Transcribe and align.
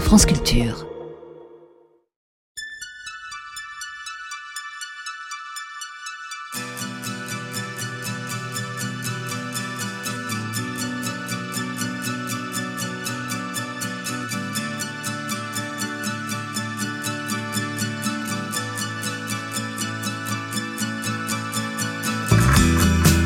France 0.00 0.24
Culture. 0.24 0.86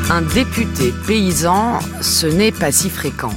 Un 0.09 0.21
député 0.33 0.93
paysan, 1.05 1.77
ce 2.01 2.25
n'est 2.25 2.51
pas 2.51 2.71
si 2.71 2.89
fréquent. 2.89 3.29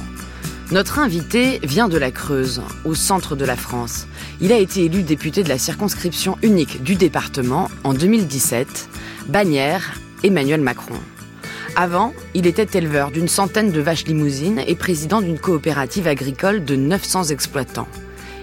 Notre 0.69 0.99
invité 0.99 1.61
vient 1.63 1.87
de 1.87 1.97
la 1.97 2.11
Creuse, 2.11 2.61
au 2.83 2.93
centre 2.93 3.37
de 3.37 3.45
la 3.45 3.55
France. 3.55 4.05
Il 4.41 4.51
a 4.51 4.57
été 4.57 4.83
élu 4.83 5.01
député 5.01 5.41
de 5.41 5.47
la 5.47 5.57
circonscription 5.57 6.37
unique 6.41 6.83
du 6.83 6.95
département 6.95 7.71
en 7.85 7.93
2017, 7.93 8.89
Bagnères, 9.29 9.93
Emmanuel 10.23 10.59
Macron. 10.59 10.99
Avant, 11.77 12.13
il 12.33 12.47
était 12.47 12.77
éleveur 12.77 13.11
d'une 13.11 13.29
centaine 13.29 13.71
de 13.71 13.79
vaches 13.79 14.07
limousines 14.07 14.61
et 14.67 14.75
président 14.75 15.21
d'une 15.21 15.39
coopérative 15.39 16.05
agricole 16.05 16.65
de 16.65 16.75
900 16.75 17.25
exploitants. 17.25 17.87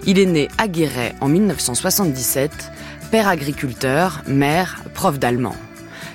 Il 0.07 0.17
est 0.17 0.25
né 0.25 0.47
à 0.57 0.67
Guéret 0.67 1.13
en 1.21 1.27
1977, 1.27 2.71
père 3.11 3.27
agriculteur, 3.27 4.23
mère, 4.25 4.83
prof 4.95 5.19
d'allemand. 5.19 5.55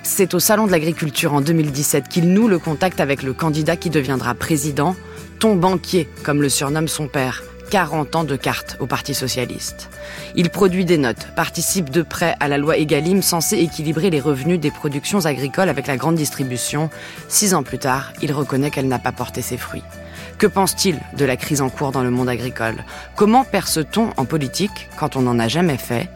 C'est 0.03 0.35
au 0.35 0.41
Salon 0.41 0.67
de 0.67 0.73
l'Agriculture 0.73 1.35
en 1.35 1.41
2017 1.41 2.09
qu'il 2.09 2.33
noue 2.33 2.49
le 2.49 2.59
contact 2.59 2.99
avec 3.01 3.23
le 3.23 3.33
candidat 3.33 3.77
qui 3.77 3.91
deviendra 3.91 4.35
président, 4.35 4.97
ton 5.41 5.57
banquier, 5.57 6.07
comme 6.23 6.43
le 6.43 6.51
surnomme 6.51 6.87
son 6.87 7.09
père. 7.09 7.43
40 7.71 8.15
ans 8.17 8.25
de 8.25 8.37
carte 8.37 8.77
au 8.79 8.87
Parti 8.87 9.15
Socialiste. 9.15 9.89
Il 10.35 10.51
produit 10.51 10.85
des 10.85 10.99
notes, 10.99 11.29
participe 11.35 11.89
de 11.89 12.03
près 12.03 12.35
à 12.41 12.49
la 12.49 12.59
loi 12.59 12.77
Egalim 12.77 13.23
censée 13.23 13.57
équilibrer 13.57 14.11
les 14.11 14.21
revenus 14.21 14.61
des 14.61 14.71
productions 14.71 15.25
agricoles 15.25 15.71
avec 15.71 15.87
la 15.87 15.97
grande 15.97 16.17
distribution. 16.17 16.91
Six 17.29 17.55
ans 17.55 17.63
plus 17.63 17.79
tard, 17.79 18.13
il 18.21 18.33
reconnaît 18.33 18.71
qu'elle 18.71 18.89
n'a 18.89 18.99
pas 18.99 19.13
porté 19.13 19.41
ses 19.41 19.57
fruits. 19.57 19.85
Que 20.37 20.47
pense-t-il 20.47 20.99
de 21.17 21.25
la 21.25 21.37
crise 21.37 21.63
en 21.63 21.71
cours 21.71 21.93
dans 21.93 22.03
le 22.03 22.11
monde 22.11 22.29
agricole? 22.29 22.85
Comment 23.17 23.45
perce-t-on 23.45 24.11
en 24.17 24.25
politique 24.27 24.91
quand 24.99 25.17
on 25.17 25.23
n'en 25.23 25.39
a 25.39 25.49
jamais 25.49 25.79
fait? 25.79 26.11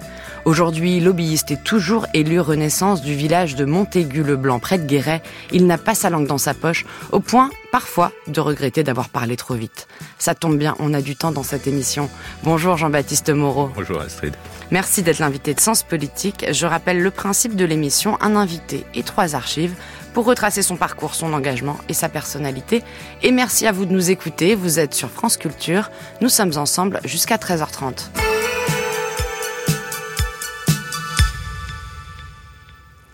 Aujourd'hui, 0.45 1.01
lobbyiste 1.01 1.53
et 1.53 1.57
toujours 1.57 2.07
élu 2.13 2.39
Renaissance 2.39 3.01
du 3.01 3.15
village 3.15 3.55
de 3.55 3.65
Montaigu-le-Blanc, 3.65 4.59
près 4.59 4.77
de 4.77 4.85
Guéret, 4.85 5.23
il 5.53 5.67
n'a 5.67 5.79
pas 5.79 5.95
sa 5.95 6.11
langue 6.11 6.27
dans 6.27 6.37
sa 6.37 6.53
poche, 6.53 6.85
au 7.13 7.21
point, 7.21 7.49
parfois, 7.73 8.13
de 8.27 8.41
regretter 8.41 8.83
d'avoir 8.83 9.09
parlé 9.09 9.37
trop 9.37 9.55
vite. 9.55 9.89
Ça 10.19 10.35
tombe 10.35 10.59
bien, 10.59 10.75
on 10.81 10.93
a 10.93 11.01
du 11.01 11.17
temps 11.17 11.33
dans 11.33 11.43
cette 11.43 11.67
émission. 11.67 12.11
Bonjour 12.43 12.77
Jean-Baptiste 12.77 13.31
Moreau. 13.31 13.71
Bonjour 13.75 13.99
Astrid. 14.03 14.35
Merci 14.71 15.03
d'être 15.03 15.19
l'invité 15.19 15.55
de 15.55 15.61
Sens 15.61 15.83
Politique. 15.83 16.45
Je 16.53 16.67
rappelle 16.67 17.01
le 17.01 17.11
principe 17.11 17.57
de 17.57 17.65
l'émission, 17.65 18.21
un 18.21 18.37
invité 18.37 18.85
et 18.95 19.03
trois 19.03 19.35
archives 19.35 19.75
pour 20.13 20.27
retracer 20.27 20.61
son 20.61 20.77
parcours, 20.77 21.15
son 21.15 21.33
engagement 21.33 21.79
et 21.89 21.95
sa 21.95 22.11
personnalité. 22.11 22.83
Et 23.23 23.33
merci 23.33 23.67
à 23.67 23.73
vous 23.73 23.87
de 23.87 23.93
nous 23.93 24.11
écouter. 24.11 24.55
Vous 24.57 24.79
êtes 24.79 24.93
sur 24.93 25.09
France 25.09 25.39
Culture. 25.39 25.91
Nous 26.21 26.29
sommes 26.29 26.53
ensemble 26.59 27.01
jusqu'à 27.05 27.37
13h30. 27.37 28.11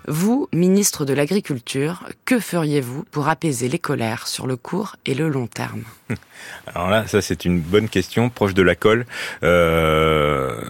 Vous, 0.09 0.49
ministre 0.53 1.05
de 1.05 1.13
l'Agriculture, 1.13 2.09
que 2.25 2.41
feriez-vous 2.41 3.05
pour 3.11 3.29
apaiser 3.29 3.69
les 3.69 3.79
colères 3.79 4.27
sur 4.27 4.47
le 4.47 4.57
court 4.57 4.97
et 5.07 5.15
le 5.15 5.29
long 5.29 5.47
terme? 5.47 5.83
Alors 6.67 6.91
là, 6.91 7.07
ça 7.07 7.21
c'est 7.21 7.45
une 7.45 7.61
bonne 7.61 7.89
question, 7.89 8.31
proche 8.31 8.55
de 8.55 8.63
la 8.63 8.75
colle. 8.75 9.07
Euh, 9.43 10.61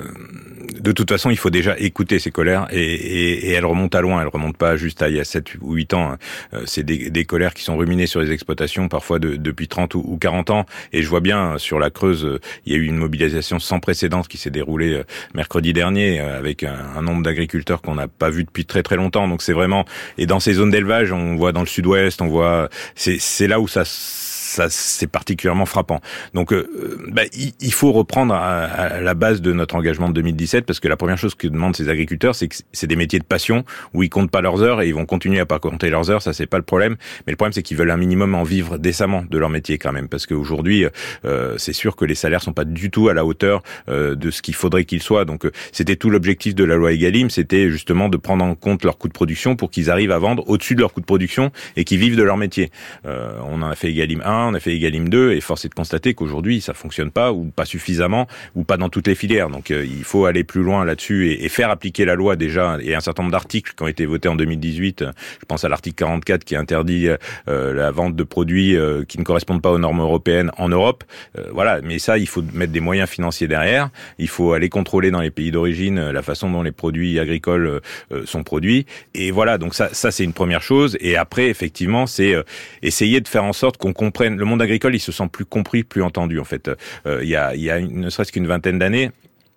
de 0.79 0.93
toute 0.93 1.09
façon, 1.09 1.31
il 1.31 1.37
faut 1.37 1.51
déjà 1.51 1.79
écouter 1.79 2.19
ces 2.19 2.31
colères 2.31 2.67
et, 2.71 2.81
et, 2.81 3.49
et 3.49 3.53
elles 3.53 3.65
remontent 3.65 3.97
à 3.97 4.01
loin. 4.01 4.21
Elles 4.23 4.29
remontent 4.29 4.59
pas 4.59 4.77
juste 4.77 5.03
à 5.03 5.09
il 5.09 5.17
y 5.17 5.21
a 5.21 5.25
7 5.25 5.57
ou 5.61 5.75
8 5.75 5.95
ans. 5.95 6.17
Euh, 6.55 6.63
c'est 6.67 6.83
des, 6.83 7.11
des, 7.11 7.25
colères 7.25 7.55
qui 7.55 7.63
sont 7.63 7.77
ruminées 7.77 8.07
sur 8.07 8.21
les 8.21 8.33
exploitations, 8.33 8.89
parfois 8.89 9.19
de, 9.19 9.37
depuis 9.37 9.69
30 9.69 9.95
ou, 9.95 10.19
40 10.21 10.51
ans. 10.51 10.67
Et 10.93 11.03
je 11.03 11.09
vois 11.09 11.21
bien 11.21 11.59
sur 11.59 11.79
la 11.79 11.91
Creuse, 11.91 12.25
euh, 12.25 12.41
il 12.67 12.73
y 12.73 12.77
a 12.77 12.79
eu 12.79 12.85
une 12.87 12.97
mobilisation 12.97 13.59
sans 13.59 13.81
précédent 13.81 14.23
qui 14.23 14.39
s'est 14.39 14.51
déroulée 14.51 14.95
euh, 14.95 15.05
mercredi 15.35 15.73
dernier 15.73 16.21
avec 16.21 16.65
un, 16.65 16.77
un 16.97 17.03
nombre 17.03 17.23
d'agriculteurs 17.23 17.83
qu'on 17.83 17.95
n'a 17.95 18.09
pas 18.09 18.31
vu 18.31 18.45
depuis 18.45 18.65
très 18.65 18.83
très 18.83 18.97
longtemps. 18.97 19.29
Donc 19.29 19.43
c'est 19.43 19.53
vraiment 19.53 19.85
et 20.19 20.27
dans 20.27 20.41
ces 20.41 20.55
zones 20.55 20.71
d'élevage, 20.71 21.13
on 21.13 21.37
voit 21.37 21.53
dans 21.53 21.61
le 21.61 21.67
sud-ouest, 21.67 22.21
on 22.23 22.29
voit 22.29 22.69
c'est 22.95 23.47
là 23.47 23.61
où 23.61 23.69
ça 23.69 23.85
ça 24.51 24.67
c'est 24.69 25.07
particulièrement 25.07 25.67
frappant. 25.67 26.01
Donc 26.35 26.53
euh, 26.53 26.99
bah, 27.13 27.23
il, 27.61 27.73
faut 27.73 27.93
reprendre 27.93 28.35
à, 28.35 29.01
la 29.01 29.15
base 29.15 29.41
de 29.41 29.53
notre 29.53 29.77
engagement 29.77 30.09
de 30.09 30.15
2017 30.15 30.67
parce 30.67 30.81
que 30.81 30.89
la 30.89 30.97
première 30.97 31.19
chose 31.19 31.35
que 31.35 31.47
demandent 31.47 31.77
ces 31.77 31.89
agriculteurs, 31.89 32.35
c'est 32.35 32.49
que 32.49 32.57
c'est 32.73 32.87
des 32.87 32.97
métiers 32.97 33.19
de 33.19 33.25
passion 33.25 33.65
où 33.95 34.03
ils 34.03 34.11
comptent 34.11 34.31
pas 34.31 34.41
leurs 34.41 34.63
heures 34.63 34.83
et 34.83 34.89
ils 34.89 34.95
vont 34.95 35.07
continuer 35.07 35.41
à 35.41 35.47
pas 35.47 35.59
compter 35.59 35.91
leurs 35.91 36.11
heures. 36.11 36.23
Ça 36.23 36.33
c'est 36.33 36.47
pas 36.47 36.59
le 36.59 36.65
problème, 36.65 36.97
mais 37.27 37.33
le 37.33 37.37
problème 37.37 37.53
c'est 37.53 37.63
qu'ils 37.63 37.77
veulent 37.77 37.91
un 37.91 37.97
minimum 37.97 38.35
en 38.35 38.43
vivre 38.43 38.79
décemment 38.79 39.25
de 39.29 39.39
leur 39.39 39.51
métier 39.51 39.79
quand 39.79 39.93
même 39.93 40.09
parce 40.09 40.27
qu'aujourd'hui 40.27 40.87
euh, 41.25 41.55
c'est 41.59 41.73
sûr 41.73 41.97
que 41.97 42.05
les 42.05 42.15
salaires 42.15 42.43
sont 42.43 42.53
pas 42.53 42.65
du 42.65 42.91
tout 42.91 43.09
à 43.09 43.15
la 43.15 43.25
hauteur 43.25 43.63
euh, 43.89 44.15
de 44.15 44.31
ce 44.31 44.43
qu'il 44.43 44.55
faudrait 44.55 44.85
qu'ils 44.85 45.03
soient. 45.03 45.25
Donc 45.25 45.45
euh, 45.45 45.53
c'était 45.73 45.97
tout 45.97 46.11
l'objectif 46.11 46.55
de 46.55 46.65
la 46.65 46.77
loi 46.77 46.93
Egalim, 46.93 47.31
c'était 47.31 47.71
justement 47.71 48.09
de 48.09 48.17
prendre 48.17 48.45
en 48.45 48.55
compte 48.55 48.85
leurs 48.85 48.99
coûts 48.99 49.09
de 49.09 49.13
production 49.13 49.57
pour 49.57 49.71
qu'ils 49.71 49.91
arrivent 49.91 50.13
à 50.13 50.19
vendre 50.19 50.49
au-dessus 50.49 50.75
de 50.75 50.81
leurs 50.81 50.93
coûts 50.93 51.01
de 51.01 51.07
production 51.07 51.51
et 51.77 51.85
qu'ils 51.85 51.99
vivent 51.99 52.17
de 52.17 52.23
leur 52.23 52.37
métier. 52.37 52.71
Euh, 53.07 53.39
on 53.45 53.63
en 53.63 53.71
a 53.71 53.75
fait 53.75 53.91
Egalim 53.91 54.23
1 54.25 54.40
on 54.49 54.55
a 54.55 54.61
fait 54.61 54.75
Egalim 54.75 55.09
2, 55.09 55.33
et 55.33 55.41
force 55.41 55.65
est 55.65 55.69
de 55.69 55.75
constater 55.75 56.15
qu'aujourd'hui, 56.15 56.61
ça 56.61 56.75
fonctionne 56.75 57.11
pas, 57.11 57.33
ou 57.33 57.45
pas 57.45 57.65
suffisamment, 57.65 58.27
ou 58.55 58.65
pas 58.65 58.77
dans 58.77 58.89
toutes 58.89 59.07
les 59.07 59.15
filières. 59.15 59.51
Donc 59.51 59.71
euh, 59.71 59.85
il 59.85 60.05
faut 60.05 60.27
aller 60.27 60.45
plus 60.45 60.63
loin 60.63 60.85
là-dessus 60.85 61.33
et, 61.33 61.49
faire 61.49 61.71
appliquer 61.71 62.05
la 62.05 62.15
loi 62.15 62.37
déjà, 62.37 62.79
et 62.81 62.95
un 62.95 63.01
certain 63.01 63.25
nombre 63.25 63.33
d'articles 63.33 63.75
qui 63.75 63.83
ont 63.83 63.89
été 63.89 64.07
votés 64.07 64.29
en 64.29 64.37
2018, 64.37 65.05
je 65.41 65.45
pense 65.47 65.65
à 65.65 65.69
l'article 65.69 65.97
44 65.97 66.45
qui 66.45 66.55
interdit 66.55 67.09
euh, 67.49 67.75
la 67.75 67.91
vente 67.91 68.15
de 68.15 68.23
produits 68.23 68.77
euh, 68.77 69.05
qui 69.05 69.19
ne 69.19 69.25
correspondent 69.25 69.63
pas 69.63 69.73
aux 69.73 69.79
normes 69.79 70.01
européennes 70.01 70.53
en 70.59 70.69
Europe. 70.69 71.05
voilà, 71.53 71.81
mais 71.83 71.99
ça, 71.99 72.19
il 72.19 72.29
faut 72.29 72.43
mettre 72.55 72.73
des 72.73 72.81
moyens 72.81 73.09
financiers 73.09 73.49
derrière, 73.49 73.91
il 74.19 74.29
faut 74.29 74.53
aller 74.53 74.69
contrôler 74.69 75.11
dans 75.11 75.21
les 75.21 75.31
pays 75.31 75.51
d'origine 75.51 76.11
la 76.11 76.23
façon 76.23 76.51
dont 76.51 76.63
les 76.63 76.73
produits 76.73 77.19
agricoles 77.19 77.81
sont 78.25 78.43
produits, 78.43 78.87
et 79.15 79.31
voilà, 79.31 79.59
donc 79.59 79.75
ça, 79.75 79.89
ça 79.93 80.11
c'est 80.11 80.25
une 80.25 80.33
première 80.33 80.63
chose, 80.63 80.97
et 81.01 81.17
après, 81.17 81.49
effectivement, 81.49 82.07
c'est 82.07 82.35
essayer 82.83 83.21
de 83.21 83.29
faire 83.29 83.45
en 83.45 83.53
sorte 83.53 83.77
qu'on 83.77 83.93
comprenne 83.93 84.30
le 84.37 84.45
monde 84.45 84.63
agricole, 84.63 84.95
il 84.95 85.01
se 85.01 85.13
sent 85.13 85.29
plus 85.33 85.45
compris, 85.45 85.85
plus 85.85 86.03
entendu. 86.03 86.39
En 86.41 86.45
fait, 86.45 86.71
euh, 87.07 87.21
il 87.23 87.29
y 87.29 87.37
a, 87.37 87.55
il 87.55 87.63
y 87.63 87.71
a 87.71 87.81
ne 87.81 88.11
serait-ce 88.11 88.33
qu'une 88.33 88.47
vingtaine 88.47 88.79
d'années, 88.79 89.11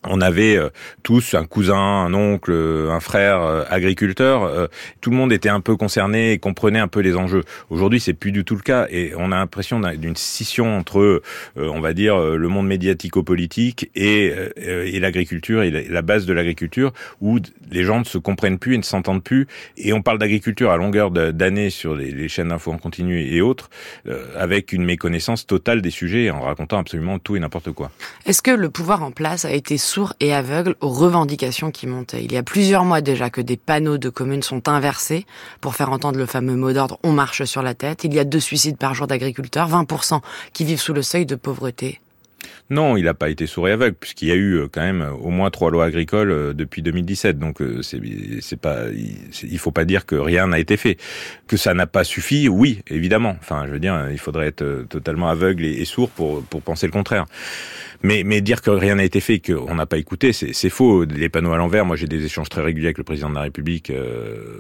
on 0.08 0.22
avait 0.22 0.58
euh, 0.58 0.70
tous 1.04 1.34
un 1.34 1.46
cousin, 1.46 1.76
un 1.76 2.14
oncle, 2.14 2.52
un 2.52 3.00
frère 3.00 3.42
euh, 3.42 3.64
agriculteur. 3.70 4.44
Euh, 4.44 4.68
tout 5.02 5.10
le 5.10 5.16
monde 5.16 5.32
était 5.32 5.50
un 5.50 5.62
peu 5.62 5.76
concerné 5.76 6.34
et 6.34 6.40
comprenait 6.40 6.80
un 6.80 6.88
peu 6.88 7.00
les 7.00 7.16
enjeux. 7.16 7.44
Aujourd'hui, 7.70 8.00
c'est 8.00 8.14
plus 8.14 8.32
du 8.32 8.44
tout 8.44 8.56
le 8.56 8.62
cas 8.62 8.88
et 8.90 9.14
on 9.18 9.32
a 9.32 9.36
l'impression 9.36 9.80
d'une 9.80 10.16
scission 10.16 10.78
entre, 10.78 11.22
on 11.56 11.80
va 11.80 11.94
dire, 11.94 12.18
le 12.18 12.48
monde 12.48 12.68
médiatico-politique 12.68 13.90
et, 13.96 14.34
et 14.58 15.00
l'agriculture 15.00 15.64
et 15.64 15.72
la 15.72 16.02
base 16.02 16.26
de 16.26 16.34
l'agriculture, 16.34 16.94
où 17.22 17.40
les 17.72 17.84
gens 17.84 18.00
ne 18.00 18.04
se 18.04 18.18
comprennent 18.18 18.60
plus 18.60 18.76
et 18.76 18.78
ne 18.78 18.84
s'entendent 18.84 19.24
plus. 19.24 19.48
Et 19.78 19.94
on 19.94 20.02
parle 20.02 20.20
d'agriculture 20.20 20.72
à 20.72 20.78
longueur 20.78 21.12
d'années 21.12 21.70
sur 21.70 21.96
les, 21.96 22.12
les 22.12 22.28
chaînes 22.28 22.50
d'infos 22.50 22.72
en 22.72 22.78
continu 22.78 23.22
et 23.22 23.42
autres, 23.42 23.70
avec 24.38 24.74
une 24.74 24.84
méconnaissance 24.84 25.46
totale 25.46 25.82
des 25.82 25.92
sujets 25.92 26.30
en 26.30 26.42
racontant 26.42 26.78
absolument 26.78 27.20
tout 27.20 27.36
et 27.36 27.40
n'importe 27.40 27.72
quoi. 27.72 27.92
Est-ce 28.26 28.42
que 28.42 28.52
le 28.52 28.70
pouvoir 28.70 29.04
en 29.04 29.12
place 29.12 29.46
a 29.46 29.52
été 29.52 29.78
sourd 29.94 30.14
et 30.20 30.34
aveugle 30.34 30.76
aux 30.82 30.90
revendications 30.90 31.70
qui 31.70 31.86
montaient. 31.86 32.24
Il 32.24 32.32
y 32.32 32.38
a 32.38 32.42
plusieurs 32.42 32.84
mois 32.84 33.02
déjà 33.02 33.30
que 33.30 33.42
des 33.42 33.58
panneaux 33.58 34.00
de 34.00 34.10
communes 34.10 34.42
sont 34.42 34.68
inversés 34.68 35.28
pour 35.62 35.76
faire 35.76 35.92
entendre 35.92 36.18
le 36.18 36.26
fameux 36.26 36.56
mot 36.56 36.74
d'ordre 36.74 36.98
on 37.04 37.12
marche 37.12 37.44
sur 37.44 37.62
la 37.62 37.76
tête. 37.76 38.04
Il 38.04 38.12
y 38.12 38.18
a 38.18 38.24
deux 38.24 38.40
suicides 38.40 38.78
par 38.78 38.96
jour 38.96 39.06
d'agriculteurs, 39.06 39.70
20% 39.70 40.22
qui 40.52 40.66
vivent 40.66 40.82
sous 40.82 40.94
le 40.94 41.04
seuil 41.04 41.28
de 41.28 41.36
pauvreté. 41.36 42.02
Non, 42.74 42.98
il 42.98 43.04
n'a 43.04 43.14
pas 43.14 43.30
été 43.30 43.46
sourd 43.46 43.68
et 43.68 43.72
aveugle, 43.72 43.96
puisqu'il 44.00 44.30
y 44.30 44.32
a 44.32 44.36
eu 44.36 44.56
euh, 44.56 44.68
quand 44.68 44.82
même 44.82 45.08
au 45.22 45.30
moins 45.30 45.52
trois 45.52 45.70
lois 45.70 45.86
agricoles 45.86 46.32
euh, 46.32 46.54
depuis 46.54 46.82
2017. 46.82 47.38
Donc 47.38 47.62
euh, 47.62 47.84
c'est 47.84 48.60
pas, 48.60 48.86
il 48.90 49.60
faut 49.60 49.72
pas 49.72 49.86
dire 49.86 50.08
que 50.08 50.16
rien 50.16 50.48
n'a 50.48 50.58
été 50.58 50.76
fait, 50.76 50.98
que 51.48 51.56
ça 51.56 51.76
n'a 51.76 51.86
pas 51.86 52.04
suffi. 52.04 52.50
Oui, 52.50 52.82
évidemment. 52.90 53.36
Enfin, 53.40 53.66
je 53.68 53.72
veux 53.74 53.80
dire, 53.80 54.08
il 54.12 54.18
faudrait 54.18 54.48
être 54.48 54.86
totalement 54.90 55.30
aveugle 55.30 55.66
et, 55.66 55.86
sourd 55.86 56.10
pour 56.10 56.44
pour 56.44 56.64
penser 56.64 56.88
le 56.88 56.92
contraire. 56.92 57.26
Mais, 58.06 58.24
mais 58.26 58.42
dire 58.42 58.62
que 58.62 58.70
rien 58.70 58.96
n'a 58.96 59.06
été 59.06 59.22
fait, 59.22 59.40
qu'on 59.40 59.76
n'a 59.76 59.86
pas 59.86 59.98
écouté, 59.98 60.34
c'est 60.34 60.70
faux. 60.70 61.06
Les 61.06 61.30
panneaux 61.30 61.54
à 61.54 61.58
l'envers, 61.58 61.86
moi 61.86 61.96
j'ai 61.96 62.06
des 62.06 62.26
échanges 62.26 62.50
très 62.50 62.62
réguliers 62.62 62.88
avec 62.88 62.98
le 62.98 63.06
président 63.06 63.30
de 63.30 63.36
la 63.36 63.42
République. 63.42 63.90
Euh, 63.92 64.60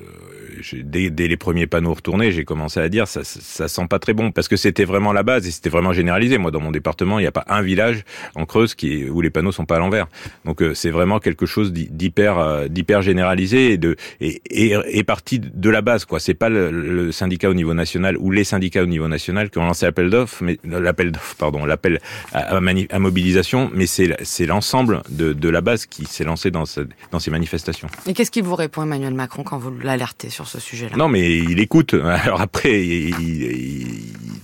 dès, 0.74 1.10
dès, 1.10 1.27
les 1.27 1.36
premiers 1.36 1.68
panneaux 1.68 1.94
retournés, 1.94 2.31
j'ai 2.31 2.45
commencé 2.45 2.80
à 2.80 2.88
dire 2.88 3.06
ça, 3.06 3.25
ça 3.25 3.68
sent 3.68 3.88
pas 3.89 4.00
très 4.00 4.13
bon 4.13 4.31
parce 4.31 4.48
que 4.48 4.56
c'était 4.56 4.86
vraiment 4.86 5.12
la 5.12 5.24
base 5.24 5.45
et 5.45 5.51
c'était 5.51 5.69
vraiment 5.69 5.92
généralisé. 5.92 6.38
Moi, 6.38 6.51
dans 6.51 6.62
mon 6.62 6.71
département, 6.71 7.19
il 7.19 7.24
n'y 7.24 7.27
a 7.27 7.33
pas 7.33 7.44
un 7.50 7.62
village 7.62 8.03
en 8.36 8.46
Creuse 8.46 8.76
qui 8.76 9.06
où 9.10 9.22
les 9.22 9.30
panneaux 9.30 9.52
sont 9.52 9.66
pas 9.66 9.76
à 9.76 9.80
l'envers. 9.80 10.08
Donc 10.46 10.62
euh, 10.62 10.74
c'est 10.74 10.90
vraiment 10.90 11.20
quelque 11.20 11.46
chose 11.46 11.74
d'hyper 11.74 12.38
euh, 12.38 12.68
d'hyper 12.68 13.02
généralisé 13.02 13.74
et 13.74 13.78
de 13.78 13.96
et, 14.22 14.42
et, 14.50 15.04
parti 15.04 15.40
de 15.40 15.70
la 15.70 15.82
base 15.82 16.06
quoi. 16.06 16.20
C'est 16.20 16.34
pas 16.34 16.50
le, 16.50 17.12
syndicat 17.12 17.50
au 17.50 17.54
niveau 17.54 17.74
national 17.74 18.18
ou 18.18 18.32
les 18.32 18.44
syndicats 18.44 18.84
au 18.84 18.88
niveau 18.88 19.08
national 19.08 19.50
qui 19.50 19.58
ont 19.58 19.66
lancé 19.66 19.86
l'appel 19.86 20.10
d'offres, 20.10 20.44
mais 20.44 20.58
l'appel 20.64 21.12
d'offres 21.12 21.36
pardon, 21.36 21.66
l'appel 21.66 22.00
à, 22.32 22.58
à, 22.58 23.00
mobilisation, 23.00 23.70
mais 23.74 23.86
c'est 23.86 24.16
c'est 24.24 24.46
l'ensemble 24.46 25.02
de, 25.10 25.34
de 25.34 25.50
la 25.50 25.62
base 25.62 25.86
qui 25.86 26.06
s'est 26.06 26.24
lancé 26.24 26.52
dans 26.52 26.64
dans 27.12 27.20
ces 27.20 27.32
manifestations. 27.32 27.88
Et 28.08 28.14
qu'est-ce 28.14 28.32
qu'il 28.32 28.44
vous 28.44 28.56
répond 28.56 28.84
Emmanuel 28.84 29.14
Macron 29.14 29.44
quand 29.44 29.58
vous 29.58 29.72
l'alertez 29.72 30.30
sur 30.30 30.48
ce 30.48 30.60
sujet-là? 30.60 30.96
Non 30.98 31.08
mais 31.08 31.38
il 31.38 31.60
écoute. 31.60 31.94
Alors 31.94 32.42
après 32.42 32.84
il, 32.84 33.20
il, 33.20 34.43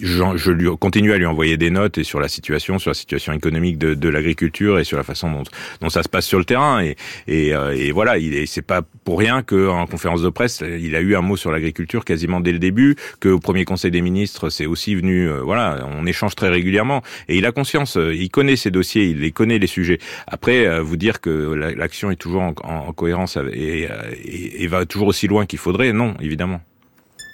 je, 0.00 0.50
lui 0.50 0.68
continue 0.78 1.12
à 1.12 1.18
lui 1.18 1.26
envoyer 1.26 1.56
des 1.56 1.70
notes 1.70 1.98
et 1.98 2.04
sur 2.04 2.20
la 2.20 2.28
situation, 2.28 2.78
sur 2.78 2.90
la 2.90 2.94
situation 2.94 3.32
économique 3.32 3.78
de, 3.78 4.08
l'agriculture 4.08 4.78
et 4.78 4.84
sur 4.84 4.96
la 4.96 5.02
façon 5.02 5.42
dont, 5.80 5.88
ça 5.88 6.02
se 6.02 6.08
passe 6.08 6.26
sur 6.26 6.38
le 6.38 6.44
terrain. 6.44 6.82
Et, 6.82 7.54
euh, 7.54 7.90
voilà, 7.92 8.18
il 8.18 8.46
c'est 8.46 8.62
pas 8.62 8.82
pour 9.04 9.18
rien 9.18 9.42
qu'en 9.42 9.86
conférence 9.86 10.22
de 10.22 10.28
presse, 10.28 10.62
il 10.62 10.94
a 10.94 11.00
eu 11.00 11.16
un 11.16 11.20
mot 11.20 11.36
sur 11.36 11.50
l'agriculture 11.50 12.04
quasiment 12.04 12.40
dès 12.40 12.52
le 12.52 12.58
début, 12.58 12.96
qu'au 13.20 13.38
premier 13.38 13.64
Conseil 13.64 13.90
des 13.90 14.00
ministres, 14.00 14.50
c'est 14.50 14.66
aussi 14.66 14.94
venu. 14.94 15.28
Euh, 15.28 15.42
voilà, 15.42 15.86
on 15.86 16.06
échange 16.06 16.34
très 16.34 16.48
régulièrement 16.48 17.02
et 17.28 17.36
il 17.36 17.46
a 17.46 17.52
conscience, 17.52 17.96
euh, 17.96 18.14
il 18.14 18.30
connaît 18.30 18.56
ses 18.56 18.70
dossiers, 18.70 19.04
il 19.04 19.20
les 19.20 19.32
connaît 19.32 19.58
les 19.58 19.66
sujets. 19.66 19.98
Après, 20.26 20.80
vous 20.80 20.96
dire 20.96 21.20
que 21.20 21.30
l'action 21.30 22.10
est 22.10 22.16
toujours 22.16 22.42
en, 22.42 22.54
en 22.62 22.92
cohérence 22.92 23.38
et, 23.52 23.88
et 24.24 24.66
va 24.66 24.86
toujours 24.86 25.08
aussi 25.08 25.26
loin 25.26 25.46
qu'il 25.46 25.58
faudrait, 25.58 25.92
non, 25.92 26.14
évidemment. 26.20 26.60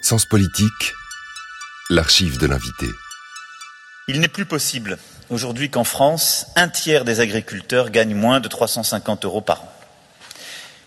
Sens 0.01 0.25
politique 0.25 0.93
L'archive 1.91 2.39
de 2.39 2.47
l'invité. 2.47 2.87
Il 4.07 4.19
n'est 4.19 4.27
plus 4.27 4.47
possible 4.47 4.97
aujourd'hui 5.29 5.69
qu'en 5.69 5.83
France, 5.83 6.47
un 6.55 6.67
tiers 6.67 7.05
des 7.05 7.19
agriculteurs 7.19 7.91
gagnent 7.91 8.15
moins 8.15 8.39
de 8.39 8.47
350 8.47 9.23
euros 9.25 9.41
par 9.41 9.61
an. 9.61 9.73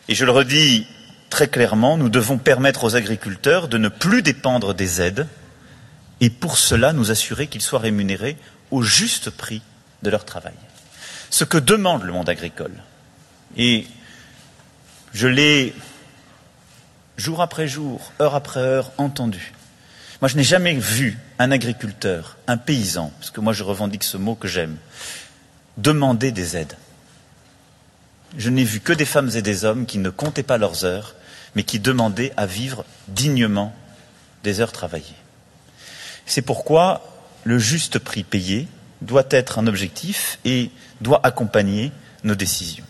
Et 0.08 0.16
je 0.16 0.24
le 0.24 0.32
redis 0.32 0.88
très 1.30 1.46
clairement, 1.46 1.96
nous 1.98 2.08
devons 2.08 2.36
permettre 2.36 2.82
aux 2.82 2.96
agriculteurs 2.96 3.68
de 3.68 3.78
ne 3.78 3.88
plus 3.88 4.22
dépendre 4.22 4.74
des 4.74 5.00
aides 5.00 5.28
et 6.20 6.30
pour 6.30 6.58
cela 6.58 6.92
nous 6.92 7.12
assurer 7.12 7.46
qu'ils 7.46 7.62
soient 7.62 7.78
rémunérés 7.78 8.36
au 8.72 8.82
juste 8.82 9.30
prix 9.30 9.62
de 10.02 10.10
leur 10.10 10.24
travail. 10.24 10.54
Ce 11.30 11.44
que 11.44 11.58
demande 11.58 12.02
le 12.02 12.12
monde 12.12 12.28
agricole. 12.28 12.74
Et 13.56 13.86
je 15.14 15.28
l'ai 15.28 15.76
jour 17.16 17.40
après 17.40 17.68
jour, 17.68 18.12
heure 18.20 18.34
après 18.34 18.58
heure 18.58 18.90
entendu. 18.98 19.52
Moi, 20.20 20.28
je 20.28 20.36
n'ai 20.36 20.42
jamais 20.42 20.74
vu 20.74 21.16
un 21.38 21.52
agriculteur, 21.52 22.38
un 22.48 22.56
paysan, 22.56 23.12
parce 23.20 23.30
que 23.30 23.40
moi 23.40 23.52
je 23.52 23.62
revendique 23.62 24.02
ce 24.02 24.16
mot 24.16 24.34
que 24.34 24.48
j'aime, 24.48 24.76
demander 25.76 26.32
des 26.32 26.56
aides. 26.56 26.76
Je 28.36 28.50
n'ai 28.50 28.64
vu 28.64 28.80
que 28.80 28.92
des 28.92 29.04
femmes 29.04 29.30
et 29.36 29.42
des 29.42 29.64
hommes 29.64 29.86
qui 29.86 29.98
ne 29.98 30.10
comptaient 30.10 30.42
pas 30.42 30.58
leurs 30.58 30.84
heures, 30.84 31.14
mais 31.54 31.62
qui 31.62 31.78
demandaient 31.78 32.32
à 32.36 32.46
vivre 32.46 32.84
dignement 33.06 33.72
des 34.42 34.60
heures 34.60 34.72
travaillées. 34.72 35.04
C'est 36.26 36.42
pourquoi 36.42 37.02
le 37.44 37.60
juste 37.60 38.00
prix 38.00 38.24
payé 38.24 38.66
doit 39.02 39.26
être 39.30 39.60
un 39.60 39.68
objectif 39.68 40.40
et 40.44 40.72
doit 41.00 41.20
accompagner 41.24 41.92
nos 42.24 42.34
décisions. 42.34 42.84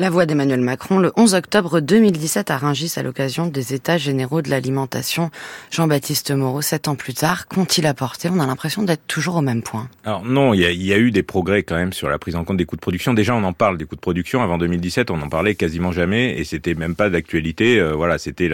La 0.00 0.10
voix 0.10 0.26
d'Emmanuel 0.26 0.60
Macron 0.60 1.00
le 1.00 1.10
11 1.16 1.34
octobre 1.34 1.80
2017 1.80 2.52
à 2.52 2.58
Rungis 2.58 2.92
à 2.98 3.02
l'occasion 3.02 3.48
des 3.48 3.74
États 3.74 3.98
généraux 3.98 4.42
de 4.42 4.48
l'alimentation. 4.48 5.32
Jean-Baptiste 5.72 6.30
Moreau, 6.30 6.62
sept 6.62 6.86
ans 6.86 6.94
plus 6.94 7.14
tard, 7.14 7.48
qu'ont-ils 7.48 7.84
apporté? 7.84 8.28
On 8.32 8.38
a 8.38 8.46
l'impression 8.46 8.84
d'être 8.84 9.04
toujours 9.08 9.34
au 9.34 9.40
même 9.40 9.60
point. 9.60 9.88
Alors 10.04 10.24
non, 10.24 10.54
il 10.54 10.60
y, 10.60 10.92
a, 10.92 10.98
eu 10.98 11.10
des 11.10 11.24
progrès 11.24 11.64
quand 11.64 11.74
même 11.74 11.92
sur 11.92 12.08
la 12.08 12.16
prise 12.20 12.36
en 12.36 12.44
compte 12.44 12.58
des 12.58 12.64
coûts 12.64 12.76
de 12.76 12.80
production. 12.80 13.12
Déjà, 13.12 13.34
on 13.34 13.42
en 13.42 13.52
parle 13.52 13.76
des 13.76 13.86
coûts 13.86 13.96
de 13.96 14.00
production. 14.00 14.40
Avant 14.40 14.56
2017, 14.56 15.10
on 15.10 15.16
n'en 15.16 15.28
parlait 15.28 15.56
quasiment 15.56 15.90
jamais 15.90 16.38
et 16.38 16.44
c'était 16.44 16.74
même 16.74 16.94
pas 16.94 17.10
d'actualité. 17.10 17.80
Euh, 17.80 17.94
voilà, 17.94 18.18
c'était 18.18 18.48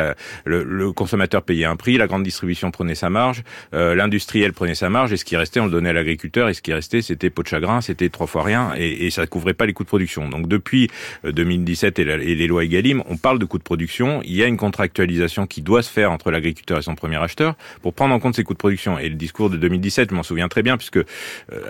le, 0.47 0.93
consommateur 0.93 1.43
payait 1.43 1.67
un 1.67 1.77
prix, 1.77 1.99
la 1.99 2.07
grande 2.07 2.23
distribution 2.23 2.71
prenait 2.71 2.95
sa 2.95 3.11
marge, 3.11 3.43
euh, 3.75 3.95
l'industriel 3.95 4.55
prenait 4.55 4.75
sa 4.75 4.89
marge 4.89 5.13
et 5.13 5.19
ce 5.19 5.27
qui 5.27 5.37
restait, 5.37 5.61
on 5.61 5.67
le 5.67 5.73
donnait 5.73 5.91
à 5.91 5.93
l'agriculteur 5.93 6.49
et 6.49 6.55
ce 6.55 6.63
qui 6.63 6.73
restait, 6.73 7.03
c'était 7.03 7.29
pot 7.29 7.43
de 7.43 7.49
chagrin, 7.49 7.83
c'était 7.83 8.09
trois 8.09 8.27
fois 8.27 8.45
rien 8.45 8.73
et, 8.79 9.05
et 9.05 9.11
ça 9.11 9.27
couvrait 9.27 9.53
pas 9.53 9.67
les 9.67 9.75
coûts 9.75 9.85
de 9.85 9.89
production. 9.89 10.31
Donc 10.31 10.49
depuis 10.49 10.89
euh, 11.27 11.34
2017 11.35 11.99
et, 11.99 12.05
les 12.05 12.47
lois 12.47 12.65
Egalim, 12.65 13.03
on 13.09 13.17
parle 13.17 13.39
de 13.39 13.45
coûts 13.45 13.59
de 13.59 13.63
production. 13.63 14.21
Il 14.25 14.35
y 14.35 14.43
a 14.43 14.47
une 14.47 14.57
contractualisation 14.57 15.47
qui 15.47 15.63
doit 15.63 15.83
se 15.83 15.91
faire 15.91 16.11
entre 16.11 16.31
l'agriculteur 16.31 16.79
et 16.79 16.83
son 16.83 16.95
premier 16.95 17.17
acheteur 17.17 17.55
pour 17.83 17.95
prendre 17.95 18.15
en 18.15 18.19
compte 18.19 18.37
ces 18.37 18.45
coûts 18.45 18.55
de 18.55 18.59
production. 18.59 18.99
Et 18.99 19.09
le 19.09 19.17
discours 19.17 19.51
de 19.51 19.57
2017, 19.57 20.11
je 20.11 20.15
m'en 20.15 20.23
souviens 20.23 20.49
très 20.49 20.63
bien, 20.63 20.77
puisque 20.77 20.97
euh, 20.97 21.05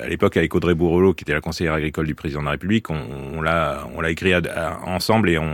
à 0.02 0.08
l'époque 0.08 0.36
avec 0.36 0.54
Audrey 0.54 0.74
Bourrelot, 0.74 1.14
qui 1.14 1.24
était 1.24 1.34
la 1.34 1.40
conseillère 1.40 1.74
agricole 1.74 2.06
du 2.06 2.14
président 2.14 2.40
de 2.40 2.46
la 2.46 2.52
République, 2.52 2.90
on, 2.90 3.00
on 3.34 3.42
l'a 3.42 3.88
on 3.94 4.00
l'a 4.00 4.10
écrit 4.10 4.32
ensemble 4.84 5.30
et 5.30 5.38
on 5.38 5.44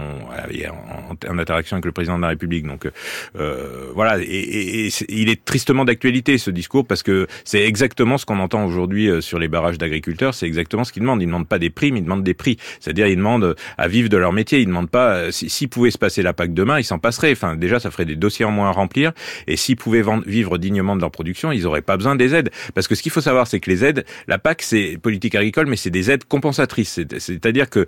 en, 1.29 1.39
interaction 1.39 1.77
avec 1.77 1.85
le 1.85 1.93
président 1.93 2.17
de 2.17 2.23
la 2.23 2.29
République. 2.29 2.67
Donc 2.67 2.89
euh, 3.37 3.91
voilà, 3.95 4.19
et, 4.19 4.25
et, 4.25 4.87
et 4.87 4.91
il 5.09 5.29
est 5.29 5.45
tristement 5.45 5.85
d'actualité 5.85 6.39
ce 6.39 6.51
discours 6.51 6.87
parce 6.87 7.03
que 7.03 7.27
c'est 7.45 7.63
exactement 7.63 8.19
ce 8.19 8.27
qu'on 8.27 8.39
entend 8.39 8.65
aujourd'hui 8.65 9.09
euh, 9.09 9.21
sur 9.21 9.39
les 9.39 9.49
barrages 9.49 9.79
d'agriculteurs. 9.79 10.35
C'est 10.35 10.47
exactement 10.47 10.85
ce 10.85 10.93
qu'ils 10.93 11.03
demandent. 11.03 11.23
Ils 11.23 11.27
demandent 11.27 11.49
pas 11.49 11.59
des 11.59 11.71
primes, 11.71 11.97
ils 11.97 12.05
demandent 12.05 12.25
des 12.25 12.35
prix. 12.35 12.59
C'est-à-dire 12.81 13.07
ils 13.07 13.17
demandent 13.17 13.57
à 13.79 13.89
vivre 13.89 14.00
de 14.09 14.17
leur 14.17 14.33
métier. 14.33 14.61
Ils 14.61 14.67
demandent 14.67 14.91
pas 14.91 15.15
euh, 15.15 15.31
s'ils 15.31 15.69
pouvaient 15.69 15.91
se 15.91 15.99
passer 15.99 16.23
la 16.23 16.33
PAC 16.33 16.55
demain, 16.55 16.79
ils 16.79 16.85
s'en 16.85 16.99
passeraient. 16.99 17.33
Enfin, 17.33 17.57
déjà, 17.57 17.81
ça 17.81 17.91
ferait 17.91 18.05
des 18.05 18.17
dossiers 18.17 18.45
en 18.45 18.51
moins 18.51 18.69
à 18.69 18.73
remplir. 18.73 19.13
Et 19.47 19.57
s'ils 19.57 19.77
pouvaient 19.77 20.05
vivre 20.27 20.59
dignement 20.59 20.97
de 20.97 21.01
leur 21.01 21.11
production, 21.11 21.53
ils 21.53 21.63
n'auraient 21.63 21.83
pas 21.83 21.97
besoin 21.97 22.17
des 22.17 22.35
aides. 22.35 22.51
Parce 22.75 22.89
que 22.89 22.95
ce 22.95 23.03
qu'il 23.03 23.13
faut 23.13 23.21
savoir, 23.21 23.47
c'est 23.47 23.61
que 23.61 23.71
les 23.71 23.85
aides, 23.85 24.05
la 24.29 24.39
PAC, 24.39 24.63
c'est 24.63 24.99
politique 25.01 25.35
agricole, 25.35 25.67
mais 25.67 25.77
c'est 25.77 25.91
des 25.91 26.11
aides 26.11 26.25
compensatrices. 26.25 27.01
C'est-à-dire 27.19 27.69
que 27.69 27.87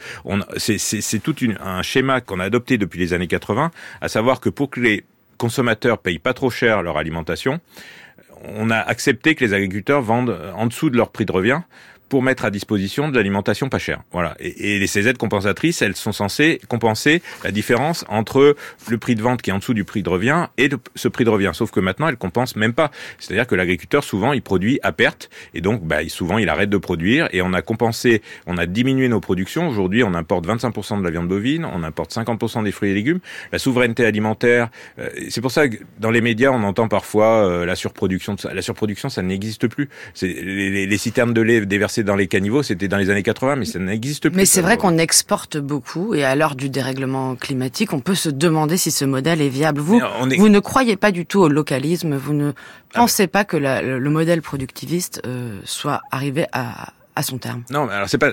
c'est 0.57 1.23
tout 1.23 1.35
un 1.61 1.83
schéma 1.83 2.21
qu'on 2.21 2.41
a 2.41 2.45
adopté 2.45 2.79
depuis 2.79 2.99
les 2.99 3.13
années 3.13 3.27
80, 3.27 3.71
à 4.01 4.09
savoir 4.09 4.41
que 4.41 4.49
pour 4.49 4.71
que 4.71 4.81
les 4.81 5.05
consommateurs 5.39 5.99
payent 5.99 6.19
pas 6.19 6.35
trop 6.35 6.51
cher 6.51 6.83
leur 6.83 6.97
alimentation, 6.97 7.61
on 8.45 8.71
a 8.71 8.79
accepté 8.79 9.35
que 9.35 9.45
les 9.45 9.55
agriculteurs 9.55 10.03
vendent 10.03 10.37
en 10.55 10.67
dessous 10.67 10.91
de 10.91 10.97
leur 10.97 11.11
prix 11.11 11.25
de 11.25 11.33
revient 11.33 11.61
pour 12.13 12.23
mettre 12.23 12.45
à 12.45 12.51
disposition 12.51 13.09
de 13.09 13.17
l'alimentation 13.17 13.71
pas 13.71 13.79
chère. 13.79 14.03
Voilà. 14.13 14.35
Et, 14.39 14.83
et, 14.83 14.87
ces 14.87 15.09
aides 15.09 15.17
compensatrices, 15.17 15.81
elles 15.81 15.97
sont 15.97 16.13
censées 16.13 16.61
compenser 16.69 17.23
la 17.43 17.51
différence 17.51 18.05
entre 18.07 18.55
le 18.91 18.99
prix 18.99 19.15
de 19.15 19.23
vente 19.23 19.41
qui 19.41 19.49
est 19.49 19.53
en 19.55 19.61
dessous 19.61 19.73
du 19.73 19.85
prix 19.85 20.03
de 20.03 20.11
revient 20.11 20.49
et 20.59 20.69
ce 20.95 21.09
prix 21.09 21.25
de 21.25 21.31
revient. 21.31 21.53
Sauf 21.55 21.71
que 21.71 21.81
maintenant, 21.81 22.09
elles 22.09 22.19
compensent 22.19 22.55
même 22.57 22.75
pas. 22.75 22.91
C'est-à-dire 23.19 23.47
que 23.47 23.55
l'agriculteur, 23.55 24.05
souvent, 24.05 24.35
il 24.35 24.43
produit 24.43 24.79
à 24.83 24.93
perte 24.93 25.31
et 25.55 25.63
donc, 25.63 25.85
bah, 25.85 26.07
souvent, 26.09 26.37
il 26.37 26.51
arrête 26.51 26.69
de 26.69 26.77
produire 26.77 27.31
et 27.33 27.41
on 27.41 27.55
a 27.55 27.63
compensé, 27.63 28.21
on 28.47 28.59
a 28.59 28.67
diminué 28.67 29.09
nos 29.09 29.21
productions. 29.21 29.67
Aujourd'hui, 29.67 30.05
on 30.05 30.13
importe 30.13 30.47
25% 30.47 30.99
de 30.99 31.05
la 31.05 31.11
viande 31.11 31.29
bovine, 31.29 31.65
on 31.65 31.83
importe 31.83 32.15
50% 32.15 32.63
des 32.63 32.73
fruits 32.73 32.91
et 32.91 32.95
légumes. 32.95 33.21
La 33.53 33.59
souveraineté 33.59 34.05
alimentaire, 34.05 34.69
euh, 34.99 35.09
c'est 35.31 35.41
pour 35.41 35.51
ça 35.51 35.67
que 35.67 35.79
dans 35.99 36.11
les 36.11 36.21
médias, 36.21 36.51
on 36.51 36.63
entend 36.63 36.89
parfois 36.89 37.49
euh, 37.49 37.65
la 37.65 37.75
surproduction. 37.75 38.37
La 38.53 38.61
surproduction, 38.61 39.09
ça 39.09 39.23
n'existe 39.23 39.67
plus. 39.67 39.89
C'est 40.13 40.29
les 40.29 40.99
citernes 40.99 41.33
de 41.33 41.41
lait 41.41 41.65
déversées 41.65 42.02
dans 42.03 42.17
les 42.17 42.29
caniveaux, 42.29 42.63
c'était 42.63 42.89
dans 42.89 42.97
les 42.97 43.11
années 43.11 43.23
80, 43.23 43.57
mais 43.57 43.65
ça 43.65 43.79
n'existe 43.79 44.29
plus. 44.29 44.37
Mais 44.37 44.45
c'est 44.45 44.63
vrai 44.63 44.77
qu'on 44.77 44.99
exporte 44.99 45.57
beaucoup, 45.57 46.15
et 46.15 46.25
à 46.25 46.35
l'heure 46.35 46.57
du 46.57 46.69
dérèglement 46.69 47.37
climatique, 47.37 47.93
on 47.93 48.01
peut 48.01 48.15
se 48.15 48.29
demander 48.29 48.77
si 48.77 48.91
ce 48.91 49.05
modèle 49.05 49.41
est 49.41 49.49
viable. 49.49 49.81
Vous, 49.81 50.01
vous 50.39 50.49
ne 50.49 50.59
croyez 50.61 50.97
pas 50.97 51.13
du 51.13 51.27
tout 51.27 51.41
au 51.41 51.49
localisme, 51.49 52.17
vous 52.17 52.35
ne 52.35 52.53
ah 52.95 53.01
pensez 53.01 53.27
pas 53.27 53.45
que 53.45 53.57
le 53.57 54.11
modèle 54.11 54.43
productiviste 54.43 55.23
euh, 55.27 55.59
soit 55.65 56.03
arrivé 56.11 56.47
à, 56.53 56.93
à 57.15 57.23
son 57.23 57.37
terme. 57.37 57.63
Non, 57.71 57.89
alors 57.89 58.09
c'est 58.09 58.19
pas, 58.19 58.33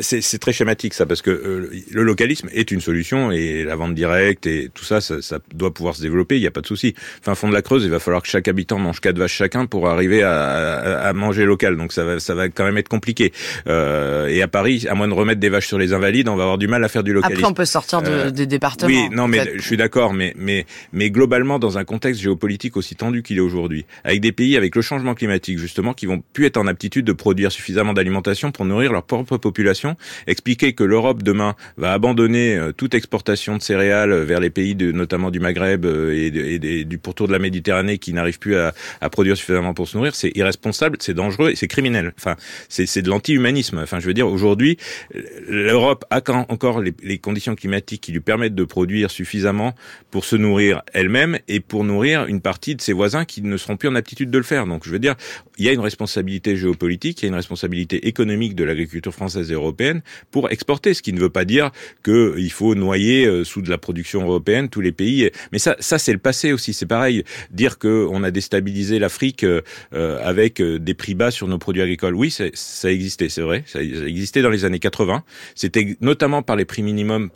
c'est 0.00 0.38
très 0.38 0.52
schématique 0.52 0.92
ça, 0.94 1.06
parce 1.06 1.22
que 1.22 1.30
euh, 1.30 1.70
le 1.90 2.02
localisme 2.02 2.48
est 2.52 2.70
une 2.72 2.80
solution 2.80 3.30
et 3.30 3.62
la 3.64 3.76
vente 3.76 3.94
directe 3.94 4.46
et 4.46 4.70
tout 4.74 4.84
ça, 4.84 5.00
ça, 5.00 5.22
ça 5.22 5.38
doit 5.54 5.72
pouvoir 5.72 5.94
se 5.94 6.02
développer. 6.02 6.36
Il 6.36 6.40
n'y 6.40 6.48
a 6.48 6.50
pas 6.50 6.62
de 6.62 6.66
souci. 6.66 6.94
Enfin, 7.20 7.36
fond 7.36 7.48
de 7.48 7.54
la 7.54 7.62
Creuse, 7.62 7.84
il 7.84 7.90
va 7.90 8.00
falloir 8.00 8.22
que 8.22 8.28
chaque 8.28 8.48
habitant 8.48 8.78
mange 8.78 9.00
quatre 9.00 9.18
vaches 9.18 9.34
chacun 9.34 9.66
pour 9.66 9.88
arriver 9.88 10.22
à, 10.22 10.98
à, 11.00 11.12
manger 11.12 11.44
local. 11.44 11.76
Donc 11.76 11.92
ça 11.92 12.04
va, 12.04 12.18
ça 12.18 12.34
va 12.34 12.48
quand 12.48 12.64
même 12.64 12.76
être 12.76 12.88
compliqué. 12.88 13.32
Euh, 13.68 14.26
et 14.26 14.42
à 14.42 14.48
Paris, 14.48 14.86
à 14.88 14.94
moins 14.94 15.06
de 15.06 15.14
remettre 15.14 15.40
des 15.40 15.48
vaches 15.48 15.68
sur 15.68 15.78
les 15.78 15.92
invalides, 15.92 16.28
on 16.28 16.36
va 16.36 16.42
avoir 16.42 16.58
du 16.58 16.66
mal 16.66 16.82
à 16.82 16.88
faire 16.88 17.04
du 17.04 17.12
localisme. 17.12 17.38
Après, 17.38 17.50
on 17.50 17.54
peut 17.54 17.64
sortir 17.64 18.02
de, 18.02 18.08
euh, 18.08 18.30
des 18.30 18.46
départements. 18.46 18.88
Oui, 18.88 19.08
non, 19.10 19.28
mais 19.28 19.52
je 19.56 19.62
suis 19.62 19.76
d'accord, 19.76 20.12
mais 20.12 20.34
mais 20.36 20.66
mais 20.92 21.10
globalement, 21.10 21.60
dans 21.60 21.78
un 21.78 21.84
contexte 21.84 22.20
géopolitique 22.20 22.76
aussi 22.76 22.96
tendu 22.96 23.22
qu'il 23.22 23.36
est 23.38 23.40
aujourd'hui, 23.40 23.86
avec 24.02 24.20
des 24.20 24.32
pays 24.32 24.56
avec 24.56 24.74
le 24.74 24.82
changement 24.82 25.14
climatique 25.14 25.58
justement 25.58 25.94
qui 25.94 26.06
vont 26.06 26.22
plus 26.32 26.46
être 26.46 26.56
en 26.56 26.66
aptitude 26.66 27.04
de 27.04 27.12
produire 27.12 27.52
suffisamment 27.52 27.91
d'alimentation 27.94 28.52
pour 28.52 28.64
nourrir 28.64 28.92
leur 28.92 29.02
propre 29.02 29.36
population. 29.36 29.96
Expliquer 30.26 30.72
que 30.72 30.84
l'Europe 30.84 31.22
demain 31.22 31.54
va 31.76 31.92
abandonner 31.92 32.58
toute 32.76 32.94
exportation 32.94 33.56
de 33.56 33.62
céréales 33.62 34.12
vers 34.22 34.40
les 34.40 34.50
pays 34.50 34.74
de, 34.74 34.92
notamment 34.92 35.30
du 35.30 35.40
Maghreb 35.40 35.84
et, 35.84 36.84
du 36.84 36.98
pourtour 36.98 37.26
de 37.26 37.32
la 37.32 37.38
Méditerranée 37.38 37.98
qui 37.98 38.12
n'arrivent 38.12 38.38
plus 38.38 38.56
à, 38.56 38.72
à, 39.00 39.10
produire 39.10 39.36
suffisamment 39.36 39.74
pour 39.74 39.88
se 39.88 39.96
nourrir, 39.96 40.14
c'est 40.14 40.32
irresponsable, 40.36 40.96
c'est 41.00 41.14
dangereux 41.14 41.50
et 41.50 41.56
c'est 41.56 41.68
criminel. 41.68 42.12
Enfin, 42.18 42.36
c'est 42.68 43.02
de 43.02 43.08
l'anti-humanisme. 43.08 43.78
Enfin, 43.78 44.00
je 44.00 44.06
veux 44.06 44.14
dire, 44.14 44.28
aujourd'hui, 44.28 44.78
l'Europe 45.48 46.04
a 46.10 46.20
encore 46.48 46.80
les, 46.80 46.94
les 47.02 47.18
conditions 47.18 47.54
climatiques 47.54 48.02
qui 48.02 48.12
lui 48.12 48.20
permettent 48.20 48.54
de 48.54 48.64
produire 48.64 49.10
suffisamment 49.10 49.74
pour 50.10 50.24
se 50.24 50.36
nourrir 50.36 50.82
elle-même 50.92 51.38
et 51.48 51.60
pour 51.60 51.84
nourrir 51.84 52.26
une 52.26 52.40
partie 52.40 52.74
de 52.74 52.80
ses 52.80 52.92
voisins 52.92 53.24
qui 53.24 53.42
ne 53.42 53.56
seront 53.56 53.76
plus 53.76 53.88
en 53.88 53.94
aptitude 53.94 54.30
de 54.30 54.38
le 54.38 54.44
faire. 54.44 54.66
Donc, 54.66 54.84
je 54.84 54.90
veux 54.90 54.98
dire, 54.98 55.14
il 55.58 55.64
y 55.64 55.68
a 55.68 55.72
une 55.72 55.80
responsabilité 55.80 56.56
géopolitique, 56.56 57.22
il 57.22 57.24
y 57.24 57.26
a 57.26 57.28
une 57.28 57.34
responsabilité 57.34 57.81
économique 57.90 58.54
de 58.54 58.64
l'agriculture 58.64 59.12
française 59.12 59.50
et 59.50 59.54
européenne 59.54 60.02
pour 60.30 60.50
exporter, 60.50 60.94
ce 60.94 61.02
qui 61.02 61.12
ne 61.12 61.20
veut 61.20 61.30
pas 61.30 61.44
dire 61.44 61.70
qu'il 62.04 62.50
faut 62.52 62.74
noyer 62.74 63.26
euh, 63.26 63.44
sous 63.44 63.62
de 63.62 63.70
la 63.70 63.78
production 63.78 64.22
européenne 64.22 64.68
tous 64.68 64.80
les 64.80 64.92
pays. 64.92 65.30
Mais 65.52 65.58
ça, 65.58 65.76
ça 65.80 65.98
c'est 65.98 66.12
le 66.12 66.18
passé 66.18 66.52
aussi. 66.52 66.72
C'est 66.72 66.86
pareil, 66.86 67.24
dire 67.50 67.78
qu'on 67.78 68.22
a 68.22 68.30
déstabilisé 68.30 68.98
l'Afrique 68.98 69.44
euh, 69.44 70.18
avec 70.22 70.60
euh, 70.60 70.78
des 70.78 70.94
prix 70.94 71.14
bas 71.14 71.30
sur 71.30 71.48
nos 71.48 71.58
produits 71.58 71.82
agricoles. 71.82 72.14
Oui, 72.14 72.30
ça 72.30 72.90
existait, 72.90 73.28
c'est 73.28 73.40
vrai. 73.40 73.64
Ça 73.66 73.82
existait 73.82 74.42
dans 74.42 74.50
les 74.50 74.64
années 74.64 74.78
80. 74.78 75.22
C'était 75.54 75.96
notamment 76.00 76.42
par 76.42 76.56
les 76.56 76.64
prix 76.64 76.82
minimums, 76.82 77.30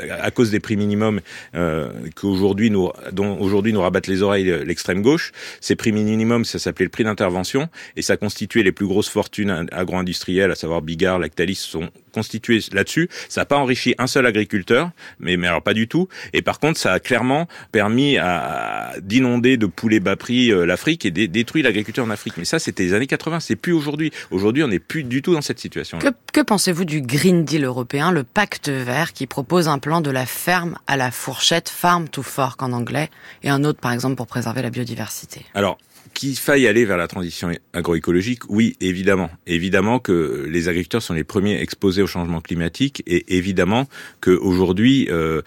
à 0.00 0.30
cause 0.30 0.50
des 0.50 0.60
prix 0.60 0.76
minimums 0.76 1.20
euh, 1.54 1.90
qu'aujourd'hui 2.14 2.70
nous, 2.70 2.90
dont 3.12 3.38
aujourd'hui 3.38 3.72
nous 3.72 3.80
rabattent 3.80 4.06
les 4.06 4.22
oreilles 4.22 4.64
l'extrême 4.64 5.02
gauche. 5.02 5.32
Ces 5.60 5.76
prix 5.76 5.92
minimums, 5.92 6.44
ça 6.44 6.58
s'appelait 6.58 6.86
le 6.86 6.90
prix 6.90 7.04
d'intervention 7.04 7.68
et 7.96 8.02
ça 8.02 8.16
constituait 8.16 8.62
les 8.62 8.72
plus 8.72 8.86
grosses 8.86 9.08
fortunes 9.08 9.37
agro-industrielles, 9.46 10.50
à 10.50 10.54
savoir 10.54 10.82
Bigard, 10.82 11.18
Lactalis, 11.18 11.56
sont 11.56 11.90
constituées 12.12 12.60
là-dessus. 12.72 13.08
Ça 13.28 13.42
n'a 13.42 13.44
pas 13.44 13.56
enrichi 13.56 13.94
un 13.98 14.06
seul 14.06 14.26
agriculteur, 14.26 14.90
mais, 15.20 15.36
mais 15.36 15.46
alors 15.46 15.62
pas 15.62 15.74
du 15.74 15.88
tout. 15.88 16.08
Et 16.32 16.42
par 16.42 16.58
contre, 16.58 16.78
ça 16.78 16.92
a 16.92 17.00
clairement 17.00 17.46
permis 17.72 18.18
à, 18.18 18.94
d'inonder 19.00 19.56
de 19.56 19.66
poulets 19.66 20.00
bas 20.00 20.16
prix 20.16 20.50
euh, 20.50 20.66
l'Afrique 20.66 21.04
et 21.04 21.10
détruit 21.10 21.62
l'agriculture 21.62 22.04
en 22.04 22.10
Afrique. 22.10 22.34
Mais 22.36 22.44
ça, 22.44 22.58
c'était 22.58 22.82
les 22.82 22.94
années 22.94 23.06
80. 23.06 23.40
C'est 23.40 23.56
plus 23.56 23.72
aujourd'hui. 23.72 24.12
Aujourd'hui, 24.30 24.62
on 24.62 24.68
n'est 24.68 24.78
plus 24.78 25.04
du 25.04 25.22
tout 25.22 25.34
dans 25.34 25.42
cette 25.42 25.58
situation. 25.58 25.98
Que, 25.98 26.08
que 26.32 26.40
pensez-vous 26.40 26.84
du 26.84 27.00
Green 27.00 27.44
Deal 27.44 27.64
européen, 27.64 28.10
le 28.10 28.24
pacte 28.24 28.68
vert 28.68 29.12
qui 29.12 29.26
propose 29.26 29.68
un 29.68 29.78
plan 29.78 30.00
de 30.00 30.10
la 30.10 30.26
ferme 30.26 30.76
à 30.86 30.96
la 30.96 31.10
fourchette, 31.10 31.68
farm 31.68 32.08
to 32.08 32.22
fork 32.22 32.62
en 32.62 32.72
anglais, 32.72 33.10
et 33.42 33.50
un 33.50 33.64
autre, 33.64 33.80
par 33.80 33.92
exemple, 33.92 34.16
pour 34.16 34.26
préserver 34.26 34.62
la 34.62 34.70
biodiversité? 34.70 35.44
Alors, 35.54 35.78
qu'il 36.14 36.36
faille 36.36 36.66
aller 36.66 36.84
vers 36.84 36.96
la 36.96 37.08
transition 37.08 37.50
agroécologique, 37.72 38.48
oui, 38.48 38.76
évidemment. 38.80 39.30
Évidemment 39.46 39.98
que 39.98 40.46
les 40.48 40.68
agriculteurs 40.68 41.02
sont 41.02 41.14
les 41.14 41.24
premiers 41.24 41.60
exposés 41.60 42.02
au 42.02 42.06
changement 42.06 42.40
climatique 42.40 43.02
et 43.06 43.36
évidemment 43.36 43.88
qu'aujourd'hui, 44.20 45.08
euh, 45.10 45.42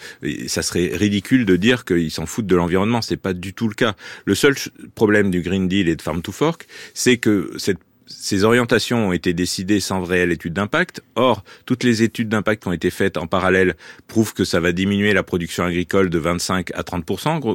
ça 0.48 0.62
serait 0.62 0.92
ridicule 0.94 1.46
de 1.46 1.56
dire 1.56 1.86
qu'ils 1.86 2.12
s'en 2.12 2.26
foutent 2.26 2.48
de 2.48 2.56
l'environnement. 2.56 3.02
C'est 3.02 3.18
pas 3.18 3.34
du 3.34 3.54
tout 3.54 3.68
le 3.68 3.74
cas. 3.74 3.96
Le 4.26 4.36
seul 4.36 4.56
problème 4.96 5.32
du 5.32 5.42
Green 5.42 5.68
Deal 5.68 5.90
et 5.90 5.96
de 5.96 6.02
Farm 6.02 6.22
to 6.22 6.32
Fork, 6.32 6.68
c'est 6.94 7.18
que 7.18 7.52
ces 8.08 8.44
orientations 8.44 9.10
ont 9.10 9.14
été 9.14 9.34
décidées 9.34 9.80
sans 9.80 10.04
réelle 10.04 10.32
étude 10.32 10.54
d'impact. 10.54 11.02
Or, 11.16 11.44
toutes 11.66 11.84
les 11.84 12.04
études 12.04 12.30
d'impact 12.30 12.64
qui 12.64 12.70
ont 12.70 12.74
été 12.74 12.90
faites 12.90 13.18
en 13.18 13.28
parallèle 13.28 13.76
prouvent 14.08 14.34
que 14.34 14.44
ça 14.44 14.60
va 14.60 14.72
diminuer 14.72 15.14
la 15.14 15.24
production 15.24 15.64
agricole 15.64 16.10
de 16.10 16.20
25 16.20 16.72
à 16.74 16.84
30 16.84 17.06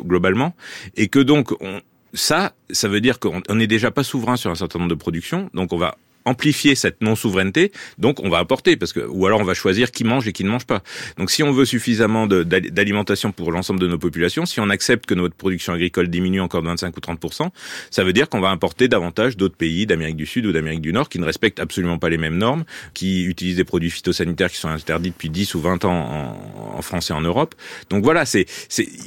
globalement, 0.04 0.54
et 0.96 1.08
que 1.08 1.18
donc 1.18 1.52
on, 1.60 1.80
ça, 2.16 2.52
ça 2.70 2.88
veut 2.88 3.00
dire 3.00 3.18
qu'on 3.20 3.42
n'est 3.54 3.66
déjà 3.66 3.90
pas 3.90 4.02
souverain 4.02 4.36
sur 4.36 4.50
un 4.50 4.54
certain 4.54 4.78
nombre 4.78 4.90
de 4.90 4.98
productions, 4.98 5.50
donc 5.54 5.72
on 5.72 5.78
va 5.78 5.96
amplifier 6.26 6.74
cette 6.74 7.00
non-souveraineté, 7.00 7.72
donc 7.98 8.20
on 8.22 8.28
va 8.28 8.38
apporter, 8.38 8.76
parce 8.76 8.92
que 8.92 9.00
ou 9.00 9.26
alors 9.26 9.40
on 9.40 9.44
va 9.44 9.54
choisir 9.54 9.90
qui 9.90 10.04
mange 10.04 10.28
et 10.28 10.32
qui 10.32 10.44
ne 10.44 10.50
mange 10.50 10.66
pas. 10.66 10.82
Donc 11.16 11.30
si 11.30 11.42
on 11.42 11.52
veut 11.52 11.64
suffisamment 11.64 12.26
d'alimentation 12.26 13.32
pour 13.32 13.52
l'ensemble 13.52 13.80
de 13.80 13.86
nos 13.86 13.98
populations, 13.98 14.44
si 14.44 14.60
on 14.60 14.68
accepte 14.68 15.06
que 15.06 15.14
notre 15.14 15.36
production 15.36 15.72
agricole 15.72 16.08
diminue 16.08 16.40
encore 16.40 16.62
de 16.62 16.66
25 16.66 16.96
ou 16.96 17.00
30 17.00 17.16
ça 17.90 18.04
veut 18.04 18.12
dire 18.12 18.28
qu'on 18.28 18.40
va 18.40 18.50
importer 18.50 18.88
davantage 18.88 19.36
d'autres 19.36 19.56
pays 19.56 19.86
d'Amérique 19.86 20.16
du 20.16 20.26
Sud 20.26 20.46
ou 20.46 20.52
d'Amérique 20.52 20.80
du 20.80 20.92
Nord 20.92 21.08
qui 21.08 21.18
ne 21.18 21.24
respectent 21.24 21.60
absolument 21.60 21.98
pas 21.98 22.08
les 22.08 22.18
mêmes 22.18 22.36
normes, 22.36 22.64
qui 22.92 23.24
utilisent 23.24 23.56
des 23.56 23.64
produits 23.64 23.90
phytosanitaires 23.90 24.50
qui 24.50 24.58
sont 24.58 24.68
interdits 24.68 25.10
depuis 25.10 25.30
10 25.30 25.54
ou 25.54 25.60
20 25.60 25.84
ans 25.84 26.36
en, 26.76 26.82
France 26.82 27.10
et 27.10 27.12
en 27.12 27.20
Europe. 27.20 27.54
Donc 27.90 28.04
voilà, 28.04 28.24
c'est 28.26 28.46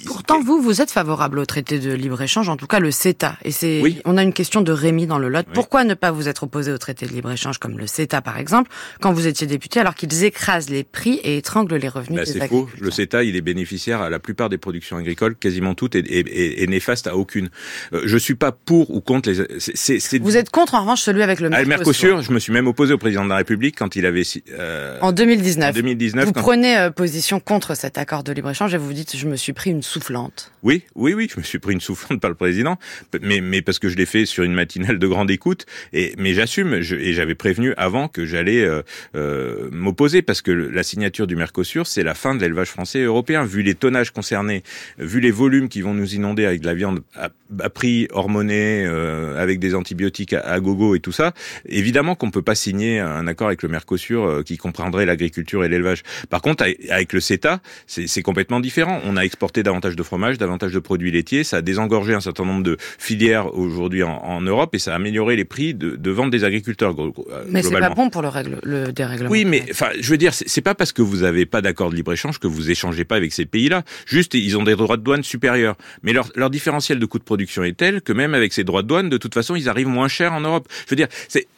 Pourtant 0.05 0.41
vous 0.41 0.61
vous 0.61 0.81
êtes 0.81 0.91
favorable 0.91 1.39
au 1.39 1.45
traité 1.45 1.79
de 1.79 1.91
libre-échange, 1.91 2.49
en 2.49 2.57
tout 2.57 2.67
cas 2.67 2.79
le 2.79 2.91
CETA 2.91 3.37
et 3.43 3.51
c'est 3.51 3.81
oui. 3.81 4.01
on 4.05 4.17
a 4.17 4.23
une 4.23 4.33
question 4.33 4.61
de 4.61 4.71
Rémi 4.71 5.07
dans 5.07 5.19
le 5.19 5.29
Lot. 5.29 5.45
Pourquoi 5.53 5.83
ne 5.83 5.93
pas 5.93 6.11
vous 6.11 6.27
être 6.27 6.43
opposé 6.43 6.71
au 6.71 6.77
traité 6.77 7.08
libre-échange 7.13 7.57
comme 7.57 7.77
le 7.77 7.87
CETA 7.87 8.21
par 8.21 8.37
exemple, 8.37 8.71
quand 9.01 9.13
vous 9.13 9.27
étiez 9.27 9.47
député, 9.47 9.79
alors 9.79 9.95
qu'ils 9.95 10.23
écrasent 10.23 10.69
les 10.69 10.83
prix 10.83 11.19
et 11.23 11.37
étranglent 11.37 11.75
les 11.75 11.89
revenus 11.89 12.19
bah, 12.19 12.25
des 12.25 12.41
agriculteurs. 12.41 12.69
Faux. 12.77 12.83
Le 12.83 12.91
CETA, 12.91 13.23
il 13.23 13.35
est 13.35 13.41
bénéficiaire 13.41 14.01
à 14.01 14.09
la 14.09 14.19
plupart 14.19 14.49
des 14.49 14.57
productions 14.57 14.97
agricoles, 14.97 15.35
quasiment 15.35 15.75
toutes, 15.75 15.95
et, 15.95 15.99
et, 15.99 16.63
et 16.63 16.67
néfaste 16.67 17.07
à 17.07 17.15
aucune. 17.15 17.49
Euh, 17.93 18.01
je 18.05 18.17
suis 18.17 18.35
pas 18.35 18.51
pour 18.51 18.91
ou 18.91 19.01
contre 19.01 19.29
les. 19.29 19.45
c'est 19.59 20.19
Vous 20.19 20.37
êtes 20.37 20.49
contre 20.49 20.75
en 20.75 20.81
revanche 20.81 21.01
celui 21.01 21.21
avec 21.21 21.39
le 21.39 21.49
Mercosur. 21.49 21.59
Ah, 21.59 21.63
le 21.63 21.77
Mercosur, 21.77 22.21
je 22.21 22.31
me 22.31 22.39
suis 22.39 22.53
même 22.53 22.67
opposé 22.67 22.93
au 22.93 22.97
président 22.97 23.23
de 23.23 23.29
la 23.29 23.37
République 23.37 23.75
quand 23.77 23.95
il 23.95 24.05
avait. 24.05 24.23
Euh, 24.57 24.97
en 25.01 25.11
2019. 25.11 25.69
En 25.69 25.73
2019. 25.73 26.25
Vous 26.25 26.31
prenez 26.33 26.77
euh, 26.77 26.89
position 26.89 27.39
contre 27.39 27.75
cet 27.75 27.97
accord 27.97 28.23
de 28.23 28.31
libre-échange 28.31 28.73
et 28.73 28.77
vous 28.77 28.87
vous 28.87 28.93
dites 28.93 29.15
je 29.15 29.27
me 29.27 29.35
suis 29.35 29.53
pris 29.53 29.71
une 29.71 29.83
soufflante. 29.83 30.51
Oui, 30.63 30.83
oui, 30.95 31.13
oui, 31.13 31.29
je 31.33 31.39
me 31.39 31.43
suis 31.43 31.59
pris 31.59 31.73
une 31.73 31.81
soufflante 31.81 32.19
par 32.19 32.29
le 32.29 32.35
président, 32.35 32.77
mais 33.21 33.41
mais 33.41 33.61
parce 33.61 33.79
que 33.79 33.89
je 33.89 33.95
l'ai 33.95 34.05
fait 34.05 34.25
sur 34.25 34.43
une 34.43 34.53
matinale 34.53 34.99
de 34.99 35.07
grande 35.07 35.31
écoute. 35.31 35.65
Et 35.93 36.13
mais 36.17 36.33
j'assume 36.33 36.81
et 36.99 37.13
j'avais 37.13 37.35
prévenu 37.35 37.73
avant 37.77 38.07
que 38.07 38.25
j'allais 38.25 38.63
euh, 38.63 38.81
euh, 39.15 39.69
m'opposer 39.71 40.21
parce 40.21 40.41
que 40.41 40.51
la 40.51 40.83
signature 40.83 41.27
du 41.27 41.35
Mercosur, 41.35 41.87
c'est 41.87 42.03
la 42.03 42.13
fin 42.13 42.35
de 42.35 42.41
l'élevage 42.41 42.69
français 42.69 42.99
et 42.99 43.03
européen. 43.03 43.43
Vu 43.45 43.61
les 43.61 43.75
tonnages 43.75 44.11
concernés, 44.11 44.63
vu 44.97 45.19
les 45.19 45.31
volumes 45.31 45.69
qui 45.69 45.81
vont 45.81 45.93
nous 45.93 46.15
inonder 46.15 46.45
avec 46.45 46.61
de 46.61 46.65
la 46.65 46.73
viande 46.73 47.01
à, 47.15 47.29
prix 47.69 48.07
hormoné, 48.11 48.85
euh, 48.85 49.41
avec 49.41 49.59
des 49.59 49.75
antibiotiques 49.75 50.33
à, 50.33 50.59
gogo 50.59 50.95
et 50.95 50.99
tout 50.99 51.11
ça, 51.11 51.33
évidemment 51.65 52.15
qu'on 52.15 52.31
peut 52.31 52.41
pas 52.41 52.55
signer 52.55 52.99
un 52.99 53.27
accord 53.27 53.47
avec 53.47 53.63
le 53.63 53.69
Mercosur 53.69 54.43
qui 54.45 54.57
comprendrait 54.57 55.05
l'agriculture 55.05 55.63
et 55.63 55.69
l'élevage. 55.69 56.03
Par 56.29 56.41
contre, 56.41 56.65
avec 56.89 57.13
le 57.13 57.19
CETA, 57.19 57.61
c'est 57.87 58.21
complètement 58.21 58.59
différent. 58.59 58.99
On 59.05 59.17
a 59.17 59.21
exporté 59.21 59.63
davantage 59.63 59.95
de 59.95 60.03
fromage, 60.03 60.37
davantage 60.37 60.73
de 60.73 60.79
produits 60.79 61.11
laitiers, 61.11 61.43
ça 61.43 61.57
a 61.57 61.61
désengorgé 61.61 62.13
un 62.13 62.21
certain 62.21 62.45
nombre 62.45 62.63
de 62.63 62.77
filières 62.97 63.55
aujourd'hui 63.55 64.03
en, 64.03 64.41
Europe 64.41 64.73
et 64.73 64.79
ça 64.79 64.93
a 64.93 64.95
amélioré 64.95 65.35
les 65.35 65.45
prix 65.45 65.73
de 65.73 66.11
vente 66.11 66.31
des 66.31 66.43
agriculteurs. 66.43 66.88
Mais 67.49 67.63
c'est 67.63 67.79
pas 67.79 67.89
bon 67.89 68.09
pour 68.09 68.21
le, 68.21 68.27
règle, 68.27 68.59
le 68.63 68.91
dérèglement. 68.91 69.29
Oui, 69.29 69.45
mais 69.45 69.63
enfin, 69.71 69.89
je 69.99 70.09
veux 70.09 70.17
dire, 70.17 70.33
c'est 70.33 70.61
pas 70.61 70.75
parce 70.75 70.91
que 70.91 71.01
vous 71.01 71.17
n'avez 71.17 71.45
pas 71.45 71.61
d'accord 71.61 71.89
de 71.89 71.95
libre 71.95 72.13
échange 72.13 72.39
que 72.39 72.47
vous 72.47 72.71
échangez 72.71 73.05
pas 73.05 73.15
avec 73.15 73.33
ces 73.33 73.45
pays-là. 73.45 73.83
Juste, 74.05 74.33
ils 74.33 74.57
ont 74.57 74.63
des 74.63 74.75
droits 74.75 74.97
de 74.97 75.03
douane 75.03 75.23
supérieurs, 75.23 75.75
mais 76.03 76.13
leur, 76.13 76.29
leur 76.35 76.49
différentiel 76.49 76.99
de 76.99 77.05
coût 77.05 77.19
de 77.19 77.23
production 77.23 77.63
est 77.63 77.77
tel 77.77 78.01
que 78.01 78.13
même 78.13 78.33
avec 78.33 78.53
ces 78.53 78.63
droits 78.63 78.81
de 78.81 78.87
douane, 78.87 79.09
de 79.09 79.17
toute 79.17 79.33
façon, 79.33 79.55
ils 79.55 79.69
arrivent 79.69 79.87
moins 79.87 80.07
cher 80.07 80.33
en 80.33 80.41
Europe. 80.41 80.67
Je 80.85 80.91
veux 80.91 80.95
dire, 80.95 81.07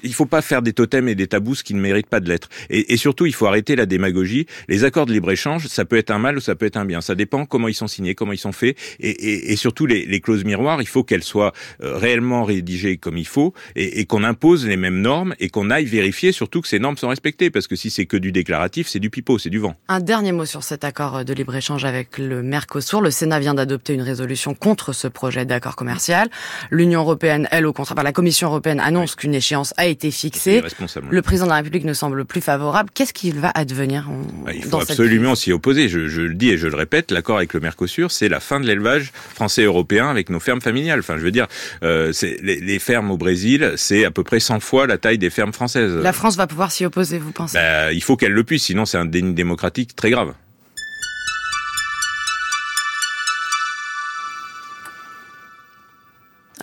il 0.03 0.13
faut 0.13 0.25
pas 0.25 0.41
faire 0.41 0.61
des 0.61 0.73
totems 0.73 1.07
et 1.07 1.15
des 1.15 1.27
tabous 1.27 1.55
qui 1.63 1.73
ne 1.73 1.79
méritent 1.79 2.07
pas 2.07 2.19
de 2.19 2.29
l'être. 2.29 2.49
Et, 2.69 2.93
et, 2.93 2.97
surtout, 2.97 3.25
il 3.25 3.33
faut 3.33 3.45
arrêter 3.45 3.75
la 3.75 3.85
démagogie. 3.85 4.47
Les 4.67 4.83
accords 4.83 5.05
de 5.05 5.13
libre 5.13 5.31
échange, 5.31 5.67
ça 5.67 5.85
peut 5.85 5.97
être 5.97 6.11
un 6.11 6.19
mal 6.19 6.37
ou 6.37 6.41
ça 6.41 6.55
peut 6.55 6.65
être 6.65 6.77
un 6.77 6.85
bien. 6.85 7.01
Ça 7.01 7.15
dépend 7.15 7.45
comment 7.45 7.67
ils 7.67 7.73
sont 7.73 7.87
signés, 7.87 8.15
comment 8.15 8.33
ils 8.33 8.37
sont 8.37 8.51
faits, 8.51 8.77
et, 8.99 9.09
et, 9.09 9.51
et 9.51 9.55
surtout 9.55 9.85
les, 9.85 10.05
les, 10.05 10.19
clauses 10.19 10.43
miroirs. 10.43 10.81
Il 10.81 10.87
faut 10.87 11.03
qu'elles 11.03 11.23
soient 11.23 11.53
euh, 11.81 11.97
réellement 11.97 12.43
rédigées 12.43 12.97
comme 12.97 13.17
il 13.17 13.27
faut, 13.27 13.53
et, 13.75 14.05
qu'on 14.05 14.23
impose 14.23 14.65
les 14.65 14.77
mêmes 14.77 15.01
normes 15.01 15.20
et 15.39 15.49
qu'on 15.49 15.69
aille 15.69 15.85
vérifier 15.85 16.31
surtout 16.31 16.61
que 16.61 16.67
ces 16.67 16.79
normes 16.79 16.97
sont 16.97 17.09
respectées, 17.09 17.49
parce 17.49 17.67
que 17.67 17.75
si 17.75 17.89
c'est 17.89 18.05
que 18.05 18.17
du 18.17 18.31
déclaratif, 18.31 18.87
c'est 18.87 18.99
du 18.99 19.09
pipeau, 19.09 19.37
c'est 19.37 19.49
du 19.49 19.59
vent. 19.59 19.75
Un 19.87 19.99
dernier 19.99 20.31
mot 20.31 20.45
sur 20.45 20.63
cet 20.63 20.83
accord 20.83 21.23
de 21.25 21.33
libre-échange 21.33 21.85
avec 21.85 22.17
le 22.17 22.43
Mercosur. 22.43 23.01
Le 23.01 23.11
Sénat 23.11 23.39
vient 23.39 23.53
d'adopter 23.53 23.93
une 23.93 24.01
résolution 24.01 24.53
contre 24.53 24.93
ce 24.93 25.07
projet 25.07 25.45
d'accord 25.45 25.75
commercial. 25.75 26.29
L'Union 26.69 27.01
européenne, 27.01 27.47
elle, 27.51 27.65
au 27.65 27.73
contraire, 27.73 28.03
la 28.03 28.11
Commission 28.11 28.47
européenne 28.47 28.79
annonce 28.79 29.15
qu'une 29.15 29.35
échéance 29.35 29.73
a 29.77 29.85
été 29.85 30.11
fixée. 30.11 30.61
Le 31.09 31.21
président 31.21 31.45
de 31.45 31.51
la 31.51 31.57
République 31.57 31.85
ne 31.85 31.93
semble 31.93 32.25
plus 32.25 32.41
favorable. 32.41 32.89
Qu'est-ce 32.93 33.13
qu'il 33.13 33.39
va 33.39 33.51
advenir 33.53 34.09
bah, 34.45 34.51
Il 34.53 34.63
faut 34.63 34.79
absolument 34.79 35.35
s'y 35.35 35.51
opposer. 35.51 35.89
Je, 35.89 36.07
je, 36.07 36.21
le 36.21 36.33
dis 36.33 36.49
et 36.49 36.57
je 36.57 36.67
le 36.67 36.75
répète, 36.75 37.11
l'accord 37.11 37.37
avec 37.37 37.53
le 37.53 37.59
Mercosur, 37.59 38.11
c'est 38.11 38.29
la 38.29 38.39
fin 38.39 38.59
de 38.59 38.67
l'élevage 38.67 39.11
français 39.33 39.63
et 39.63 39.65
européen 39.65 40.09
avec 40.09 40.29
nos 40.29 40.39
fermes 40.39 40.61
familiales. 40.61 40.99
Enfin, 40.99 41.17
je 41.17 41.23
veux 41.23 41.31
dire, 41.31 41.47
euh, 41.83 42.11
les, 42.41 42.59
les 42.59 42.79
fermes 42.79 43.11
au 43.11 43.17
Brésil, 43.17 43.73
c'est 43.75 44.05
à 44.05 44.11
peu 44.11 44.23
près 44.23 44.39
100 44.39 44.59
fois 44.59 44.87
la 44.87 44.97
taille 45.01 45.17
des 45.17 45.29
fermes 45.29 45.53
françaises. 45.53 45.93
La 45.95 46.13
France 46.13 46.37
va 46.37 46.47
pouvoir 46.47 46.71
s'y 46.71 46.85
opposer, 46.85 47.19
vous 47.19 47.31
pensez? 47.31 47.57
Bah, 47.57 47.91
Il 47.91 48.01
faut 48.01 48.15
qu'elle 48.15 48.31
le 48.31 48.43
puisse, 48.43 48.63
sinon 48.63 48.85
c'est 48.85 48.97
un 48.97 49.05
déni 49.05 49.33
démocratique 49.33 49.95
très 49.95 50.09
grave. 50.09 50.33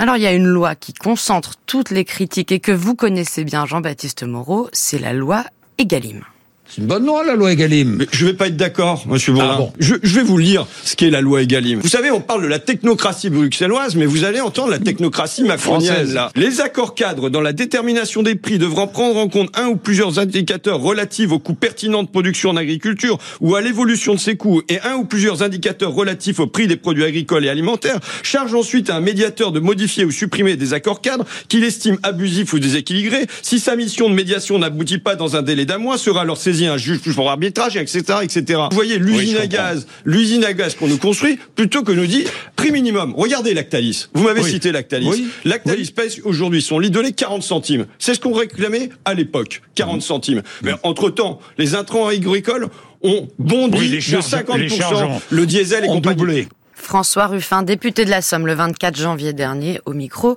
Alors 0.00 0.16
il 0.16 0.23
y 0.23 0.26
a 0.26 0.33
une 0.33 0.47
loi 0.47 0.76
qui 0.76 0.95
concentre 0.95 1.54
toutes 1.66 1.90
les 1.90 2.04
critiques 2.04 2.52
et 2.52 2.61
que 2.61 2.71
vous 2.71 2.95
connaissez 2.95 3.42
bien, 3.42 3.66
Jean-Baptiste 3.66 4.23
Moreau, 4.23 4.68
c'est 4.73 5.00
la 5.00 5.12
loi 5.12 5.45
Egalim. 5.76 6.23
C'est 6.70 6.82
une 6.82 6.87
bonne 6.87 7.06
loi, 7.06 7.25
la 7.25 7.34
loi 7.34 7.52
Egalim. 7.52 7.96
Mais 7.98 8.06
je 8.12 8.26
vais 8.26 8.34
pas 8.34 8.48
être 8.48 8.56
d'accord, 8.56 9.04
monsieur 9.06 9.32
Bourdin. 9.32 9.50
Ah 9.54 9.56
bon. 9.56 9.72
je, 9.78 9.94
je 10.02 10.14
vais 10.14 10.22
vous 10.22 10.37
lire 10.37 10.66
ce 10.84 10.96
qu'est 10.96 11.08
la 11.08 11.22
loi 11.22 11.40
Egalim. 11.40 11.80
Vous 11.80 11.88
savez, 11.88 12.10
on 12.10 12.20
parle 12.20 12.42
de 12.42 12.46
la 12.46 12.58
technocratie 12.58 13.30
bruxelloise, 13.30 13.96
mais 13.96 14.04
vous 14.04 14.25
allez 14.25 14.40
entendre 14.40 14.70
la 14.70 14.78
technocratie 14.78 15.44
macronienne, 15.44 16.12
là. 16.12 16.30
Les 16.37 16.60
accords 16.60 16.94
cadres 16.94 17.30
dans 17.30 17.40
la 17.40 17.54
détermination 17.54 18.22
des 18.22 18.34
prix 18.34 18.58
devront 18.58 18.87
prendre 18.87 19.16
en 19.16 19.28
compte 19.28 19.48
un 19.58 19.68
ou 19.68 19.76
plusieurs 19.76 20.18
indicateurs 20.18 20.80
relatifs 20.80 21.32
aux 21.32 21.38
coûts 21.38 21.54
pertinents 21.54 22.02
de 22.02 22.08
production 22.08 22.50
en 22.50 22.56
agriculture 22.56 23.18
ou 23.40 23.54
à 23.54 23.62
l'évolution 23.62 24.14
de 24.14 24.20
ces 24.20 24.37
coûts 24.37 24.60
et 24.68 24.78
un 24.80 24.96
ou 24.96 25.04
plusieurs 25.06 25.42
indicateurs 25.42 25.92
relatifs 25.92 26.38
au 26.38 26.46
prix 26.46 26.66
des 26.66 26.76
produits 26.76 27.04
agricoles 27.04 27.46
et 27.46 27.48
alimentaires, 27.48 27.98
charge 28.22 28.54
ensuite 28.54 28.90
à 28.90 28.96
un 28.96 29.00
médiateur 29.00 29.52
de 29.52 29.60
modifier 29.60 30.04
ou 30.04 30.10
supprimer 30.10 30.56
des 30.56 30.75
accords 30.75 31.00
cadres 31.00 31.25
qu'il 31.48 31.64
estime 31.64 31.98
abusifs 32.02 32.52
ou 32.52 32.58
déséquilibrés. 32.58 33.26
Si 33.40 33.58
sa 33.58 33.75
mission 33.75 34.10
de 34.10 34.14
médiation 34.14 34.58
n'aboutit 34.58 34.98
pas 34.98 35.14
dans 35.16 35.34
un 35.34 35.42
délai 35.42 35.64
d'un 35.64 35.78
mois, 35.78 35.96
sera 35.96 36.20
alors 36.20 36.37
saisi 36.37 36.57
un 36.66 36.76
juge 36.76 37.00
pour 37.14 37.30
arbitrage, 37.30 37.76
etc., 37.76 38.02
etc. 38.22 38.42
Vous 38.70 38.74
voyez, 38.76 38.98
l'usine 38.98 39.36
à 39.36 39.46
gaz, 39.46 39.86
l'usine 40.04 40.44
à 40.44 40.52
gaz 40.52 40.74
qu'on 40.74 40.88
nous 40.88 40.98
construit, 40.98 41.38
plutôt 41.54 41.82
que 41.82 41.92
nous 41.92 42.06
dit 42.06 42.24
prix 42.56 42.72
minimum. 42.72 43.14
Regardez 43.16 43.54
Lactalis. 43.54 44.06
Vous 44.14 44.24
m'avez 44.24 44.42
Oui. 44.42 44.50
cité 44.50 44.72
Lactalis. 44.72 45.08
Oui. 45.08 45.28
Lactalis 45.44 45.92
pèse 45.92 46.20
aujourd'hui 46.24 46.60
son 46.62 46.78
litre 46.78 46.96
de 46.96 47.00
lait 47.00 47.12
40 47.12 47.42
centimes. 47.42 47.86
C'est 47.98 48.14
ce 48.14 48.20
qu'on 48.20 48.32
réclamait 48.32 48.90
à 49.04 49.14
l'époque, 49.14 49.60
Mmh. 49.62 49.70
40 49.76 50.02
centimes. 50.02 50.42
Mais 50.62 50.72
entre-temps, 50.82 51.38
les 51.58 51.74
intrants 51.74 52.08
agricoles 52.08 52.68
ont 53.02 53.28
bondi 53.38 53.78
Oui, 53.78 53.88
les 53.88 53.96
de 53.96 54.00
charges- 54.00 54.24
50%. 54.26 54.56
les 54.58 54.68
charges 54.68 55.02
ont- 55.02 55.20
le 55.30 55.46
diesel 55.46 55.84
ont 55.84 55.94
compagnie. 55.94 56.16
doublé. 56.16 56.48
François 56.74 57.26
Ruffin, 57.26 57.62
député 57.62 58.04
de 58.04 58.10
la 58.10 58.22
Somme 58.22 58.46
le 58.46 58.54
24 58.54 58.96
janvier 58.96 59.32
dernier, 59.32 59.80
au 59.84 59.92
micro 59.94 60.36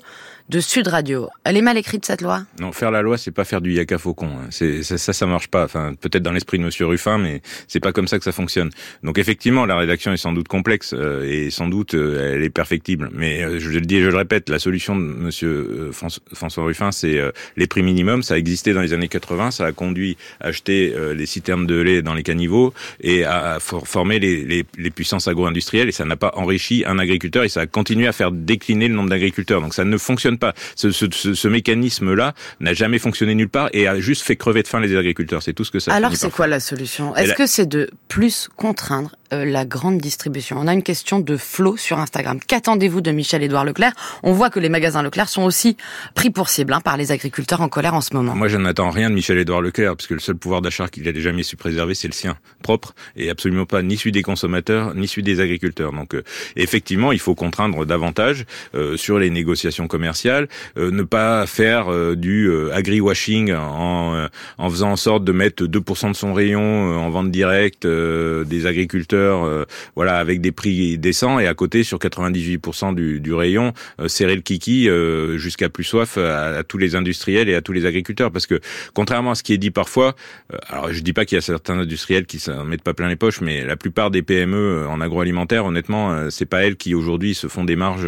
de 0.50 0.60
Sud 0.60 0.88
Radio. 0.88 1.30
Elle 1.44 1.58
est 1.58 1.62
mal 1.62 1.78
écrite 1.78 2.06
cette 2.06 2.22
loi? 2.22 2.44
Non, 2.60 2.72
faire 2.72 2.92
la 2.92 3.02
loi, 3.02 3.18
c'est 3.18 3.32
pas 3.32 3.46
faire 3.46 3.62
du 3.62 3.72
yaka 3.74 3.98
faucon. 3.98 4.28
hein. 4.28 4.48
C'est 4.50 4.84
ça, 4.84 5.14
ça, 5.14 5.26
marche 5.26 5.48
pas. 5.48 5.64
Enfin, 5.66 5.94
peut-être 6.00 6.24
dans 6.24 6.32
l'esprit 6.32 6.58
de 6.60 6.64
Monsieur 6.64 6.86
Ruffin, 6.88 7.18
mais 7.18 7.42
c'est 7.68 7.80
pas 7.80 7.92
comme 7.94 8.08
ça 8.08 8.18
que 8.18 8.24
ça 8.24 8.32
fonctionne. 8.32 8.70
Donc 9.04 9.18
effectivement, 9.18 9.66
la 9.66 9.78
rédaction 9.78 10.12
est 10.12 10.18
sans 10.18 10.34
doute 10.34 10.48
complexe 10.48 10.94
euh, 10.98 11.24
et 11.24 11.50
sans 11.52 11.68
doute 11.68 11.94
euh, 11.94 12.34
elle 12.36 12.44
est 12.44 12.50
perfectible. 12.50 13.10
Mais 13.14 13.44
euh, 13.44 13.60
je 13.60 13.70
le 13.70 13.82
dis 13.82 13.98
et 13.98 14.02
je 14.04 14.10
le 14.10 14.18
répète, 14.18 14.50
la 14.50 14.60
solution 14.60 14.96
de 14.96 15.02
Monsieur 15.02 15.50
euh, 15.50 15.92
François, 16.34 16.64
Ruffin, 16.64 16.92
c'est 16.92 17.18
euh, 17.18 17.32
les 17.56 17.68
prix 17.68 17.84
minimums. 17.84 18.24
Ça 18.24 18.34
a 18.34 18.38
existé 18.38 18.74
dans 18.74 18.82
les 18.82 18.94
années 18.94 19.08
80. 19.08 19.52
Ça 19.52 19.66
a 19.66 19.72
conduit 19.72 20.18
à 20.40 20.48
acheter 20.48 20.94
les 21.16 21.26
citernes 21.26 21.66
de 21.66 21.80
lait 21.80 22.02
dans 22.02 22.14
les 22.14 22.24
caniveaux 22.24 22.74
et 23.02 23.24
à, 23.24 23.54
à 23.54 23.60
for- 23.60 23.88
former 23.88 24.20
les, 24.20 24.44
les, 24.44 24.66
les 24.78 24.90
puissances 24.92 25.28
agro-industrielles. 25.28 25.88
Et 25.88 25.94
ça 25.94 26.06
n'a 26.06 26.18
pas 26.18 26.32
enrichi 26.36 26.84
un 26.86 27.00
agriculteur 27.00 27.44
et 27.44 27.50
ça 27.50 27.62
a 27.62 27.68
continué 27.68 28.08
à 28.08 28.12
faire 28.12 28.32
décliner 28.32 28.88
le 28.88 28.96
nombre 28.96 29.10
d'agriculteurs. 29.10 29.62
Donc 29.62 29.74
ça 29.74 29.86
ne 29.86 29.98
fonctionne 29.98 30.38
pas. 30.42 30.54
Ce, 30.76 30.92
ce, 30.92 31.06
ce, 31.12 31.34
ce 31.34 31.48
mécanisme-là 31.48 32.34
n'a 32.60 32.74
jamais 32.74 33.00
fonctionné 33.00 33.34
nulle 33.34 33.48
part 33.48 33.70
et 33.72 33.88
a 33.88 34.00
juste 34.02 34.24
fait 34.24 34.36
crever 34.36 34.64
de 34.64 34.68
faim 34.68 34.82
les 34.82 34.94
agriculteurs. 34.98 35.42
C'est 35.42 35.54
tout 35.54 35.64
ce 35.64 35.72
que 35.72 35.80
ça. 35.80 35.94
Alors 35.94 36.16
c'est 36.18 36.32
quoi 36.32 36.48
la 36.48 36.60
solution? 36.60 37.16
Est-ce 37.16 37.34
que 37.34 37.48
c'est 37.48 37.66
de 37.66 37.90
plus 38.10 38.50
contraindre 38.58 39.16
euh, 39.34 39.46
la 39.46 39.66
grande 39.66 39.98
distribution 39.98 40.58
On 40.60 40.68
a 40.68 40.74
une 40.74 40.84
question 40.84 41.20
de 41.20 41.38
Flo 41.38 41.78
sur 41.78 42.00
Instagram. 42.00 42.40
Qu'attendez-vous 42.46 43.02
de 43.02 43.12
Michel-Édouard 43.12 43.66
Leclerc? 43.66 43.94
On 44.24 44.34
voit 44.34 44.50
que 44.50 44.60
les 44.60 44.70
magasins 44.70 45.04
Leclerc 45.04 45.30
sont 45.30 45.44
aussi 45.44 45.78
pris 46.16 46.30
pour 46.30 46.50
cible 46.50 46.74
hein, 46.74 46.82
par 46.82 46.98
les 46.98 47.12
agriculteurs 47.12 47.62
en 47.62 47.70
colère 47.70 47.94
en 47.94 48.02
ce 48.02 48.14
moment. 48.14 48.36
Moi, 48.36 48.48
je 48.48 48.58
n'attends 48.58 48.90
rien 48.90 49.10
de 49.10 49.16
Michel-Édouard 49.16 49.62
Leclerc, 49.62 49.96
parce 49.96 50.08
que 50.08 50.14
le 50.14 50.20
seul 50.20 50.36
pouvoir 50.36 50.62
d'achat 50.62 50.88
qu'il 50.88 51.08
a 51.08 51.20
jamais 51.20 51.44
su 51.44 51.56
préserver, 51.56 51.94
c'est 51.94 52.08
le 52.08 52.14
sien, 52.14 52.38
propre, 52.64 52.94
et 53.16 53.30
absolument 53.30 53.66
pas 53.66 53.82
ni 53.82 53.98
celui 53.98 54.12
des 54.12 54.24
consommateurs, 54.24 54.96
ni 54.96 55.08
celui 55.08 55.24
des 55.24 55.40
agriculteurs. 55.40 55.92
Donc, 55.92 56.16
euh, 56.16 56.24
effectivement, 56.56 57.12
il 57.12 57.20
faut 57.20 57.36
contraindre 57.36 57.86
davantage 57.86 58.46
euh, 58.76 58.98
sur 58.98 59.20
les 59.20 59.30
négociations 59.30 59.88
commerciales, 59.88 60.48
euh, 60.78 60.92
ne 60.92 61.04
pas 61.04 61.46
faire 61.46 61.92
euh, 61.92 62.16
du 62.16 62.52
agri-washing 62.72 63.54
en, 63.54 64.28
en 64.58 64.70
faisant 64.70 64.92
en 64.92 64.96
sorte 64.96 65.24
de 65.24 65.32
mettre 65.32 65.64
2% 65.64 66.10
de 66.10 66.16
son 66.16 66.34
rayon 66.34 66.62
en 66.62 67.10
vente 67.10 67.32
directe 67.32 67.88
des 67.88 68.66
agriculteurs, 68.66 69.21
euh, 69.22 69.66
voilà, 69.96 70.18
avec 70.18 70.42
des 70.42 70.52
prix 70.52 70.98
décents, 70.98 71.40
et 71.40 71.48
à 71.48 71.54
côté, 71.54 71.84
sur 71.84 71.98
98% 71.98 72.96
du, 72.96 73.20
du 73.20 73.34
rayon, 73.34 73.74
euh, 74.00 74.08
serrer 74.08 74.36
le 74.36 74.42
kiki 74.42 74.90
euh, 74.90 75.38
jusqu'à 75.38 75.70
plus 75.70 75.84
soif 75.84 76.18
à, 76.18 76.58
à 76.58 76.64
tous 76.64 76.78
les 76.78 76.96
industriels 76.96 77.50
et 77.50 77.56
à 77.56 77.62
tous 77.62 77.74
les 77.74 77.86
agriculteurs. 77.86 78.32
Parce 78.32 78.46
que 78.46 78.60
contrairement 78.94 79.32
à 79.32 79.36
ce 79.36 79.44
qui 79.44 79.54
est 79.54 79.58
dit 79.58 79.72
parfois 79.72 80.16
euh, 80.54 80.58
alors 80.68 80.92
je 80.94 81.02
dis 81.02 81.14
pas 81.14 81.26
qu'il 81.26 81.36
y 81.36 81.40
a 81.40 81.42
certains 81.42 81.80
industriels 81.80 82.26
qui 82.26 82.40
s'en 82.40 82.64
mettent 82.66 82.84
pas 82.84 82.94
plein 82.94 83.08
les 83.08 83.16
poches 83.16 83.42
mais 83.42 83.64
la 83.64 83.76
plupart 83.76 84.12
des 84.12 84.22
PME 84.22 84.58
euh, 84.58 84.88
en 84.88 85.02
agroalimentaire 85.02 85.66
honnêtement 85.66 86.12
euh, 86.12 86.30
c'est 86.30 86.46
pas 86.46 86.64
elles 86.64 86.76
qui 86.76 86.96
aujourd'hui 86.96 87.36
se 87.36 87.48
font 87.48 87.64
des 87.64 87.76
marges 87.76 88.08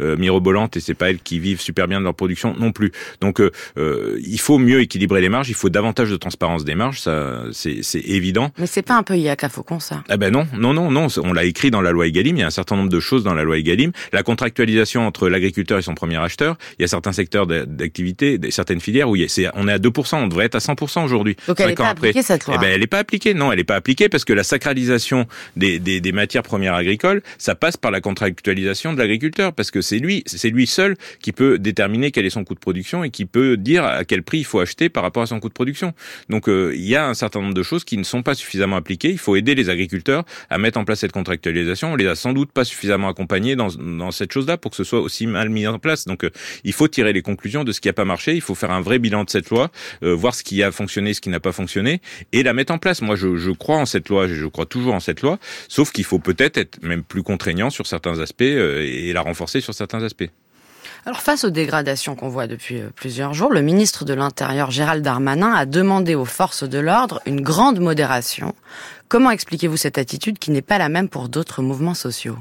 euh, 0.00 0.16
mirobolantes 0.16 0.76
et 0.76 0.80
c'est 0.80 0.94
pas 0.94 1.10
elles 1.10 1.20
qui 1.20 1.38
vivent 1.38 1.60
super 1.60 1.88
bien 1.88 1.98
de 1.98 2.04
leur 2.04 2.14
production 2.14 2.54
non 2.58 2.72
plus. 2.72 2.92
Donc 3.20 3.40
il 3.76 4.40
faut 4.40 4.58
mieux 4.58 4.80
équilibrer 4.80 5.20
les 5.20 5.28
marges 5.28 5.48
il 5.48 5.54
faut 5.54 5.68
davantage 5.68 6.10
de 6.10 6.16
transparence 6.16 6.64
des 6.64 6.74
marges 6.74 7.00
ça 7.00 7.42
c'est 7.52 7.80
évident. 7.94 8.50
Mais 8.58 8.66
c'est 8.66 8.82
pas 8.82 8.96
un 8.96 9.02
peu 9.02 9.16
Yaka 9.16 9.48
Faucon 9.48 9.80
ça 9.80 10.02
ah 10.08 10.16
ben 10.16 10.32
non, 10.32 10.46
non, 10.58 10.72
non, 10.72 10.90
non. 10.90 11.06
On 11.22 11.32
l'a 11.32 11.44
écrit 11.44 11.70
dans 11.70 11.80
la 11.82 11.90
loi 11.92 12.06
Egalim. 12.06 12.36
Il 12.36 12.40
y 12.40 12.42
a 12.42 12.46
un 12.46 12.50
certain 12.50 12.76
nombre 12.76 12.88
de 12.90 13.00
choses 13.00 13.24
dans 13.24 13.34
la 13.34 13.42
loi 13.44 13.58
Egalim. 13.58 13.92
La 14.12 14.22
contractualisation 14.22 15.06
entre 15.06 15.28
l'agriculteur 15.28 15.78
et 15.78 15.82
son 15.82 15.94
premier 15.94 16.16
acheteur. 16.16 16.56
Il 16.78 16.82
y 16.82 16.84
a 16.84 16.88
certains 16.88 17.12
secteurs 17.12 17.46
d'a- 17.46 17.64
d'activité, 17.66 18.38
certaines 18.50 18.80
filières 18.80 19.08
où 19.08 19.16
il 19.16 19.22
y 19.22 19.24
a- 19.24 19.28
c'est, 19.28 19.48
on 19.54 19.68
est 19.68 19.72
à 19.72 19.78
2%. 19.78 20.16
On 20.22 20.26
devrait 20.28 20.46
être 20.46 20.54
à 20.54 20.60
100% 20.60 21.04
aujourd'hui. 21.04 21.36
Donc 21.48 21.60
elle 21.60 21.68
n'est 21.68 21.74
pas 21.74 21.88
après. 21.88 22.08
appliquée 22.08 22.22
cette 22.22 22.46
loi 22.46 22.56
Eh 22.58 22.60
ben, 22.60 22.70
elle 22.72 22.80
n'est 22.80 22.86
pas 22.86 22.98
appliquée. 22.98 23.34
Non, 23.34 23.52
elle 23.52 23.58
n'est 23.58 23.64
pas 23.64 23.76
appliquée 23.76 24.08
parce 24.08 24.24
que 24.24 24.32
la 24.32 24.44
sacralisation 24.44 25.26
des, 25.56 25.78
des, 25.78 26.00
des 26.00 26.12
matières 26.12 26.42
premières 26.42 26.74
agricoles, 26.74 27.22
ça 27.38 27.54
passe 27.54 27.76
par 27.76 27.90
la 27.90 28.00
contractualisation 28.00 28.92
de 28.92 28.98
l'agriculteur 28.98 29.52
parce 29.52 29.70
que 29.70 29.80
c'est 29.80 29.98
lui, 29.98 30.22
c'est 30.26 30.50
lui 30.50 30.66
seul 30.66 30.96
qui 31.20 31.32
peut 31.32 31.58
déterminer 31.58 32.10
quel 32.10 32.26
est 32.26 32.30
son 32.30 32.44
coût 32.44 32.54
de 32.54 32.58
production 32.60 33.04
et 33.04 33.10
qui 33.10 33.24
peut 33.24 33.56
dire 33.56 33.84
à 33.84 34.04
quel 34.04 34.22
prix 34.22 34.38
il 34.38 34.44
faut 34.44 34.60
acheter 34.60 34.88
par 34.88 35.02
rapport 35.02 35.22
à 35.22 35.26
son 35.26 35.40
coût 35.40 35.48
de 35.48 35.54
production. 35.54 35.92
Donc 36.28 36.48
euh, 36.48 36.72
il 36.74 36.84
y 36.86 36.96
a 36.96 37.06
un 37.06 37.14
certain 37.14 37.40
nombre 37.40 37.54
de 37.54 37.62
choses 37.62 37.84
qui 37.84 37.96
ne 37.96 38.02
sont 38.04 38.22
pas 38.22 38.34
suffisamment 38.34 38.76
appliquées. 38.76 39.10
Il 39.10 39.18
faut 39.18 39.36
aider 39.36 39.54
les 39.54 39.68
agriculteurs 39.70 40.24
à 40.50 40.58
mettre 40.58 40.78
en 40.78 40.84
place 40.84 41.00
cette 41.00 41.12
contractualisation. 41.12 41.92
On 41.92 41.96
les 41.96 42.06
a 42.06 42.14
sans 42.14 42.32
doute 42.32 42.52
pas 42.52 42.64
suffisamment 42.64 43.08
accompagnés 43.08 43.56
dans, 43.56 43.68
dans 43.68 44.10
cette 44.10 44.32
chose-là 44.32 44.56
pour 44.56 44.70
que 44.70 44.76
ce 44.76 44.84
soit 44.84 45.00
aussi 45.00 45.26
mal 45.26 45.48
mis 45.48 45.66
en 45.66 45.78
place. 45.78 46.04
Donc 46.04 46.24
euh, 46.24 46.30
il 46.64 46.72
faut 46.72 46.88
tirer 46.88 47.12
les 47.12 47.22
conclusions 47.22 47.64
de 47.64 47.72
ce 47.72 47.80
qui 47.80 47.88
n'a 47.88 47.92
pas 47.92 48.04
marché. 48.04 48.34
Il 48.34 48.40
faut 48.40 48.54
faire 48.54 48.70
un 48.70 48.80
vrai 48.80 48.98
bilan 48.98 49.24
de 49.24 49.30
cette 49.30 49.50
loi, 49.50 49.70
euh, 50.02 50.14
voir 50.14 50.34
ce 50.34 50.42
qui 50.42 50.62
a 50.62 50.70
fonctionné, 50.70 51.14
ce 51.14 51.20
qui 51.20 51.28
n'a 51.28 51.40
pas 51.40 51.52
fonctionné, 51.52 52.00
et 52.32 52.42
la 52.42 52.52
mettre 52.52 52.72
en 52.72 52.78
place. 52.78 53.02
Moi, 53.02 53.16
je, 53.16 53.36
je 53.36 53.50
crois 53.50 53.76
en 53.76 53.86
cette 53.86 54.08
loi, 54.08 54.28
je, 54.28 54.46
crois 54.46 54.66
toujours 54.66 54.94
en 54.94 55.00
cette 55.00 55.22
loi, 55.22 55.38
sauf 55.68 55.92
qu'il 55.92 56.04
faut 56.04 56.18
peut-être 56.18 56.56
être 56.56 56.82
même 56.82 57.02
plus 57.02 57.22
contraignant 57.22 57.70
sur 57.70 57.86
certains 57.86 58.18
aspects 58.20 58.42
euh, 58.42 58.82
et 58.82 59.12
la 59.12 59.20
renforcer 59.20 59.60
sur 59.60 59.74
certains 59.74 60.02
aspects. 60.02 60.30
Alors 61.06 61.20
face 61.20 61.44
aux 61.44 61.50
dégradations 61.50 62.16
qu'on 62.16 62.30
voit 62.30 62.46
depuis 62.46 62.80
euh, 62.80 62.88
plusieurs 62.94 63.34
jours, 63.34 63.52
le 63.52 63.60
ministre 63.60 64.06
de 64.06 64.14
l'Intérieur 64.14 64.70
Gérald 64.70 65.04
Darmanin 65.04 65.52
a 65.52 65.66
demandé 65.66 66.14
aux 66.14 66.24
forces 66.24 66.64
de 66.64 66.78
l'ordre 66.78 67.20
une 67.26 67.42
grande 67.42 67.78
modération. 67.78 68.54
Comment 69.08 69.30
expliquez-vous 69.30 69.76
cette 69.76 69.98
attitude 69.98 70.38
qui 70.38 70.50
n'est 70.50 70.62
pas 70.62 70.78
la 70.78 70.88
même 70.88 71.10
pour 71.10 71.28
d'autres 71.28 71.60
mouvements 71.60 71.92
sociaux? 71.92 72.38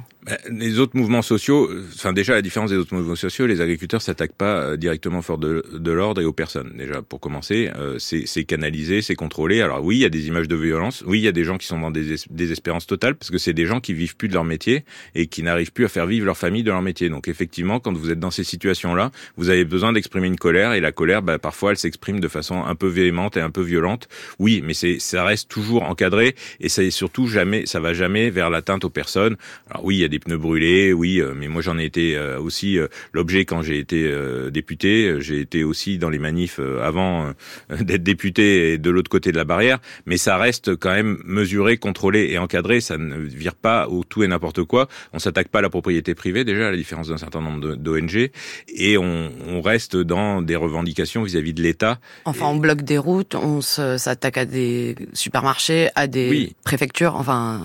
Les 0.49 0.79
autres 0.79 0.95
mouvements 0.95 1.21
sociaux, 1.21 1.69
euh, 1.69 1.85
enfin 1.95 2.13
déjà 2.13 2.33
la 2.33 2.41
différence 2.41 2.69
des 2.69 2.77
autres 2.77 2.95
mouvements 2.95 3.15
sociaux, 3.15 3.45
les 3.45 3.59
agriculteurs 3.59 4.01
s'attaquent 4.01 4.35
pas 4.35 4.57
euh, 4.57 4.77
directement 4.77 5.21
forces 5.21 5.41
de, 5.41 5.91
l'ordre 5.91 6.21
et 6.21 6.25
aux 6.25 6.31
personnes. 6.31 6.71
Déjà 6.77 7.01
pour 7.01 7.19
commencer, 7.19 7.69
euh, 7.75 7.99
c'est 7.99 8.23
c'est 8.25 8.45
canalisé, 8.45 9.01
c'est 9.01 9.15
contrôlé. 9.15 9.61
Alors 9.61 9.83
oui, 9.83 9.97
il 9.97 9.99
y 9.99 10.05
a 10.05 10.09
des 10.09 10.27
images 10.27 10.47
de 10.47 10.55
violence. 10.55 11.03
Oui, 11.05 11.19
il 11.19 11.23
y 11.23 11.27
a 11.27 11.33
des 11.33 11.43
gens 11.43 11.57
qui 11.57 11.67
sont 11.67 11.77
dans 11.79 11.91
des 11.91 12.13
es- 12.13 12.27
désespérance 12.29 12.87
totale 12.87 13.15
parce 13.15 13.31
que 13.31 13.37
c'est 13.37 13.53
des 13.53 13.65
gens 13.65 13.81
qui 13.81 13.93
vivent 13.93 14.15
plus 14.15 14.29
de 14.29 14.33
leur 14.33 14.45
métier 14.45 14.85
et 15.13 15.27
qui 15.27 15.43
n'arrivent 15.43 15.73
plus 15.73 15.83
à 15.85 15.89
faire 15.89 16.07
vivre 16.07 16.25
leur 16.25 16.37
famille 16.37 16.63
de 16.63 16.71
leur 16.71 16.81
métier. 16.81 17.09
Donc 17.09 17.27
effectivement, 17.27 17.81
quand 17.81 17.93
vous 17.93 18.09
êtes 18.09 18.19
dans 18.19 18.31
ces 18.31 18.45
situations-là, 18.45 19.11
vous 19.35 19.49
avez 19.49 19.65
besoin 19.65 19.91
d'exprimer 19.91 20.27
une 20.27 20.37
colère 20.37 20.71
et 20.71 20.79
la 20.79 20.93
colère, 20.93 21.21
bah, 21.21 21.37
parfois, 21.37 21.71
elle 21.71 21.77
s'exprime 21.77 22.21
de 22.21 22.29
façon 22.29 22.63
un 22.63 22.75
peu 22.75 22.87
véhémente 22.87 23.35
et 23.35 23.41
un 23.41 23.51
peu 23.51 23.61
violente. 23.61 24.07
Oui, 24.39 24.61
mais 24.63 24.73
c'est 24.73 24.99
ça 24.99 25.25
reste 25.25 25.49
toujours 25.49 25.83
encadré 25.83 26.35
et 26.61 26.69
ça 26.69 26.81
est 26.81 26.91
surtout 26.91 27.27
jamais, 27.27 27.65
ça 27.65 27.81
va 27.81 27.93
jamais 27.93 28.29
vers 28.29 28.49
l'atteinte 28.49 28.85
aux 28.85 28.89
personnes. 28.89 29.35
Alors 29.69 29.83
oui, 29.83 29.97
il 29.97 29.99
y 29.99 30.05
a 30.05 30.12
des 30.13 30.19
pneus 30.19 30.37
brûlés, 30.37 30.93
oui, 30.93 31.19
euh, 31.19 31.33
mais 31.35 31.47
moi 31.47 31.63
j'en 31.63 31.79
ai 31.79 31.85
été 31.85 32.15
euh, 32.15 32.39
aussi 32.39 32.77
euh, 32.77 32.87
l'objet 33.13 33.45
quand 33.45 33.63
j'ai 33.63 33.79
été 33.79 34.03
euh, 34.05 34.51
député. 34.51 35.15
J'ai 35.19 35.39
été 35.39 35.63
aussi 35.63 35.97
dans 35.97 36.11
les 36.11 36.19
manifs 36.19 36.59
euh, 36.59 36.83
avant 36.85 37.33
euh, 37.71 37.77
d'être 37.81 38.03
député 38.03 38.73
et 38.73 38.77
de 38.77 38.89
l'autre 38.91 39.09
côté 39.09 39.31
de 39.31 39.37
la 39.37 39.43
barrière, 39.43 39.79
mais 40.05 40.17
ça 40.17 40.37
reste 40.37 40.75
quand 40.75 40.91
même 40.93 41.17
mesuré, 41.25 41.77
contrôlé 41.77 42.27
et 42.31 42.37
encadré. 42.37 42.79
Ça 42.79 42.97
ne 42.99 43.17
vire 43.17 43.55
pas 43.55 43.87
au 43.87 44.03
tout 44.03 44.21
et 44.23 44.27
n'importe 44.27 44.63
quoi. 44.63 44.87
On 45.13 45.19
s'attaque 45.19 45.47
pas 45.47 45.59
à 45.59 45.61
la 45.63 45.69
propriété 45.71 46.13
privée 46.13 46.43
déjà, 46.43 46.67
à 46.67 46.71
la 46.71 46.77
différence 46.77 47.07
d'un 47.07 47.17
certain 47.17 47.41
nombre 47.41 47.75
d'ONG, 47.75 48.29
et 48.75 48.97
on, 48.99 49.31
on 49.47 49.61
reste 49.61 49.97
dans 49.97 50.43
des 50.43 50.55
revendications 50.55 51.23
vis-à-vis 51.23 51.53
de 51.55 51.63
l'État. 51.63 51.99
Enfin, 52.25 52.45
on 52.45 52.57
bloque 52.57 52.83
des 52.83 52.99
routes, 52.99 53.33
on 53.33 53.61
s'attaque 53.61 54.37
à 54.37 54.45
des 54.45 54.95
supermarchés, 55.13 55.89
à 55.95 56.05
des 56.05 56.29
Oui. 56.29 56.55
préfectures. 56.63 57.15
Enfin, 57.15 57.61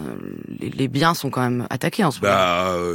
les, 0.61 0.71
les 0.71 0.89
biens 0.89 1.13
sont 1.15 1.29
quand 1.31 1.43
même 1.43 1.67
attaqués 1.69 2.05
en 2.05 2.11
ce 2.11 2.21
moment. 2.21 2.33
Bah, 2.33 2.38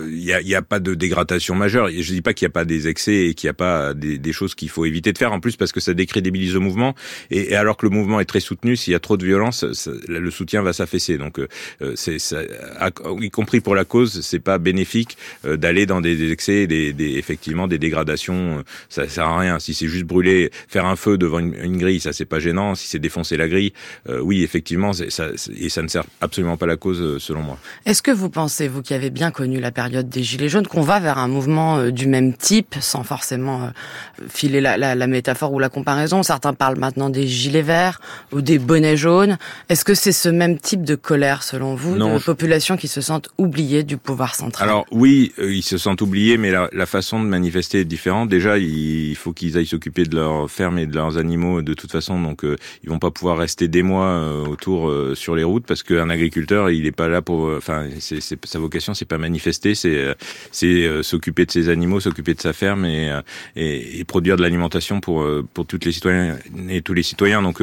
il 0.10 0.24
y 0.24 0.34
a, 0.34 0.42
y 0.42 0.56
a, 0.56 0.62
pas 0.62 0.80
de 0.80 0.94
dégradation 0.94 1.56
majeure. 1.56 1.90
Je 1.90 2.14
dis 2.14 2.22
pas 2.22 2.34
qu'il 2.34 2.46
n'y 2.46 2.52
a 2.52 2.54
pas 2.54 2.66
des 2.66 2.88
excès 2.88 3.28
et 3.28 3.34
qu'il 3.34 3.48
n'y 3.48 3.52
a 3.52 3.56
pas 3.56 3.94
des, 3.94 4.34
choses 4.34 4.56
qu'il 4.56 4.70
faut 4.70 4.86
éviter 4.86 5.14
de 5.14 5.18
faire. 5.18 5.32
En 5.32 5.40
plus, 5.40 5.56
parce 5.56 5.72
que 5.72 5.80
ça 5.80 5.94
décrédibilise 5.94 6.54
le 6.54 6.60
mouvement. 6.60 6.96
Et, 7.32 7.56
alors 7.56 7.78
que 7.78 7.86
le 7.86 7.92
mouvement 7.92 8.20
est 8.20 8.26
très 8.26 8.40
soutenu, 8.40 8.76
s'il 8.76 8.94
y 8.94 8.96
a 8.96 9.00
trop 9.00 9.18
de 9.18 9.26
violence, 9.26 9.66
le 10.08 10.32
soutien 10.32 10.62
va 10.62 10.74
s'affaisser. 10.74 11.18
Donc, 11.18 11.40
euh, 11.40 11.94
c'est, 11.96 12.18
y 13.22 13.30
compris 13.30 13.62
pour 13.62 13.76
la 13.76 13.86
cause, 13.86 14.22
c'est 14.22 14.40
pas 14.40 14.58
bénéfique 14.58 15.18
euh, 15.46 15.58
d'aller 15.58 15.86
dans 15.86 16.02
des, 16.02 16.32
excès, 16.32 16.68
des, 16.68 16.94
des, 16.94 17.18
effectivement 17.18 17.68
des 17.68 17.78
dégradations. 17.78 18.64
Ça 18.90 19.08
sert 19.08 19.28
à 19.28 19.40
rien. 19.40 19.60
Si 19.60 19.74
c'est 19.74 19.88
juste 19.88 20.06
brûler, 20.06 20.52
faire 20.68 20.86
un 20.86 20.96
feu 20.96 21.18
devant 21.18 21.40
une, 21.40 21.78
grille, 21.78 22.00
ça 22.00 22.14
c'est 22.14 22.26
pas 22.26 22.40
gênant. 22.40 22.76
Si 22.76 22.88
c'est 22.88 23.00
défoncer 23.00 23.38
la 23.38 23.48
grille, 23.48 23.74
euh, 24.10 24.20
oui, 24.20 24.44
effectivement, 24.44 24.94
ça, 24.94 25.30
et 25.56 25.70
ça 25.70 25.82
ne 25.82 25.88
sert 25.88 26.04
absolument 26.22 26.58
pas 26.58 26.66
la 26.66 26.78
cause, 26.78 27.18
selon 27.18 27.42
moi. 27.42 27.58
Est-ce 27.86 28.02
que 28.02 28.12
vous 28.12 28.30
pensez, 28.30 28.68
vous 28.68 28.82
qui 28.82 28.94
avez 28.94 29.10
bien 29.10 29.32
connu 29.34 29.60
la 29.60 29.72
période 29.72 30.08
des 30.08 30.24
Gilets 30.24 30.50
jaunes, 30.50 30.68
qu'on 30.68 30.82
va 30.82 31.00
vers 31.00 31.18
un 31.18 31.28
mouvement 31.28 31.90
du 31.90 32.08
même 32.08 32.34
type, 32.34 32.76
sans 32.80 33.04
forcément 33.04 33.72
filer 34.30 34.62
la, 34.62 34.78
la, 34.78 34.96
la 34.96 35.08
métaphore 35.08 35.52
ou 35.52 35.60
la 35.60 35.70
comparaison 35.70 36.24
Certains 36.24 36.54
parlent 36.54 36.80
maintenant 36.80 37.10
des 37.10 37.28
Gilets 37.28 37.62
verts 37.62 38.00
ou 38.32 38.42
des 38.42 38.60
bonnets 38.60 38.98
jaunes. 38.98 39.38
Est-ce 39.70 39.84
que 39.84 39.94
c'est 39.94 40.12
ce 40.12 40.30
même 40.30 40.60
type 40.60 40.84
de 40.84 40.96
colère, 40.96 41.44
selon 41.44 41.76
vous, 41.76 41.98
de 41.98 42.24
populations 42.24 42.78
qui 42.78 42.88
se 42.88 43.02
sentent 43.02 43.30
oubliées 43.38 43.84
du 43.84 43.98
pouvoir 43.98 44.36
central? 44.36 44.70
Alors 44.70 44.86
oui, 44.92 45.34
euh, 45.40 45.54
ils 45.54 45.64
se 45.64 45.78
sentent 45.78 46.02
oubliés, 46.02 46.38
mais 46.38 46.52
la, 46.52 46.70
la, 46.72 46.86
façon 46.86 47.22
de 47.22 47.28
manifester 47.28 47.80
est 47.80 47.86
différente. 47.86 48.30
Déjà, 48.30 48.58
il 48.58 49.16
faut 49.16 49.34
qu'ils 49.34 49.58
aillent 49.58 49.66
s'occuper 49.66 50.04
de 50.04 50.16
leurs 50.16 50.50
fermes 50.50 50.78
et 50.78 50.86
de 50.86 50.96
leurs 50.96 51.18
animaux 51.18 51.62
de 51.62 51.74
toute 51.74 51.92
façon, 51.92 52.22
donc 52.22 52.44
euh, 52.44 52.58
ils 52.84 52.90
vont 52.90 53.00
pas 53.00 53.12
pouvoir 53.12 53.38
rester 53.38 53.68
des 53.68 53.84
mois 53.84 54.08
euh, 54.08 54.46
autour 54.46 54.92
sur 55.16 55.36
les 55.36 55.44
routes 55.44 55.66
parce 55.66 55.84
qu'un 55.84 56.10
agriculteur, 56.10 56.70
il 56.70 56.86
est 56.86 56.92
pas 56.92 57.08
là 57.08 57.22
pour, 57.22 57.52
enfin, 57.56 57.88
sa 58.00 58.60
vocation, 58.60 58.94
c'est 58.94 59.06
pas 59.06 59.18
manifester, 59.28 59.74
c'est 59.76 60.16
c'est 60.52 61.04
s'occuper 61.04 61.46
de 61.46 61.52
ses 61.52 61.70
animaux, 61.70 62.00
s'occuper 62.00 62.34
de 62.34 62.42
sa 62.42 62.54
ferme 62.54 62.86
et, 62.86 63.06
et, 63.56 64.00
et 64.00 64.04
produire 64.04 64.38
de 64.38 64.44
l'alimentation 64.46 65.00
pour 65.00 65.26
pour 65.54 65.66
toutes 65.66 65.86
les 65.86 65.92
citoyens 65.92 66.38
et 66.70 66.82
tous 66.82 66.94
les 66.94 67.04
citoyens. 67.04 67.42
Donc 67.42 67.58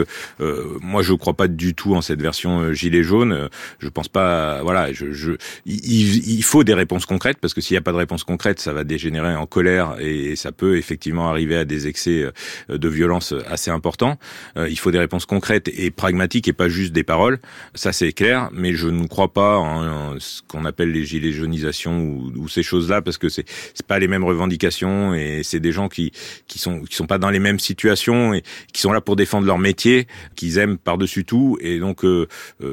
moi, 0.92 1.02
je 1.02 1.14
crois 1.14 1.34
pas 1.34 1.48
du 1.48 1.74
tout 1.74 1.94
en 1.94 2.02
cette 2.02 2.22
version 2.22 2.72
gilet 2.72 3.02
jaune. 3.02 3.48
Je 3.78 3.88
pense 3.88 4.08
pas, 4.08 4.62
voilà, 4.62 4.92
je, 4.92 5.12
je 5.12 5.32
il, 5.66 6.38
il 6.38 6.42
faut 6.42 6.64
des 6.64 6.74
réponses 6.74 7.06
concrètes 7.06 7.38
parce 7.40 7.54
que 7.54 7.60
s'il 7.60 7.74
n'y 7.74 7.78
a 7.78 7.82
pas 7.82 7.92
de 7.92 7.96
réponse 7.96 8.24
concrète, 8.24 8.60
ça 8.60 8.72
va 8.72 8.84
dégénérer 8.84 9.34
en 9.34 9.46
colère 9.46 9.96
et 10.00 10.36
ça 10.36 10.52
peut 10.52 10.76
effectivement 10.76 11.28
arriver 11.28 11.56
à 11.56 11.64
des 11.64 11.86
excès 11.86 12.24
euh, 12.70 12.78
de 12.78 12.88
violence 12.88 13.34
assez 13.46 13.70
importants. 13.70 14.18
Euh, 14.56 14.68
il 14.68 14.78
faut 14.78 14.90
des 14.90 14.98
réponses 14.98 15.26
concrètes 15.26 15.68
et 15.68 15.90
pragmatiques 15.90 16.48
et 16.48 16.52
pas 16.52 16.68
juste 16.68 16.92
des 16.92 17.04
paroles. 17.04 17.38
Ça 17.74 17.92
c'est 17.92 18.12
clair, 18.12 18.48
mais 18.52 18.74
je 18.74 18.88
ne 18.88 19.06
crois 19.06 19.32
pas 19.32 19.58
en, 19.58 20.18
ce 20.18 20.42
qu'on 20.48 20.64
appelle 20.64 20.92
les 20.92 21.04
gilets 21.04 21.32
jaunisations 21.50 22.00
ou, 22.00 22.32
ou 22.36 22.48
ces 22.48 22.62
choses-là 22.62 23.02
parce 23.02 23.18
que 23.18 23.28
c'est 23.28 23.44
c'est 23.74 23.86
pas 23.86 23.98
les 23.98 24.08
mêmes 24.08 24.24
revendications 24.24 25.14
et 25.14 25.42
c'est 25.42 25.60
des 25.60 25.72
gens 25.72 25.88
qui 25.88 26.12
qui 26.46 26.58
sont 26.58 26.82
qui 26.82 26.96
sont 26.96 27.06
pas 27.06 27.18
dans 27.18 27.30
les 27.30 27.40
mêmes 27.40 27.58
situations 27.58 28.34
et 28.34 28.42
qui 28.72 28.80
sont 28.80 28.92
là 28.92 29.00
pour 29.00 29.16
défendre 29.16 29.46
leur 29.46 29.58
métier, 29.58 30.06
qu'ils 30.36 30.58
aiment 30.58 30.78
par-dessus 30.78 31.24
tout 31.24 31.58
et 31.60 31.78
donc 31.78 32.04
euh, 32.04 32.26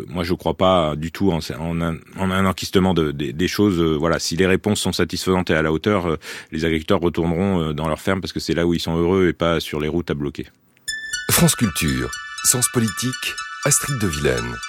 moi 0.07 0.23
je 0.23 0.33
crois 0.33 0.55
pas 0.55 0.95
du 0.95 1.11
tout 1.11 1.31
en, 1.31 1.39
un, 1.81 1.97
en 2.17 2.31
un 2.31 2.45
enquistement 2.45 2.93
de, 2.93 3.11
des 3.11 3.47
choses. 3.47 3.79
voilà, 3.81 4.19
si 4.19 4.35
les 4.35 4.47
réponses 4.47 4.81
sont 4.81 4.93
satisfaisantes 4.93 5.49
et 5.49 5.53
à 5.53 5.61
la 5.61 5.71
hauteur, 5.71 6.07
euh, 6.07 6.17
les 6.51 6.65
agriculteurs 6.65 6.99
retourneront 6.99 7.61
euh, 7.61 7.73
dans 7.73 7.87
leur 7.87 7.99
ferme 7.99 8.21
parce 8.21 8.33
que 8.33 8.39
c'est 8.39 8.53
là 8.53 8.65
où 8.65 8.73
ils 8.73 8.79
sont 8.79 8.97
heureux 8.97 9.27
et 9.29 9.33
pas 9.33 9.59
sur 9.59 9.79
les 9.79 9.87
routes 9.87 10.11
à 10.11 10.13
bloquer. 10.13 10.47
France 11.31 11.55
Culture, 11.55 12.09
Sens 12.45 12.67
Politique, 12.73 13.35
Astrid 13.65 13.99
de 13.99 14.07
Vilaine. 14.07 14.66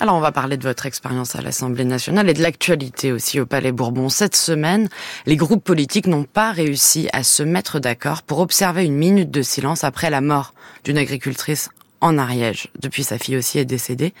Alors 0.00 0.14
on 0.14 0.20
va 0.20 0.30
parler 0.30 0.56
de 0.56 0.62
votre 0.62 0.86
expérience 0.86 1.34
à 1.34 1.42
l'Assemblée 1.42 1.84
nationale 1.84 2.30
et 2.30 2.34
de 2.34 2.40
l'actualité 2.40 3.10
aussi 3.10 3.40
au 3.40 3.46
Palais 3.46 3.72
Bourbon. 3.72 4.08
Cette 4.08 4.36
semaine, 4.36 4.88
les 5.26 5.34
groupes 5.34 5.64
politiques 5.64 6.06
n'ont 6.06 6.22
pas 6.22 6.52
réussi 6.52 7.08
à 7.12 7.24
se 7.24 7.42
mettre 7.42 7.80
d'accord 7.80 8.22
pour 8.22 8.38
observer 8.38 8.84
une 8.84 8.94
minute 8.94 9.32
de 9.32 9.42
silence 9.42 9.82
après 9.82 10.08
la 10.08 10.20
mort 10.20 10.54
d'une 10.84 10.98
agricultrice 10.98 11.70
en 12.00 12.16
Ariège. 12.16 12.68
Depuis, 12.78 13.02
sa 13.02 13.18
fille 13.18 13.36
aussi 13.36 13.58
est 13.58 13.64
décédée. 13.64 14.14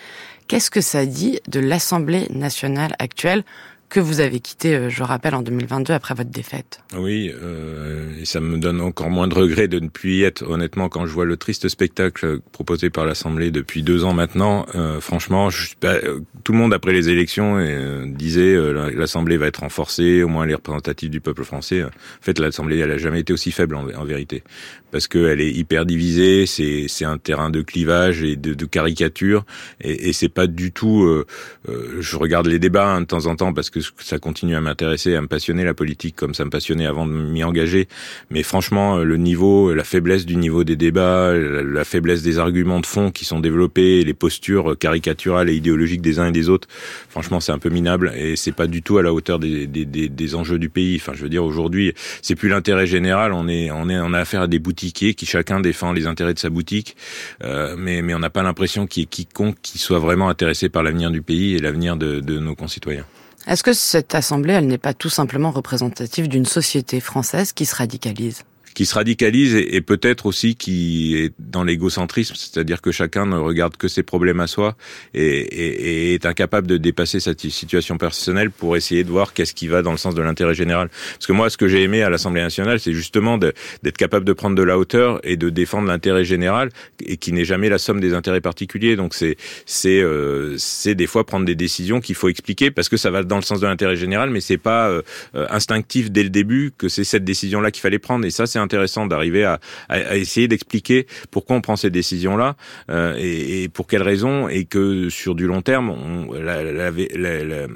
Qu'est-ce 0.48 0.72
que 0.72 0.80
ça 0.80 1.06
dit 1.06 1.38
de 1.46 1.60
l'Assemblée 1.60 2.26
nationale 2.30 2.96
actuelle? 2.98 3.44
Que 3.88 4.00
vous 4.00 4.20
avez 4.20 4.40
quitté, 4.40 4.74
euh, 4.74 4.90
je 4.90 5.02
rappelle, 5.02 5.34
en 5.34 5.42
2022 5.42 5.92
après 5.92 6.14
votre 6.14 6.30
défaite. 6.30 6.80
Oui, 6.96 7.32
euh, 7.42 8.08
et 8.20 8.24
ça 8.24 8.40
me 8.40 8.58
donne 8.58 8.80
encore 8.80 9.10
moins 9.10 9.28
de 9.28 9.34
regret 9.34 9.68
de 9.68 9.80
ne 9.80 9.88
plus 9.88 10.16
y 10.16 10.22
être. 10.22 10.42
Honnêtement, 10.42 10.88
quand 10.88 11.06
je 11.06 11.12
vois 11.12 11.24
le 11.24 11.36
triste 11.36 11.68
spectacle 11.68 12.40
proposé 12.52 12.90
par 12.90 13.04
l'Assemblée 13.04 13.50
depuis 13.50 13.82
deux 13.82 14.04
ans 14.04 14.12
maintenant, 14.12 14.66
euh, 14.74 15.00
franchement, 15.00 15.50
je, 15.50 15.74
euh, 15.84 16.20
tout 16.44 16.52
le 16.52 16.58
monde 16.58 16.74
après 16.74 16.92
les 16.92 17.08
élections 17.08 17.56
euh, 17.58 18.04
disait 18.06 18.56
l'Assemblée 18.94 19.36
va 19.36 19.46
être 19.46 19.60
renforcée, 19.60 20.22
au 20.22 20.28
moins 20.28 20.46
les 20.46 20.54
représentatifs 20.54 21.10
du 21.10 21.20
peuple 21.20 21.44
français. 21.44 21.84
En 21.84 21.90
fait, 22.20 22.38
l'Assemblée, 22.38 22.78
elle 22.78 22.90
a 22.90 22.98
jamais 22.98 23.20
été 23.20 23.32
aussi 23.32 23.52
faible 23.52 23.76
en 23.76 24.04
vérité, 24.04 24.42
parce 24.90 25.08
qu'elle 25.08 25.40
est 25.40 25.50
hyper 25.50 25.86
divisée. 25.86 26.46
C'est 26.46 26.86
c'est 26.88 27.04
un 27.04 27.18
terrain 27.18 27.50
de 27.50 27.62
clivage 27.62 28.22
et 28.22 28.36
de, 28.36 28.54
de 28.54 28.64
caricature, 28.66 29.44
et, 29.80 30.08
et 30.08 30.12
c'est 30.12 30.28
pas 30.28 30.46
du 30.46 30.72
tout. 30.72 31.24
je 31.66 32.16
regarde 32.16 32.46
les 32.46 32.58
débats 32.58 32.86
hein, 32.86 33.00
de 33.02 33.06
temps 33.06 33.26
en 33.26 33.36
temps 33.36 33.52
parce 33.52 33.70
que 33.70 33.80
ça 33.98 34.18
continue 34.18 34.56
à 34.56 34.60
m'intéresser, 34.60 35.14
à 35.14 35.20
me 35.20 35.26
passionner 35.26 35.64
la 35.64 35.74
politique 35.74 36.16
comme 36.16 36.34
ça 36.34 36.44
me 36.44 36.50
passionnait 36.50 36.86
avant 36.86 37.06
de 37.06 37.12
m'y 37.12 37.44
engager. 37.44 37.88
Mais 38.30 38.42
franchement, 38.42 38.98
le 38.98 39.16
niveau, 39.16 39.74
la 39.74 39.84
faiblesse 39.84 40.26
du 40.26 40.36
niveau 40.36 40.64
des 40.64 40.76
débats, 40.76 41.32
la 41.34 41.84
faiblesse 41.84 42.22
des 42.22 42.38
arguments 42.38 42.80
de 42.80 42.86
fond 42.86 43.10
qui 43.10 43.24
sont 43.24 43.40
développés, 43.40 44.04
les 44.04 44.14
postures 44.14 44.76
caricaturales 44.78 45.50
et 45.50 45.54
idéologiques 45.54 46.02
des 46.02 46.18
uns 46.18 46.28
et 46.28 46.32
des 46.32 46.48
autres, 46.48 46.68
franchement, 47.08 47.40
c'est 47.40 47.52
un 47.52 47.58
peu 47.58 47.70
minable 47.70 48.12
et 48.16 48.36
c'est 48.36 48.52
pas 48.52 48.66
du 48.66 48.82
tout 48.82 48.98
à 48.98 49.02
la 49.02 49.12
hauteur 49.12 49.38
des, 49.38 49.66
des, 49.66 49.84
des, 49.84 50.08
des 50.08 50.34
enjeux 50.34 50.58
du 50.58 50.68
pays. 50.68 50.96
Enfin, 50.96 51.12
je 51.14 51.22
veux 51.22 51.28
dire, 51.28 51.44
aujourd'hui, 51.44 51.94
c'est 52.22 52.34
plus 52.34 52.48
l'intérêt 52.48 52.86
général. 52.86 53.32
On 53.32 53.48
est, 53.48 53.70
on 53.70 53.88
est, 53.88 53.98
on 53.98 54.12
a 54.12 54.18
affaire 54.18 54.42
à 54.42 54.46
des 54.46 54.58
qui 54.78 55.26
chacun 55.26 55.60
défend 55.60 55.92
les 55.92 56.06
intérêts 56.06 56.34
de 56.34 56.38
sa 56.38 56.50
boutique, 56.50 56.96
euh, 57.42 57.76
mais, 57.76 58.02
mais 58.02 58.14
on 58.14 58.18
n'a 58.18 58.30
pas 58.30 58.42
l'impression 58.42 58.86
qu'il 58.86 59.02
y 59.02 59.04
ait 59.04 59.06
quiconque 59.06 59.56
qui 59.62 59.78
soit 59.78 59.98
vraiment 59.98 60.28
intéressé 60.28 60.68
par 60.68 60.82
l'avenir 60.82 61.10
du 61.10 61.22
pays 61.22 61.54
et 61.54 61.58
l'avenir 61.58 61.96
de, 61.96 62.20
de 62.20 62.38
nos 62.38 62.54
concitoyens. 62.54 63.04
Est-ce 63.46 63.62
que 63.62 63.72
cette 63.72 64.14
assemblée, 64.14 64.54
elle 64.54 64.66
n'est 64.66 64.78
pas 64.78 64.94
tout 64.94 65.08
simplement 65.08 65.50
représentative 65.50 66.28
d'une 66.28 66.44
société 66.44 67.00
française 67.00 67.52
qui 67.52 67.64
se 67.64 67.74
radicalise? 67.74 68.44
Qui 68.74 68.86
se 68.86 68.94
radicalise 68.94 69.54
et, 69.54 69.80
peut-être 69.80 70.26
aussi 70.26 70.54
qui 70.54 71.16
est 71.16 71.32
dans 71.38 71.64
l'égocentrisme, 71.64 72.34
c'est-à-dire 72.36 72.80
que 72.80 72.92
chacun 72.92 73.26
ne 73.26 73.36
regarde 73.36 73.76
que 73.76 73.88
ses 73.88 74.02
problèmes 74.02 74.40
à 74.40 74.46
soi 74.46 74.76
et, 75.14 76.14
est 76.14 76.26
incapable 76.26 76.66
de 76.66 76.76
dépasser 76.76 77.20
sa 77.20 77.32
situation 77.36 77.98
personnelle 77.98 78.50
pour 78.50 78.76
essayer 78.76 79.04
de 79.04 79.10
voir 79.10 79.32
qu'est-ce 79.32 79.54
qui 79.54 79.68
va 79.68 79.82
dans 79.82 79.92
le 79.92 79.96
sens 79.96 80.14
de 80.14 80.22
l'intérêt 80.22 80.54
général. 80.54 80.88
Parce 81.14 81.26
que 81.26 81.32
moi, 81.32 81.50
ce 81.50 81.56
que 81.56 81.68
j'ai 81.68 81.82
aimé 81.82 82.02
à 82.02 82.10
l'Assemblée 82.10 82.42
nationale, 82.42 82.80
c'est 82.80 82.92
justement 82.92 83.38
d'être 83.38 83.96
capable 83.96 84.24
de 84.24 84.32
prendre 84.32 84.56
de 84.56 84.62
la 84.62 84.78
hauteur 84.78 85.20
et 85.24 85.36
de 85.36 85.50
défendre 85.50 85.88
l'intérêt 85.88 86.24
général 86.24 86.70
et 87.04 87.16
qui 87.16 87.32
n'est 87.32 87.44
jamais 87.44 87.68
la 87.68 87.78
somme 87.78 88.00
des 88.00 88.14
intérêts 88.14 88.40
particuliers. 88.40 88.96
Donc 88.96 89.14
c'est 89.14 89.36
c'est 89.66 90.00
euh, 90.00 90.56
c'est 90.58 90.94
des 90.94 91.06
fois 91.06 91.24
prendre 91.24 91.46
des 91.46 91.54
décisions 91.54 92.00
qu'il 92.00 92.14
faut 92.14 92.28
expliquer 92.28 92.70
parce 92.70 92.88
que 92.88 92.96
ça 92.96 93.10
va 93.10 93.22
dans 93.22 93.36
le 93.36 93.42
sens 93.42 93.60
de 93.60 93.66
l'intérêt 93.66 93.96
général, 93.96 94.30
mais 94.30 94.40
c'est 94.40 94.58
pas 94.58 94.88
euh, 94.88 95.02
instinctif 95.50 96.10
dès 96.10 96.22
le 96.22 96.30
début 96.30 96.72
que 96.76 96.88
c'est 96.88 97.04
cette 97.04 97.24
décision-là 97.24 97.70
qu'il 97.70 97.80
fallait 97.80 97.98
prendre. 97.98 98.24
Et 98.24 98.30
ça, 98.30 98.46
c'est 98.46 98.57
intéressant 98.58 99.06
d'arriver 99.06 99.44
à, 99.44 99.60
à, 99.88 100.16
essayer 100.16 100.48
d'expliquer 100.48 101.06
pourquoi 101.30 101.56
on 101.56 101.60
prend 101.60 101.76
ces 101.76 101.90
décisions-là 101.90 102.56
euh, 102.90 103.14
et, 103.18 103.64
et, 103.64 103.68
pour 103.68 103.86
quelles 103.86 104.02
raisons 104.02 104.48
et 104.48 104.64
que 104.64 105.08
sur 105.08 105.34
du 105.34 105.46
long 105.46 105.62
terme, 105.62 105.94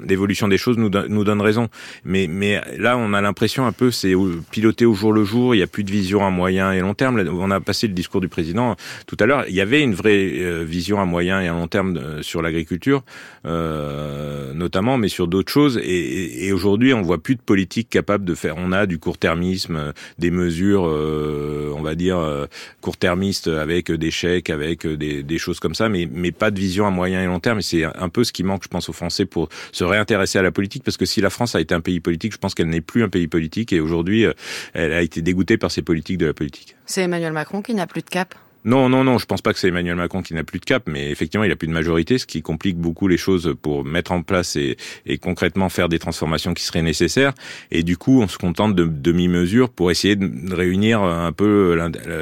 l'évolution 0.05 0.47
des 0.47 0.57
choses 0.57 0.77
nous, 0.77 0.89
nous 0.89 1.23
donne 1.23 1.41
raison. 1.41 1.69
Mais, 2.03 2.27
mais 2.27 2.61
là, 2.77 2.97
on 2.97 3.13
a 3.13 3.21
l'impression 3.21 3.65
un 3.65 3.71
peu 3.71 3.91
c'est 3.91 4.13
piloté 4.51 4.85
au 4.85 4.93
jour 4.93 5.13
le 5.13 5.23
jour. 5.23 5.55
Il 5.55 5.59
n'y 5.59 5.63
a 5.63 5.67
plus 5.67 5.83
de 5.83 5.91
vision 5.91 6.25
à 6.25 6.29
moyen 6.29 6.71
et 6.71 6.79
long 6.79 6.93
terme. 6.93 7.23
On 7.29 7.51
a 7.51 7.59
passé 7.59 7.87
le 7.87 7.93
discours 7.93 8.21
du 8.21 8.27
président 8.27 8.75
tout 9.07 9.17
à 9.19 9.25
l'heure. 9.25 9.45
Il 9.47 9.55
y 9.55 9.61
avait 9.61 9.81
une 9.81 9.93
vraie 9.93 10.39
euh, 10.39 10.63
vision 10.63 10.99
à 10.99 11.05
moyen 11.05 11.41
et 11.41 11.47
à 11.47 11.53
long 11.53 11.67
terme 11.67 11.97
euh, 11.97 12.21
sur 12.21 12.41
l'agriculture, 12.41 13.03
euh, 13.45 14.53
notamment, 14.53 14.97
mais 14.97 15.07
sur 15.07 15.27
d'autres 15.27 15.51
choses. 15.51 15.79
Et, 15.83 16.47
et 16.47 16.51
aujourd'hui, 16.51 16.93
on 16.93 17.01
voit 17.01 17.21
plus 17.21 17.35
de 17.35 17.41
politique 17.41 17.89
capable 17.89 18.25
de 18.25 18.35
faire. 18.35 18.55
On 18.57 18.71
a 18.71 18.85
du 18.85 18.99
court-termisme, 18.99 19.93
des 20.19 20.31
mesures 20.31 20.72
euh, 20.81 21.73
on 21.75 21.81
va 21.81 21.95
dire, 21.95 22.17
euh, 22.17 22.47
court-termiste 22.81 23.47
avec 23.47 23.91
des 23.91 24.11
chèques, 24.11 24.49
avec 24.49 24.87
des, 24.87 25.23
des, 25.23 25.37
choses 25.37 25.59
comme 25.59 25.75
ça, 25.75 25.89
mais, 25.89 26.07
mais 26.11 26.31
pas 26.31 26.51
de 26.51 26.59
vision 26.59 26.87
à 26.87 26.89
moyen 26.89 27.21
et 27.21 27.25
long 27.25 27.39
terme. 27.39 27.59
Et 27.59 27.61
c'est 27.61 27.83
un 27.83 28.09
peu 28.09 28.23
ce 28.23 28.31
qui 28.31 28.43
manque, 28.43 28.63
je 28.63 28.69
pense, 28.69 28.89
aux 28.89 28.93
Français 28.93 29.25
pour 29.25 29.49
se 29.71 29.83
réintéresser 29.83 30.39
à 30.39 30.41
la 30.41 30.51
politique, 30.51 30.83
parce 30.83 30.97
que 30.97 31.05
si 31.05 31.21
la 31.21 31.29
France 31.29 31.55
a 31.55 31.61
été 31.61 31.75
un 31.75 31.81
pays 31.81 31.99
politique, 31.99 32.33
je 32.33 32.37
pense 32.37 32.55
qu'elle 32.55 32.69
n'est 32.69 32.81
plus 32.81 33.03
un 33.03 33.09
pays 33.09 33.27
politique, 33.27 33.73
et 33.73 33.79
aujourd'hui, 33.79 34.25
euh, 34.25 34.33
elle 34.73 34.93
a 34.93 35.01
été 35.01 35.21
dégoûtée 35.21 35.57
par 35.57 35.71
ces 35.71 35.81
politiques 35.81 36.17
de 36.17 36.25
la 36.25 36.33
politique. 36.33 36.75
C'est 36.85 37.01
Emmanuel 37.01 37.33
Macron 37.33 37.61
qui 37.61 37.73
n'a 37.73 37.87
plus 37.87 38.01
de 38.01 38.09
cap 38.09 38.35
non, 38.65 38.87
non, 38.89 39.03
non, 39.03 39.17
je 39.17 39.25
pense 39.25 39.41
pas 39.41 39.51
que 39.53 39.59
c'est 39.59 39.67
Emmanuel 39.67 39.95
Macron 39.95 40.21
qui 40.21 40.33
n'a 40.33 40.43
plus 40.43 40.59
de 40.59 40.65
cap, 40.65 40.83
mais 40.87 41.09
effectivement, 41.11 41.43
il 41.43 41.51
a 41.51 41.55
plus 41.55 41.67
de 41.67 41.73
majorité, 41.73 42.17
ce 42.17 42.25
qui 42.25 42.41
complique 42.41 42.77
beaucoup 42.77 43.07
les 43.07 43.17
choses 43.17 43.55
pour 43.61 43.83
mettre 43.83 44.11
en 44.11 44.21
place 44.21 44.55
et, 44.55 44.77
concrètement 45.21 45.69
faire 45.69 45.89
des 45.89 45.99
transformations 45.99 46.53
qui 46.53 46.63
seraient 46.63 46.81
nécessaires. 46.81 47.33
Et 47.71 47.83
du 47.83 47.97
coup, 47.97 48.21
on 48.21 48.27
se 48.27 48.37
contente 48.37 48.75
de 48.75 48.85
demi-mesures 48.85 49.69
pour 49.69 49.91
essayer 49.91 50.15
de 50.15 50.53
réunir 50.53 51.01
un 51.01 51.31
peu 51.31 51.77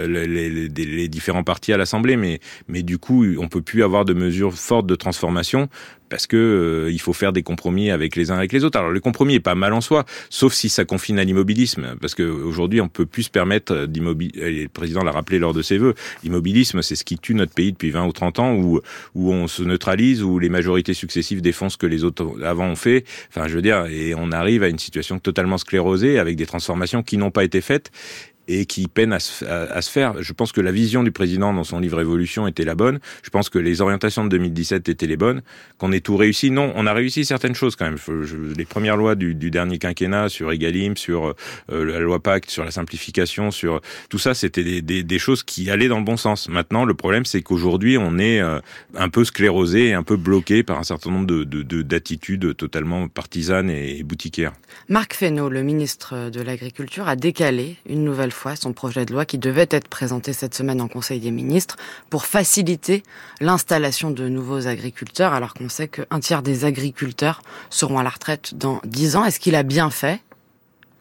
les, 0.08 0.28
les, 0.28 0.70
les 0.70 1.08
différents 1.08 1.44
partis 1.44 1.74
à 1.74 1.78
l'Assemblée, 1.78 2.18
mais, 2.18 2.40
mais 2.68 2.84
du 2.84 2.98
coup, 2.98 3.26
on 3.38 3.48
peut 3.48 3.62
plus 3.62 3.84
avoir 3.84 4.06
de 4.06 4.14
mesures 4.14 4.54
fortes 4.54 4.88
de 4.88 4.96
transformation 4.96 5.70
parce 6.12 6.28
que 6.28 6.90
il 6.92 7.00
faut 7.00 7.14
faire 7.14 7.34
des 7.34 7.42
compromis 7.42 7.90
avec 7.90 8.16
les 8.16 8.30
uns 8.30 8.38
avec 8.38 8.52
les 8.52 8.64
autres. 8.64 8.78
Alors 8.78 8.92
le 8.92 9.00
compromis 9.00 9.36
est 9.36 9.40
pas 9.40 9.56
mal 9.56 9.74
en 9.74 9.82
soi, 9.82 10.06
sauf 10.30 10.54
si 10.54 10.70
ça 10.70 10.86
confine 10.86 11.18
à 11.18 11.24
l'immobilisme, 11.24 11.96
parce 12.00 12.14
que 12.14 12.24
aujourd'hui 12.24 12.82
on 12.82 12.90
peut 12.90 13.08
plus 13.08 13.24
se 13.24 13.30
permettre 13.32 13.88
d'immobiliser. 13.88 14.64
Le 14.64 14.68
président 14.68 15.04
l'a 15.04 15.12
rappelé 15.12 15.40
lors 15.40 15.54
de 15.54 15.62
ses 15.62 15.78
vœux. 15.78 15.96
L'immobilisme, 16.24 16.82
c'est 16.82 16.96
ce 16.96 17.06
qui 17.06 17.18
tue 17.18 17.34
notre 17.34 17.54
pays 17.54 17.72
depuis 17.72 17.90
20 17.90 18.06
ou 18.06 18.12
30 18.12 18.40
ans, 18.40 18.54
où 18.54 18.82
où 19.16 19.32
on 19.32 19.48
se 19.48 19.64
neutralise, 19.64 20.22
où 20.22 20.38
les 20.38 20.50
majorités 20.50 20.94
successives 20.94 21.42
défoncent 21.42 21.74
ce 21.74 21.78
que 21.78 21.88
les 21.88 22.04
autres 22.04 22.44
avant 22.44 22.68
ont 22.68 22.76
fait. 22.76 23.06
Enfin, 23.30 23.48
je 23.48 23.56
veux 23.56 23.62
dire, 23.62 23.86
et 23.86 24.14
on 24.14 24.32
arrive 24.32 24.64
à 24.64 24.68
une 24.68 24.80
situation 24.80 25.18
totalement 25.18 25.58
sclérosée 25.58 26.20
avec 26.20 26.36
des 26.36 26.46
transformations 26.46 27.04
qui 27.04 27.18
n'ont 27.18 27.32
pas 27.32 27.46
été 27.46 27.62
faites 27.62 27.92
et 28.48 28.66
qui 28.66 28.88
peine 28.88 29.14
à 29.14 29.20
se, 29.20 29.90
faire. 29.90 30.22
Je 30.22 30.34
pense 30.34 30.52
que 30.52 30.62
la 30.62 30.72
vision 30.72 31.04
du 31.04 31.12
président 31.12 31.54
dans 31.54 31.64
son 31.64 31.80
livre 31.80 32.02
Évolution 32.02 32.48
était 32.48 32.66
la 32.66 32.76
bonne. 32.76 33.00
Je 33.24 33.30
pense 33.30 33.50
que 33.50 33.60
les 33.60 33.82
orientations 33.82 34.24
de 34.24 34.30
2017 34.30 34.90
étaient 34.90 35.08
les 35.08 35.18
bonnes. 35.18 35.42
Qu'on 35.78 35.92
ait 35.92 36.02
tout 36.02 36.18
réussi, 36.18 36.52
non, 36.52 36.74
on 36.76 36.86
a 36.86 36.94
réussi 36.94 37.24
certaines 37.24 37.56
choses 37.56 37.76
quand 37.76 37.86
même. 37.86 37.98
les 38.58 38.66
premières 38.66 38.98
lois 38.98 39.16
du, 39.16 39.34
dernier 39.52 39.78
quinquennat 39.78 40.30
sur 40.30 40.52
Egalim, 40.52 40.98
sur 40.98 41.36
euh, 41.72 41.86
la 41.86 42.00
loi 42.00 42.22
Pacte, 42.22 42.50
sur 42.50 42.64
la 42.64 42.72
simplification, 42.72 43.52
sur 43.52 43.82
tout 44.10 44.20
ça, 44.20 44.34
c'était 44.34 44.82
des, 44.82 45.20
choses 45.20 45.44
qui 45.44 45.70
allaient 45.70 45.88
dans 45.88 46.00
le 46.00 46.06
bon 46.06 46.18
sens. 46.18 46.50
Maintenant, 46.50 46.86
le 46.86 46.94
problème, 46.94 47.26
c'est 47.26 47.42
qu'aujourd'hui, 47.42 47.98
on 47.98 48.18
est 48.18 48.42
euh, 48.42 48.60
un 48.96 49.10
peu 49.10 49.24
sclérosé 49.24 49.90
et 49.90 49.94
un 49.94 50.04
peu 50.04 50.18
bloqué 50.18 50.64
par 50.64 50.80
un 50.80 50.84
certain 50.84 51.12
nombre 51.12 51.28
de, 51.28 51.82
d'attitudes 51.84 52.56
totalement 52.56 53.08
partisanes 53.08 53.70
et, 53.70 54.00
et 54.00 54.04
boutiquières. 54.04 54.54
Marc 54.90 55.14
Fesneau, 55.14 55.50
le 55.50 55.64
ministre 55.64 56.30
de 56.30 56.42
l'Agriculture, 56.42 57.08
a 57.08 57.16
décalé 57.16 57.78
une 57.88 58.04
nouvelle 58.04 58.32
fois 58.32 58.41
son 58.56 58.74
projet 58.74 59.06
de 59.06 59.14
loi 59.14 59.26
qui 59.26 59.38
devait 59.38 59.68
être 59.70 59.88
présenté 59.88 60.34
cette 60.34 60.56
semaine 60.56 60.82
en 60.82 60.88
Conseil 60.88 61.20
des 61.20 61.32
ministres 61.32 61.78
pour 62.10 62.26
faciliter 62.26 63.04
l'installation 63.40 64.12
de 64.12 64.28
nouveaux 64.28 64.68
agriculteurs 64.68 65.34
alors 65.34 65.54
qu'on 65.54 65.70
sait 65.70 65.88
qu'un 65.88 66.20
tiers 66.20 66.42
des 66.42 66.66
agriculteurs 66.66 67.42
seront 67.70 68.00
à 68.00 68.04
la 68.04 68.10
retraite 68.10 68.56
dans 68.56 68.82
10 68.86 69.16
ans. 69.16 69.26
Est-ce 69.26 69.40
qu'il 69.40 69.56
a 69.56 69.64
bien 69.64 69.90
fait 69.90 70.22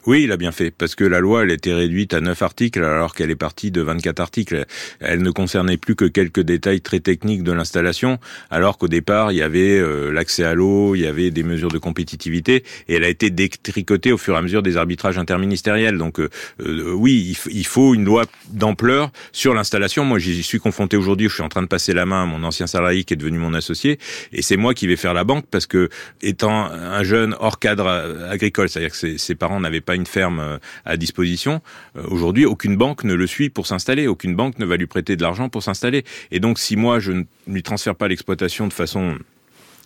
oui, 0.07 0.23
il 0.25 0.33
a 0.33 0.39
bien 0.39 0.51
fait, 0.51 0.71
parce 0.71 0.95
que 0.95 1.05
la 1.05 1.21
loi, 1.21 1.43
elle 1.43 1.51
était 1.51 1.75
réduite 1.75 2.15
à 2.15 2.23
9 2.23 2.41
articles, 2.41 2.83
alors 2.83 3.15
qu'elle 3.15 3.31
est 3.31 3.37
partie 3.37 3.71
de 3.71 3.83
24 3.83 4.21
articles. 4.21 4.65
Elle 5.01 5.21
ne 5.21 5.31
concernait 5.31 5.77
plus 5.77 5.95
que 5.95 6.07
quelques 6.07 6.41
détails 6.41 6.81
très 6.81 7.01
techniques 7.01 7.43
de 7.43 7.53
l'installation, 7.53 8.19
alors 8.51 8.79
qu'au 8.79 8.89
départ, 8.89 9.31
il 9.31 9.37
y 9.37 9.43
avait 9.43 9.79
euh, 9.79 10.11
l'accès 10.11 10.45
à 10.45 10.55
l'eau, 10.55 10.95
il 10.95 11.03
y 11.03 11.07
avait 11.07 11.31
des 11.31 11.43
mesures 11.43 11.71
de 11.71 11.77
compétitivité, 11.77 12.65
et 12.89 12.95
elle 12.95 13.05
a 13.05 13.11
été 13.11 13.29
détricotée 13.29 14.11
au 14.11 14.17
fur 14.17 14.35
et 14.35 14.39
à 14.39 14.43
mesure 14.43 14.63
des 14.63 14.79
arbitrages 14.79 15.19
interministériels. 15.19 15.99
Donc 15.99 16.19
euh, 16.19 16.31
euh, 16.61 16.93
oui, 16.93 17.37
il, 17.51 17.67
faut 17.67 17.95
une 17.95 18.07
loi 18.07 18.25
d'ampleur 18.49 19.11
sur 19.33 19.53
l'installation. 19.53 20.07
Moi, 20.07 20.19
j'y 20.19 20.43
suis 20.43 20.61
confronté 20.61 20.97
aujourd'hui, 20.97 21.29
je 21.29 21.35
suis 21.35 21.43
en 21.43 21.51
train 21.51 21.63
de 21.63 21.69
passer 21.69 21.93
la 21.93 22.07
main 22.07 22.23
à 22.23 22.27
mon 22.27 22.43
ancien 22.45 22.67
salarié 22.67 23.05
qui 23.05 23.13
est 23.13 23.19
devenu 23.19 23.39
mon 23.39 23.53
associé, 23.53 23.99
et 24.33 24.41
c'est 24.41 24.57
moi 24.57 24.73
qui 24.73 24.87
vais 24.87 24.97
faire 24.97 25.13
la 25.13 25.25
banque, 25.25 25.45
parce 25.51 25.67
que 25.67 25.91
étant 26.23 26.65
un 26.65 27.03
jeune 27.03 27.37
hors 27.39 27.59
cadre 27.59 27.87
agricole, 28.31 28.71
c'est-à-dire 28.71 28.93
que 28.93 28.97
ses, 28.97 29.19
ses 29.19 29.35
parents 29.35 29.61
n'avaient 29.61 29.83
pas 29.83 29.90
une 29.95 30.07
ferme 30.07 30.41
euh, 30.41 30.59
à 30.85 30.97
disposition. 30.97 31.61
Euh, 31.97 32.03
aujourd'hui, 32.09 32.47
aucune 32.47 32.77
banque 32.77 33.05
ne 33.05 33.15
le 33.15 33.27
suit 33.27 33.51
pour 33.51 33.67
s'installer. 33.67 34.07
Aucune 34.07 34.35
banque 34.35 34.59
ne 34.59 34.65
va 34.65 34.77
lui 34.77 34.87
prêter 34.87 35.17
de 35.17 35.23
l'argent 35.23 35.49
pour 35.49 35.63
s'installer. 35.63 36.05
Et 36.31 36.41
donc, 36.41 36.59
si 36.59 36.77
moi, 36.77 36.99
je 36.99 37.13
ne 37.13 37.25
lui 37.47 37.63
transfère 37.63 37.95
pas 37.95 38.09
l'exploitation 38.09 38.67
de 38.67 38.73
façon 38.73 39.17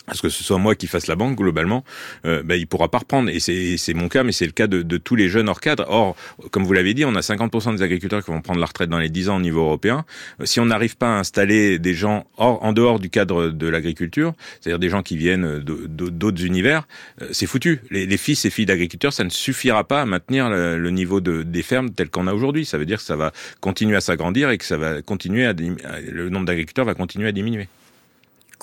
parce 0.07 0.21
que 0.21 0.29
ce 0.29 0.45
soit 0.45 0.59
moi 0.59 0.75
qui 0.75 0.87
fasse 0.87 1.07
la 1.07 1.17
banque 1.17 1.37
globalement, 1.37 1.85
euh, 2.27 2.43
ben, 2.43 2.57
il 2.57 2.67
pourra 2.67 2.89
pas 2.89 2.99
reprendre. 2.99 3.31
Et 3.31 3.41
c'est 3.41 3.95
mon 3.95 4.09
cas, 4.09 4.23
mais 4.23 4.33
c'est 4.33 4.47
le 4.47 4.53
cas 4.53 4.67
de, 4.67 4.83
de, 4.83 4.97
tous 4.97 5.17
les 5.17 5.29
jeunes 5.29 5.49
hors 5.49 5.61
cadre. 5.61 5.87
Or, 5.89 6.17
comme 6.51 6.65
vous 6.65 6.73
l'avez 6.73 6.95
dit, 6.95 7.05
on 7.05 7.15
a 7.15 7.21
50% 7.21 7.77
des 7.77 7.83
agriculteurs 7.83 8.25
qui 8.25 8.31
vont 8.31 8.41
prendre 8.41 8.61
la 8.61 8.67
retraite 8.67 8.91
dans 8.91 8.99
les 8.99 9.09
10 9.09 9.29
ans 9.31 9.37
au 9.37 9.41
niveau 9.41 9.61
européen. 9.61 10.05
Euh, 10.41 10.47
si 10.47 10.61
on 10.61 10.67
n'arrive 10.67 10.97
pas 10.97 11.09
à 11.09 11.19
installer 11.19 11.79
des 11.79 11.95
gens 11.95 12.27
hors, 12.37 12.63
en 12.63 12.73
dehors 12.73 13.01
du 13.01 13.11
cadre 13.11 13.49
de 13.49 13.69
l'agriculture, 13.69 14.35
c'est-à-dire 14.61 14.79
des 14.79 14.91
gens 14.91 15.03
qui 15.03 15.17
viennent 15.17 15.59
d'autres 15.59 16.45
univers, 16.45 16.87
euh, 17.23 17.29
c'est 17.33 17.47
foutu. 17.47 17.81
Les, 17.91 18.07
les, 18.07 18.17
fils 18.17 18.45
et 18.45 18.51
filles 18.51 18.67
d'agriculteurs, 18.67 19.13
ça 19.13 19.25
ne 19.25 19.31
suffira 19.31 19.85
pas 19.85 20.03
à 20.03 20.07
maintenir 20.07 20.49
le, 20.51 20.79
le 20.79 20.91
niveau 20.91 21.21
de, 21.21 21.43
des 21.43 21.63
fermes 21.63 21.91
tel 21.91 22.11
qu'on 22.11 22.27
a 22.27 22.35
aujourd'hui. 22.35 22.65
Ça 22.65 22.79
veut 22.79 22.87
dire 22.87 22.99
que 22.99 23.05
ça 23.05 23.17
va 23.17 23.33
continuer 23.61 23.97
à 23.97 24.01
s'agrandir 24.01 24.51
et 24.51 24.59
que 24.59 24.65
ça 24.65 24.77
va 24.77 25.03
continuer 25.03 25.47
à 25.47 25.55
le 25.55 26.29
nombre 26.29 26.47
d'agriculteurs 26.47 26.85
va 26.85 26.95
continuer 26.95 27.29
à 27.29 27.33
diminuer. 27.33 27.69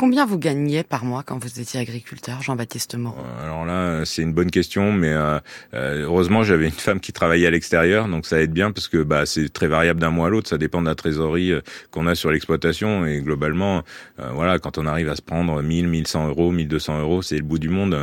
Combien 0.01 0.25
vous 0.25 0.39
gagniez 0.39 0.81
par 0.81 1.05
mois 1.05 1.21
quand 1.21 1.37
vous 1.37 1.59
étiez 1.59 1.79
agriculteur, 1.79 2.41
Jean-Baptiste 2.41 2.95
Moreau? 2.95 3.21
Euh, 3.21 3.43
Alors 3.43 3.65
là, 3.67 4.03
c'est 4.03 4.23
une 4.23 4.33
bonne 4.33 4.49
question, 4.49 4.91
mais 4.91 5.09
euh, 5.11 5.37
euh, 5.75 6.05
heureusement, 6.05 6.41
j'avais 6.41 6.65
une 6.65 6.71
femme 6.71 6.99
qui 6.99 7.13
travaillait 7.13 7.45
à 7.45 7.51
l'extérieur, 7.51 8.07
donc 8.07 8.25
ça 8.25 8.41
aide 8.41 8.51
bien 8.51 8.71
parce 8.71 8.87
que 8.87 9.03
bah, 9.03 9.27
c'est 9.27 9.53
très 9.53 9.67
variable 9.67 9.99
d'un 9.99 10.09
mois 10.09 10.25
à 10.25 10.29
l'autre. 10.31 10.49
Ça 10.49 10.57
dépend 10.57 10.81
de 10.81 10.87
la 10.87 10.95
trésorerie 10.95 11.53
qu'on 11.91 12.07
a 12.07 12.15
sur 12.15 12.31
l'exploitation 12.31 13.05
et 13.05 13.21
globalement, 13.21 13.83
voilà, 14.33 14.57
quand 14.57 14.79
on 14.79 14.87
arrive 14.87 15.07
à 15.07 15.15
se 15.15 15.21
prendre 15.21 15.61
1000, 15.61 15.87
1100 15.87 16.29
euros, 16.29 16.49
1200 16.49 16.99
euros, 17.01 17.21
c'est 17.21 17.37
le 17.37 17.43
bout 17.43 17.59
du 17.59 17.69
monde 17.69 17.95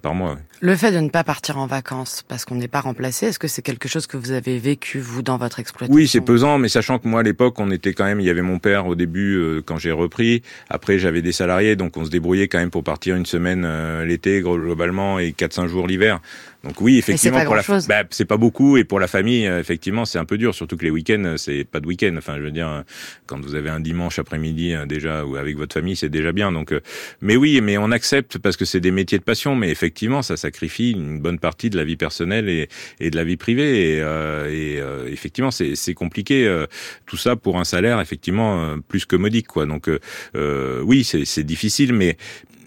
par 0.00 0.14
mois. 0.14 0.38
Le 0.62 0.76
fait 0.76 0.92
de 0.92 0.98
ne 0.98 1.08
pas 1.08 1.24
partir 1.24 1.56
en 1.56 1.66
vacances 1.66 2.22
parce 2.28 2.44
qu'on 2.44 2.54
n'est 2.54 2.68
pas 2.68 2.80
remplacé, 2.80 3.26
est-ce 3.26 3.38
que 3.38 3.48
c'est 3.48 3.62
quelque 3.62 3.88
chose 3.88 4.06
que 4.06 4.18
vous 4.18 4.32
avez 4.32 4.58
vécu 4.58 4.98
vous 4.98 5.22
dans 5.22 5.38
votre 5.38 5.58
exploitation 5.58 5.94
Oui, 5.94 6.06
c'est 6.06 6.20
pesant, 6.20 6.58
mais 6.58 6.68
sachant 6.68 6.98
que 6.98 7.08
moi 7.08 7.20
à 7.20 7.22
l'époque, 7.22 7.58
on 7.58 7.70
était 7.70 7.94
quand 7.94 8.04
même, 8.04 8.20
il 8.20 8.26
y 8.26 8.30
avait 8.30 8.42
mon 8.42 8.58
père 8.58 8.86
au 8.86 8.94
début 8.94 9.62
quand 9.64 9.78
j'ai 9.78 9.92
repris. 9.92 10.42
Après, 10.68 10.98
j'avais 10.98 11.22
des 11.22 11.32
salariés, 11.32 11.76
donc 11.76 11.96
on 11.96 12.04
se 12.04 12.10
débrouillait 12.10 12.48
quand 12.48 12.58
même 12.58 12.70
pour 12.70 12.84
partir 12.84 13.16
une 13.16 13.26
semaine 13.26 13.64
euh, 13.64 14.04
l'été 14.04 14.40
globalement 14.42 15.18
et 15.18 15.30
4-5 15.30 15.66
jours 15.66 15.86
l'hiver. 15.86 16.20
Donc 16.62 16.80
oui, 16.82 16.98
effectivement, 16.98 17.42
pour 17.44 17.54
la, 17.54 17.62
bah, 17.88 18.04
c'est 18.10 18.26
pas 18.26 18.36
beaucoup 18.36 18.76
et 18.76 18.84
pour 18.84 19.00
la 19.00 19.06
famille, 19.06 19.46
euh, 19.46 19.60
effectivement, 19.60 20.04
c'est 20.04 20.18
un 20.18 20.26
peu 20.26 20.36
dur. 20.36 20.54
Surtout 20.54 20.76
que 20.76 20.84
les 20.84 20.90
week-ends, 20.90 21.24
euh, 21.24 21.36
c'est 21.38 21.64
pas 21.64 21.80
de 21.80 21.86
week-end. 21.86 22.14
Enfin, 22.18 22.36
je 22.36 22.42
veux 22.42 22.50
dire, 22.50 22.84
quand 23.26 23.40
vous 23.40 23.54
avez 23.54 23.70
un 23.70 23.80
dimanche 23.80 24.18
après-midi 24.18 24.74
déjà 24.86 25.24
ou 25.24 25.36
avec 25.36 25.56
votre 25.56 25.72
famille, 25.72 25.96
c'est 25.96 26.10
déjà 26.10 26.32
bien. 26.32 26.52
Donc, 26.52 26.74
mais 27.22 27.36
oui, 27.36 27.60
mais 27.62 27.78
on 27.78 27.90
accepte 27.90 28.36
parce 28.38 28.58
que 28.58 28.66
c'est 28.66 28.80
des 28.80 28.90
métiers 28.90 29.18
de 29.18 29.24
passion. 29.24 29.56
Mais 29.56 29.70
effectivement, 29.70 30.20
ça 30.20 30.36
sacrifie 30.36 30.90
une 30.90 31.18
bonne 31.18 31.38
partie 31.38 31.70
de 31.70 31.78
la 31.78 31.84
vie 31.84 31.96
personnelle 31.96 32.48
et, 32.48 32.68
et 33.00 33.10
de 33.10 33.16
la 33.16 33.24
vie 33.24 33.38
privée. 33.38 33.96
Et, 33.96 34.76
et 34.76 34.82
effectivement, 35.10 35.50
c'est 35.50 35.94
compliqué 35.94 36.64
tout 37.06 37.16
ça 37.16 37.36
pour 37.36 37.58
un 37.58 37.64
salaire 37.64 38.00
effectivement 38.00 38.76
plus 38.86 39.06
que 39.06 39.16
modique, 39.16 39.46
quoi. 39.46 39.64
Donc 39.64 39.88
oui, 40.34 41.04
c'est 41.04 41.44
difficile 41.44 41.94
mais 41.94 42.16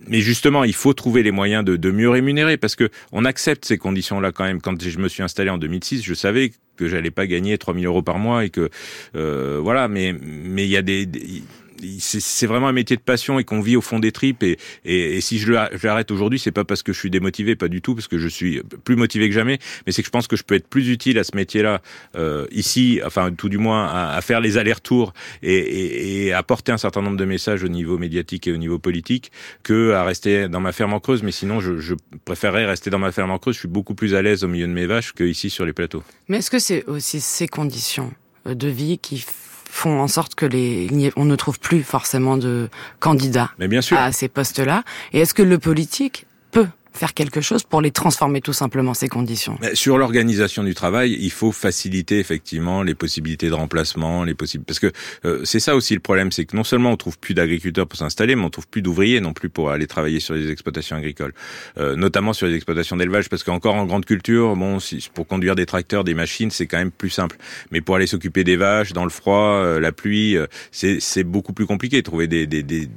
mais 0.07 0.21
justement, 0.21 0.63
il 0.63 0.73
faut 0.73 0.93
trouver 0.93 1.23
les 1.23 1.31
moyens 1.31 1.63
de, 1.63 1.75
de, 1.75 1.91
mieux 1.91 2.09
rémunérer 2.09 2.57
parce 2.57 2.75
que 2.75 2.89
on 3.11 3.25
accepte 3.25 3.65
ces 3.65 3.77
conditions-là 3.77 4.31
quand 4.31 4.43
même. 4.43 4.61
Quand 4.61 4.81
je 4.81 4.99
me 4.99 5.07
suis 5.07 5.23
installé 5.23 5.49
en 5.49 5.57
2006, 5.57 6.03
je 6.03 6.13
savais 6.13 6.51
que 6.75 6.87
j'allais 6.87 7.11
pas 7.11 7.27
gagner 7.27 7.57
3000 7.57 7.85
euros 7.85 8.01
par 8.01 8.17
mois 8.17 8.45
et 8.45 8.49
que 8.49 8.69
euh, 9.15 9.59
voilà. 9.61 9.87
Mais 9.87 10.15
mais 10.21 10.65
il 10.65 10.71
y 10.71 10.77
a 10.77 10.81
des 10.81 11.07
c'est 11.99 12.47
vraiment 12.47 12.67
un 12.67 12.73
métier 12.73 12.95
de 12.95 13.01
passion 13.01 13.39
et 13.39 13.43
qu'on 13.43 13.62
vit 13.62 13.75
au 13.75 13.81
fond 13.81 13.99
des 13.99 14.12
tripes. 14.12 14.43
Et, 14.86 15.21
si 15.21 15.39
je 15.39 15.51
l'arrête 15.51 16.12
aujourd'hui, 16.12 16.39
c'est 16.39 16.51
pas 16.51 16.65
parce 16.65 16.83
que 16.83 16.93
je 16.93 16.99
suis 16.99 17.09
démotivé, 17.09 17.55
pas 17.55 17.67
du 17.67 17.81
tout, 17.81 17.95
parce 17.95 18.07
que 18.07 18.17
je 18.17 18.27
suis 18.27 18.62
plus 18.83 18.95
motivé 18.95 19.29
que 19.29 19.36
jamais, 19.36 19.59
mais 19.86 19.91
c'est 19.91 20.01
que 20.01 20.07
je 20.07 20.12
pense 20.12 20.27
que 20.27 20.36
je 20.36 20.43
peux 20.43 20.55
être 20.55 20.67
plus 20.67 20.89
utile 20.89 21.17
à 21.19 21.23
ce 21.23 21.36
métier-là 21.36 21.81
euh, 22.15 22.45
ici, 22.51 22.99
enfin 23.05 23.31
tout 23.31 23.49
du 23.49 23.57
moins 23.57 23.88
à, 23.88 24.21
faire 24.21 24.41
les 24.41 24.57
allers-retours 24.57 25.13
et, 25.41 25.53
et, 25.53 26.25
et 26.25 26.33
apporter 26.33 26.71
un 26.71 26.77
certain 26.77 27.01
nombre 27.01 27.17
de 27.17 27.25
messages 27.25 27.63
au 27.63 27.67
niveau 27.67 27.97
médiatique 27.97 28.47
et 28.47 28.51
au 28.51 28.57
niveau 28.57 28.79
politique 28.79 29.31
que 29.63 29.91
à 29.91 30.03
rester 30.03 30.47
dans 30.47 30.59
ma 30.59 30.71
ferme 30.71 30.93
en 30.93 30.99
Creuse. 30.99 31.23
Mais 31.23 31.31
sinon, 31.31 31.59
je, 31.59 31.95
préférerais 32.25 32.65
rester 32.65 32.89
dans 32.89 32.99
ma 32.99 33.12
ferme 33.12 33.31
en 33.31 33.39
Creuse. 33.39 33.55
Je 33.55 33.59
suis 33.59 33.67
beaucoup 33.67 33.95
plus 33.95 34.15
à 34.15 34.21
l'aise 34.21 34.43
au 34.43 34.47
milieu 34.47 34.67
de 34.67 34.73
mes 34.73 34.86
vaches 34.86 35.13
que 35.13 35.23
ici 35.23 35.49
sur 35.49 35.65
les 35.65 35.73
plateaux. 35.73 36.03
Mais 36.27 36.38
est-ce 36.38 36.51
que 36.51 36.59
c'est 36.59 36.86
aussi 36.86 37.21
ces 37.21 37.47
conditions 37.47 38.13
de 38.45 38.67
vie 38.67 38.97
qui 38.97 39.25
font 39.73 39.99
en 39.99 40.07
sorte 40.07 40.36
que 40.36 40.45
les 40.45 41.12
on 41.15 41.25
ne 41.25 41.36
trouve 41.36 41.59
plus 41.59 41.81
forcément 41.81 42.38
de 42.38 42.69
candidats 42.99 43.49
Mais 43.57 43.67
bien 43.67 43.81
sûr. 43.81 43.97
à 43.97 44.12
ces 44.12 44.27
postes-là. 44.27 44.83
Et 45.13 45.19
est-ce 45.19 45.33
que 45.33 45.41
le 45.41 45.57
politique 45.57 46.27
peut 46.51 46.67
faire 46.93 47.13
quelque 47.13 47.41
chose 47.41 47.63
pour 47.63 47.82
les 47.82 47.91
transformer 47.91 48.41
tout 48.41 48.53
simplement 48.53 48.93
ces 48.93 49.10
conditions. 49.10 49.58
Sur 49.73 49.97
l'organisation 49.97 50.63
du 50.63 50.73
travail, 50.73 51.17
il 51.19 51.32
faut 51.32 51.51
faciliter 51.51 52.19
effectivement 52.19 52.84
les 52.84 52.95
possibilités 52.95 53.49
de 53.49 53.53
remplacement, 53.53 54.23
les 54.23 54.34
possibles 54.34 54.63
parce 54.63 54.79
que 54.79 54.91
euh, 55.25 55.41
c'est 55.43 55.60
ça 55.60 55.75
aussi 55.75 55.93
le 55.93 55.99
problème, 55.99 56.32
c'est 56.32 56.45
que 56.45 56.56
non 56.56 56.63
seulement 56.63 56.91
on 56.91 56.97
trouve 56.97 57.17
plus 57.17 57.34
d'agriculteurs 57.34 57.88
pour 57.88 57.97
s'installer, 57.97 58.36
mais 58.36 58.43
on 58.43 58.49
trouve 58.49 58.67
plus 58.67 58.82
d'ouvriers 58.82 59.21
non 59.21 59.34
plus 59.34 59.49
pour 59.49 59.71
aller 59.71 59.88
travailler 59.88 60.19
sur 60.19 60.34
les 60.36 60.49
exploitations 60.49 60.95
agricoles, 60.95 61.34
euh, 61.77 61.95
notamment 61.95 62.34
sur 62.34 62.47
les 62.47 62.56
exploitations 62.56 62.97
d'élevage, 62.97 63.29
parce 63.29 63.43
qu'encore 63.43 63.75
en 63.75 63.86
grande 63.86 64.06
culture, 64.06 64.56
bon, 64.56 64.79
si, 64.79 65.10
pour 65.13 65.27
conduire 65.27 65.56
des 65.56 65.65
tracteurs, 65.65 66.03
des 66.03 66.13
machines, 66.13 66.51
c'est 66.51 66.67
quand 66.67 66.77
même 66.77 66.91
plus 66.91 67.10
simple, 67.10 67.38
mais 67.71 67.82
pour 67.82 67.95
aller 67.95 68.08
s'occuper 68.08 68.43
des 68.43 68.56
vaches 68.56 68.93
dans 68.93 69.03
le 69.03 69.10
froid, 69.10 69.62
euh, 69.63 69.79
la 69.79 69.91
pluie, 69.91 70.38
euh, 70.38 70.47
c'est 70.71 71.23
beaucoup 71.23 71.53
plus 71.53 71.65
compliqué. 71.65 72.03
Trouver 72.03 72.27
des, 72.27 72.47
des, 72.47 72.63
des 72.63 72.89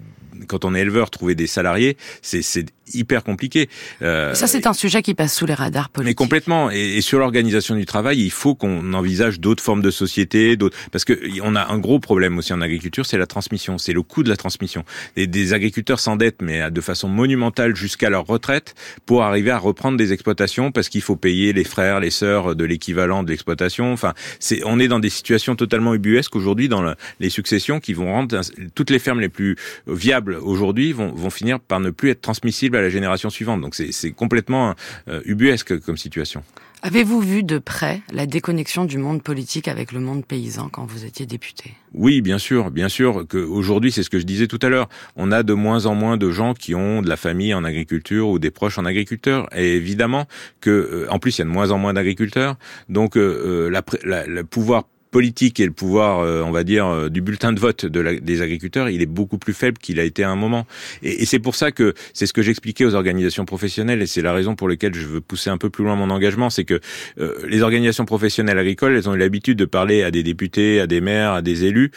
quand 0.49 0.65
on 0.65 0.75
est 0.75 0.81
éleveur, 0.81 1.11
trouver 1.11 1.35
des 1.35 1.47
salariés, 1.47 1.97
c'est 2.23 2.43
hyper 2.95 3.25
compliqué. 3.25 3.69
Euh, 4.03 4.35
ça, 4.35 4.47
c'est 4.47 4.67
un 4.67 4.73
sujet 4.73 5.03
qui 5.03 5.15
passe 5.15 5.35
sous 5.35 5.47
les 5.47 5.55
radars 5.55 5.89
politiques. 5.89 6.11
Mais 6.11 6.15
complètement. 6.15 6.71
Et, 6.71 7.01
sur 7.01 7.19
l'organisation 7.19 7.75
du 7.75 7.87
travail, 7.87 8.21
il 8.21 8.31
faut 8.31 8.55
qu'on 8.55 8.93
envisage 8.95 9.41
d'autres 9.41 9.63
formes 9.63 9.83
de 9.83 9.91
société, 9.91 10.57
d'autres, 10.57 10.77
parce 10.91 11.05
que 11.05 11.15
on 11.43 11.55
a 11.55 11.73
un 11.73 11.79
gros 11.79 12.01
problème 12.01 12.39
aussi 12.39 12.53
en 12.53 12.61
agriculture, 12.61 13.07
c'est 13.07 13.19
la 13.19 13.27
transmission, 13.27 13.79
c'est 13.79 13.93
le 13.93 14.03
coût 14.03 14.23
de 14.23 14.29
la 14.29 14.37
transmission. 14.37 14.85
Et 15.17 15.27
des 15.27 15.53
agriculteurs 15.53 16.01
s'endettent, 16.01 16.43
mais 16.43 16.71
de 16.71 16.81
façon 16.81 17.09
monumentale 17.09 17.77
jusqu'à 17.77 18.11
leur 18.11 18.27
retraite 18.27 18.75
pour 19.05 19.23
arriver 19.23 19.51
à 19.51 19.59
reprendre 19.59 19.97
des 19.97 20.13
exploitations 20.13 20.73
parce 20.73 20.89
qu'il 20.89 21.03
faut 21.03 21.17
payer 21.17 21.53
les 21.53 21.65
frères, 21.65 22.01
les 22.01 22.11
sœurs 22.11 22.57
de 22.57 22.65
l'équivalent 22.65 23.23
de 23.23 23.31
l'exploitation. 23.31 23.93
Enfin, 23.93 24.15
c'est, 24.41 24.63
on 24.65 24.79
est 24.79 24.89
dans 24.89 25.01
des 25.01 25.11
situations 25.11 25.57
totalement 25.57 25.95
ubuesques 25.95 26.37
aujourd'hui 26.37 26.69
dans 26.69 26.95
les 27.21 27.31
successions 27.31 27.81
qui 27.81 27.93
vont 27.93 28.13
rendre 28.13 28.41
toutes 28.75 28.91
les 28.91 28.99
fermes 28.99 29.21
les 29.21 29.29
plus 29.29 29.57
viables 29.87 30.35
aujourd'hui 30.35 30.93
vont, 30.93 31.13
vont 31.13 31.31
finir 31.31 31.61
par 31.61 31.81
ne 31.81 31.91
plus 31.91 32.11
être 32.11 32.21
transmissibles 32.21 32.76
à 32.77 32.83
la 32.83 32.91
génération 32.91 33.31
suivante. 33.31 33.61
Donc 33.61 33.75
c'est 33.75 34.13
complètement 34.13 34.75
euh, 35.09 35.21
ubuesque 35.25 35.79
comme 35.81 35.97
situation. 35.97 36.43
Avez-vous 36.83 37.21
vu 37.21 37.43
de 37.43 37.59
près 37.59 38.03
la 38.13 38.27
déconnexion 38.27 38.85
du 38.85 38.99
monde 38.99 39.23
politique 39.23 39.67
avec 39.67 39.93
le 39.93 39.99
monde 39.99 40.25
paysan 40.25 40.69
quand 40.69 40.85
vous 40.85 41.05
étiez 41.05 41.27
député? 41.27 41.73
Oui, 41.95 42.21
bien 42.21 42.39
sûr, 42.39 42.71
bien 42.71 42.89
sûr. 42.89 43.27
Que 43.27 43.39
aujourd'hui, 43.39 43.91
c'est 43.91 44.03
ce 44.03 44.11
que 44.11 44.19
je 44.19 44.25
disais 44.25 44.47
tout 44.47 44.59
à 44.63 44.69
l'heure. 44.69 44.89
On 45.17 45.33
a 45.33 45.43
de 45.43 45.55
moins 45.55 45.87
en 45.87 45.95
moins 45.95 46.17
de 46.17 46.31
gens 46.31 46.55
qui 46.55 46.75
ont 46.75 47.03
de 47.03 47.09
la 47.09 47.17
famille 47.17 47.55
en 47.55 47.65
agriculture 47.65 48.29
ou 48.29 48.39
des 48.39 48.51
proches 48.51 48.79
en 48.79 48.85
agriculteur. 48.85 49.49
Et 49.57 49.75
évidemment 49.75 50.27
que, 50.61 50.71
euh, 50.71 51.07
en 51.11 51.19
plus, 51.19 51.39
il 51.39 51.41
y 51.41 51.43
a 51.43 51.47
de 51.47 51.51
moins 51.51 51.71
en 51.71 51.79
moins 51.79 51.95
d'agriculteurs. 51.95 52.57
Donc, 52.89 53.17
euh, 53.17 53.69
la, 54.05 54.27
le 54.27 54.45
pouvoir 54.45 54.85
politique 55.17 55.61
et 55.61 55.65
le 55.65 55.73
pouvoir, 55.73 56.19
euh, 56.19 56.43
on 56.43 56.51
va 56.51 56.63
dire, 56.63 56.87
euh, 56.87 57.09
du 57.09 57.23
bulletin 57.23 57.55
de 57.55 57.59
vote 57.59 57.87
de 57.87 58.19
des 58.21 58.43
agriculteurs, 58.43 58.91
il 58.91 59.01
est 59.01 59.07
beaucoup 59.07 59.39
plus 59.39 59.55
faible 59.55 59.79
qu'il 59.79 59.99
a 59.99 60.05
été 60.05 60.23
à 60.23 60.31
un 60.31 60.37
moment. 60.37 60.67
Et, 61.03 61.25
c'est 61.25 61.39
pour 61.39 61.55
ça 61.55 61.73
que 61.73 61.95
c'est 62.13 62.27
ce 62.27 62.35
que 62.35 62.43
j'expliquais 62.43 62.85
aux 62.85 62.95
organisations 62.95 63.47
professionnelles, 63.47 64.03
et 64.03 64.07
c'est 64.07 64.21
la 64.21 64.35
raison 64.35 64.55
pour 64.57 64.69
laquelle 64.69 64.93
je 64.93 65.07
veux 65.07 65.23
pousser 65.23 65.49
un 65.49 65.57
peu 65.57 65.71
plus 65.71 65.85
loin 65.85 65.97
mon 65.97 66.11
engagement, 66.11 66.51
c'est 66.51 66.67
que 66.67 66.81
euh, 67.19 67.33
les 67.49 67.63
organisations 67.63 68.05
professionnelles 68.05 68.59
agricoles, 68.59 68.95
elles 68.95 69.09
ont 69.09 69.15
eu 69.15 69.19
l'habitude 69.19 69.57
de 69.57 69.65
parler 69.65 70.03
à 70.03 70.11
des 70.11 70.23
députés, 70.23 70.81
à 70.81 70.87
des 70.87 71.01
maires, 71.01 71.33
à 71.33 71.41
des 71.41 71.65
élus 71.65 71.93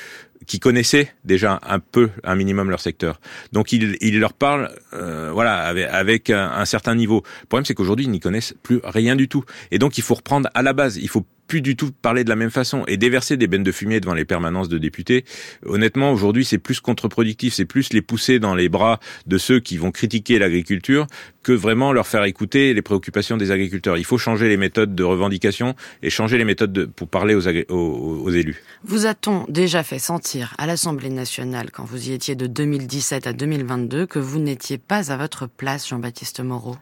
qui 0.48 0.62
connaissaient 0.62 1.12
déjà 1.26 1.60
un 1.68 1.80
peu, 1.80 2.12
un 2.24 2.36
minimum 2.36 2.70
leur 2.70 2.80
secteur. 2.80 3.20
Donc 3.52 3.74
ils, 3.74 3.98
ils 4.00 4.18
leur 4.18 4.32
parlent, 4.32 4.72
voilà, 4.94 5.58
avec, 5.58 5.90
avec 5.92 6.30
un, 6.30 6.52
un, 6.52 6.66
certain 6.66 6.96
niveau. 6.96 7.22
Le 7.42 7.48
problème, 7.48 7.66
c'est 7.66 7.76
qu'aujourd'hui, 7.76 8.06
ils 8.06 8.12
n'y 8.12 8.22
connaissent 8.22 8.56
plus 8.64 8.80
rien 8.82 9.18
du 9.18 9.28
tout. 9.28 9.44
Et 9.72 9.78
donc, 9.78 9.98
il 9.98 10.04
faut 10.04 10.16
reprendre 10.16 10.50
à 10.54 10.62
la 10.64 10.72
base. 10.72 10.96
Il 10.96 11.10
faut 11.10 11.26
plus 11.50 11.62
du 11.62 11.76
tout 11.76 11.92
parler 11.92 12.24
de 12.24 12.30
la 12.30 12.36
même 12.36 12.52
façon 12.52 12.84
et 12.88 12.96
déverser 12.96 13.36
des 13.36 13.48
bennes 13.48 13.64
de 13.64 13.72
fumier 13.72 14.00
devant 14.00 14.14
les 14.14 14.24
permanences 14.24 14.70
de 14.70 14.78
députés. 14.78 15.26
Honnêtement, 15.66 16.12
aujourd'hui, 16.12 16.46
c'est 16.46 16.60
plus 16.60 16.80
contre-productif, 16.80 17.56
c'est 17.56 17.66
plus 17.66 17.92
les 17.92 18.04
pousser 18.04 18.38
dans 18.38 18.54
les 18.54 18.70
bras 18.70 19.00
de 19.26 19.38
ceux 19.40 19.60
qui 19.60 19.78
vont 19.78 19.92
critiquer 19.92 20.38
l'agriculture 20.38 21.08
que 21.42 21.52
vraiment 21.52 21.92
leur 21.92 22.06
faire 22.06 22.24
écouter 22.26 22.74
les 22.76 22.84
préoccupations 22.84 23.36
des 23.36 23.50
agriculteurs. 23.50 23.98
Il 23.98 24.06
faut 24.06 24.20
changer 24.20 24.48
les 24.48 24.58
méthodes 24.58 24.94
de 24.94 25.04
revendication 25.04 25.76
et 26.04 26.12
changer 26.12 26.38
les 26.38 26.46
méthodes 26.46 26.92
pour 26.96 27.08
parler 27.08 27.34
aux, 27.34 27.48
aux 27.74 28.30
élus. 28.30 28.62
Vous 28.84 29.08
a-t-on 29.08 29.46
déjà 29.50 29.82
fait 29.82 29.98
sentir 29.98 30.54
à 30.60 30.68
l'Assemblée 30.68 31.10
nationale, 31.10 31.72
quand 31.72 31.84
vous 31.84 32.10
y 32.10 32.14
étiez 32.14 32.36
de 32.36 32.46
2017 32.46 33.26
à 33.26 33.34
2022, 33.34 34.06
que 34.06 34.20
vous 34.20 34.40
n'étiez 34.40 34.78
pas 34.78 35.12
à 35.12 35.18
votre 35.18 35.48
place, 35.48 35.90
Jean-Baptiste 35.90 36.42
Moreau? 36.42 36.78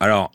Alors, 0.00 0.32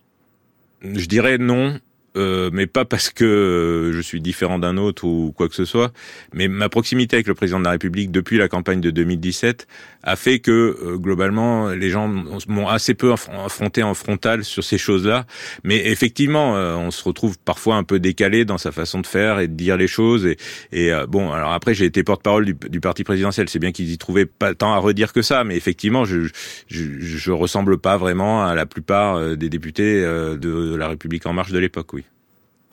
je 0.82 1.06
dirais 1.06 1.38
non, 1.38 1.80
euh, 2.18 2.50
mais 2.52 2.68
pas 2.68 2.84
parce 2.84 3.10
que 3.10 3.24
euh, 3.24 3.94
je 3.94 4.02
suis 4.02 4.20
différent 4.20 4.60
d'un 4.60 4.76
autre 4.76 5.06
ou 5.06 5.34
quoi 5.36 5.48
que 5.48 5.56
ce 5.56 5.64
soit, 5.64 5.94
mais 6.34 6.50
ma 6.50 6.68
proximité 6.68 7.16
avec 7.16 7.28
le 7.28 7.36
président 7.36 7.60
de 7.60 7.64
la 7.64 7.72
République 7.72 8.12
depuis 8.12 8.38
la 8.38 8.50
campagne 8.50 8.82
de 8.82 8.92
2017 8.92 9.66
a 10.04 10.16
fait 10.18 10.40
que 10.40 10.52
euh, 10.52 10.98
globalement 10.98 11.70
les 11.70 11.90
gens 11.90 12.10
m'ont 12.48 12.68
assez 12.68 12.96
peu 12.96 13.14
affronté 13.14 13.82
en 13.82 13.94
frontal 13.94 14.44
sur 14.44 14.64
ces 14.64 14.78
choses-là. 14.78 15.26
Mais 15.64 15.88
effectivement, 15.88 16.54
on 16.54 16.92
se 16.92 17.04
retrouve 17.04 17.38
parfois 17.40 17.76
un 17.76 17.84
peu 17.84 18.00
décalé 18.00 18.46
dans 18.46 18.58
sa 18.58 18.72
façon 18.72 19.00
de 19.00 19.08
faire 19.08 19.40
et 19.40 19.48
de 19.48 19.54
dire 19.54 19.78
les 19.78 19.88
choses. 19.88 20.26
Et, 20.26 20.38
et 20.72 20.92
bon, 21.08 21.32
alors 21.32 21.54
après 21.54 21.74
j'ai 21.74 21.86
été 21.86 22.04
porte-parole 22.04 22.46
du, 22.46 22.56
du, 22.70 22.80
parti 22.80 23.04
présidentiel. 23.04 23.48
C'est 23.48 23.60
bien 23.60 23.72
qu'ils 23.72 23.92
y 23.92 23.98
trouvaient 23.98 24.26
pas 24.26 24.54
tant 24.54 24.74
à 24.74 24.78
redire 24.78 25.14
que 25.14 25.22
ça, 25.22 25.44
mais 25.44 25.56
effectivement, 25.56 26.04
je, 26.04 26.28
je, 26.68 26.84
je 27.00 27.32
ressemble 27.32 27.78
pas 27.78 27.98
vraiment 27.98 28.46
à 28.46 28.56
la 28.56 28.66
plupart 28.66 29.38
des 29.38 29.50
députés 29.50 30.02
de 30.02 30.76
la 30.76 30.88
République 30.88 31.26
en 31.26 31.34
marche 31.34 31.52
de 31.52 31.60
l'époque. 31.60 31.94
Oui. 31.94 32.02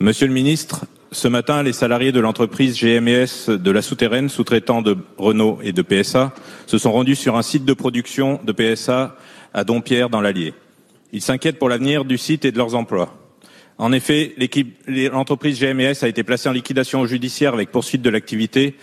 Monsieur 0.01 0.27
le 0.27 0.33
ministre, 0.33 0.85
ce 1.11 1.27
matin, 1.27 1.61
les 1.61 1.73
salariés 1.73 2.13
de 2.13 2.21
l'entreprise 2.21 2.79
GMS 2.79 3.49
de 3.49 3.69
la 3.69 3.81
souterraine, 3.81 4.29
sous-traitant 4.29 4.81
de 4.81 4.95
Renault 5.17 5.59
et 5.61 5.73
de 5.73 5.81
PSA, 5.81 6.33
se 6.67 6.77
sont 6.77 6.93
rendus 6.93 7.17
sur 7.17 7.35
un 7.35 7.41
site 7.41 7.65
de 7.65 7.73
production 7.73 8.39
de 8.45 8.53
PSA 8.53 9.17
à 9.53 9.65
Dompierre 9.65 10.09
dans 10.09 10.21
l'Allier. 10.21 10.53
Ils 11.11 11.21
s'inquiètent 11.21 11.59
pour 11.59 11.67
l'avenir 11.67 12.05
du 12.05 12.17
site 12.17 12.45
et 12.45 12.53
de 12.53 12.57
leurs 12.57 12.75
emplois. 12.75 13.13
En 13.77 13.91
effet, 13.91 14.35
l'entreprise 15.11 15.59
GMS 15.59 16.01
a 16.01 16.07
été 16.07 16.23
placée 16.23 16.47
en 16.47 16.53
liquidation 16.53 17.05
judiciaire 17.05 17.53
avec 17.53 17.69
poursuite 17.69 18.01
de 18.01 18.09
l'activité 18.09 18.75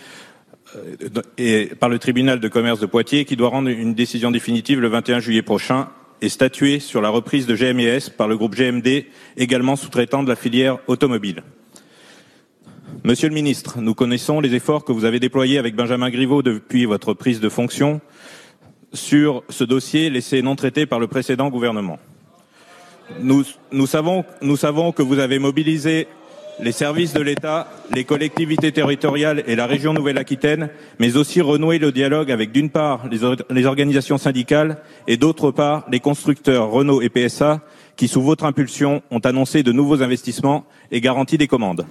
euh, 0.75 1.23
et 1.39 1.71
par 1.79 1.89
le 1.89 1.97
tribunal 1.97 2.39
de 2.39 2.47
commerce 2.47 2.79
de 2.79 2.85
Poitiers 2.85 3.25
qui 3.25 3.35
doit 3.35 3.49
rendre 3.49 3.69
une 3.69 3.95
décision 3.95 4.29
définitive 4.29 4.79
le 4.79 4.89
21 4.89 5.19
juillet 5.19 5.41
prochain 5.41 5.87
et 6.21 6.29
statué 6.29 6.79
sur 6.79 7.01
la 7.01 7.09
reprise 7.09 7.45
de 7.45 7.55
GMES 7.55 8.11
par 8.17 8.27
le 8.27 8.37
groupe 8.37 8.55
GMD, 8.55 9.05
également 9.37 9.75
sous-traitant 9.75 10.23
de 10.23 10.29
la 10.29 10.35
filière 10.35 10.79
automobile. 10.87 11.43
Monsieur 13.03 13.29
le 13.29 13.35
ministre, 13.35 13.79
nous 13.79 13.93
connaissons 13.93 14.39
les 14.39 14.55
efforts 14.55 14.83
que 14.83 14.91
vous 14.91 15.05
avez 15.05 15.19
déployés 15.19 15.57
avec 15.57 15.75
Benjamin 15.75 16.09
Griveaux 16.09 16.41
depuis 16.41 16.85
votre 16.85 17.13
prise 17.13 17.39
de 17.39 17.49
fonction 17.49 18.01
sur 18.93 19.43
ce 19.49 19.63
dossier 19.63 20.09
laissé 20.09 20.41
non 20.41 20.55
traité 20.55 20.85
par 20.85 20.99
le 20.99 21.07
précédent 21.07 21.49
gouvernement. 21.49 21.99
Nous 23.21 23.87
savons 23.87 24.23
que 24.91 25.01
vous 25.01 25.19
avez 25.19 25.39
mobilisé 25.39 26.07
les 26.59 26.71
services 26.71 27.13
de 27.13 27.21
l'État, 27.21 27.67
les 27.93 28.03
collectivités 28.03 28.71
territoriales 28.71 29.43
et 29.47 29.55
la 29.55 29.67
région 29.67 29.93
Nouvelle-Aquitaine, 29.93 30.69
mais 30.99 31.15
aussi 31.15 31.41
renouer 31.41 31.77
le 31.77 31.91
dialogue 31.91 32.31
avec 32.31 32.51
d'une 32.51 32.69
part 32.69 33.07
les, 33.09 33.65
organisations 33.65 34.17
syndicales 34.17 34.77
et 35.07 35.17
d'autre 35.17 35.51
part 35.51 35.85
les 35.91 35.99
constructeurs 35.99 36.69
Renault 36.69 37.01
et 37.01 37.09
PSA 37.09 37.61
qui, 37.95 38.07
sous 38.07 38.21
votre 38.21 38.45
impulsion, 38.45 39.01
ont 39.11 39.19
annoncé 39.19 39.63
de 39.63 39.71
nouveaux 39.71 40.01
investissements 40.01 40.65
et 40.91 41.01
garanti 41.01 41.37
des 41.37 41.47
commandes. 41.47 41.85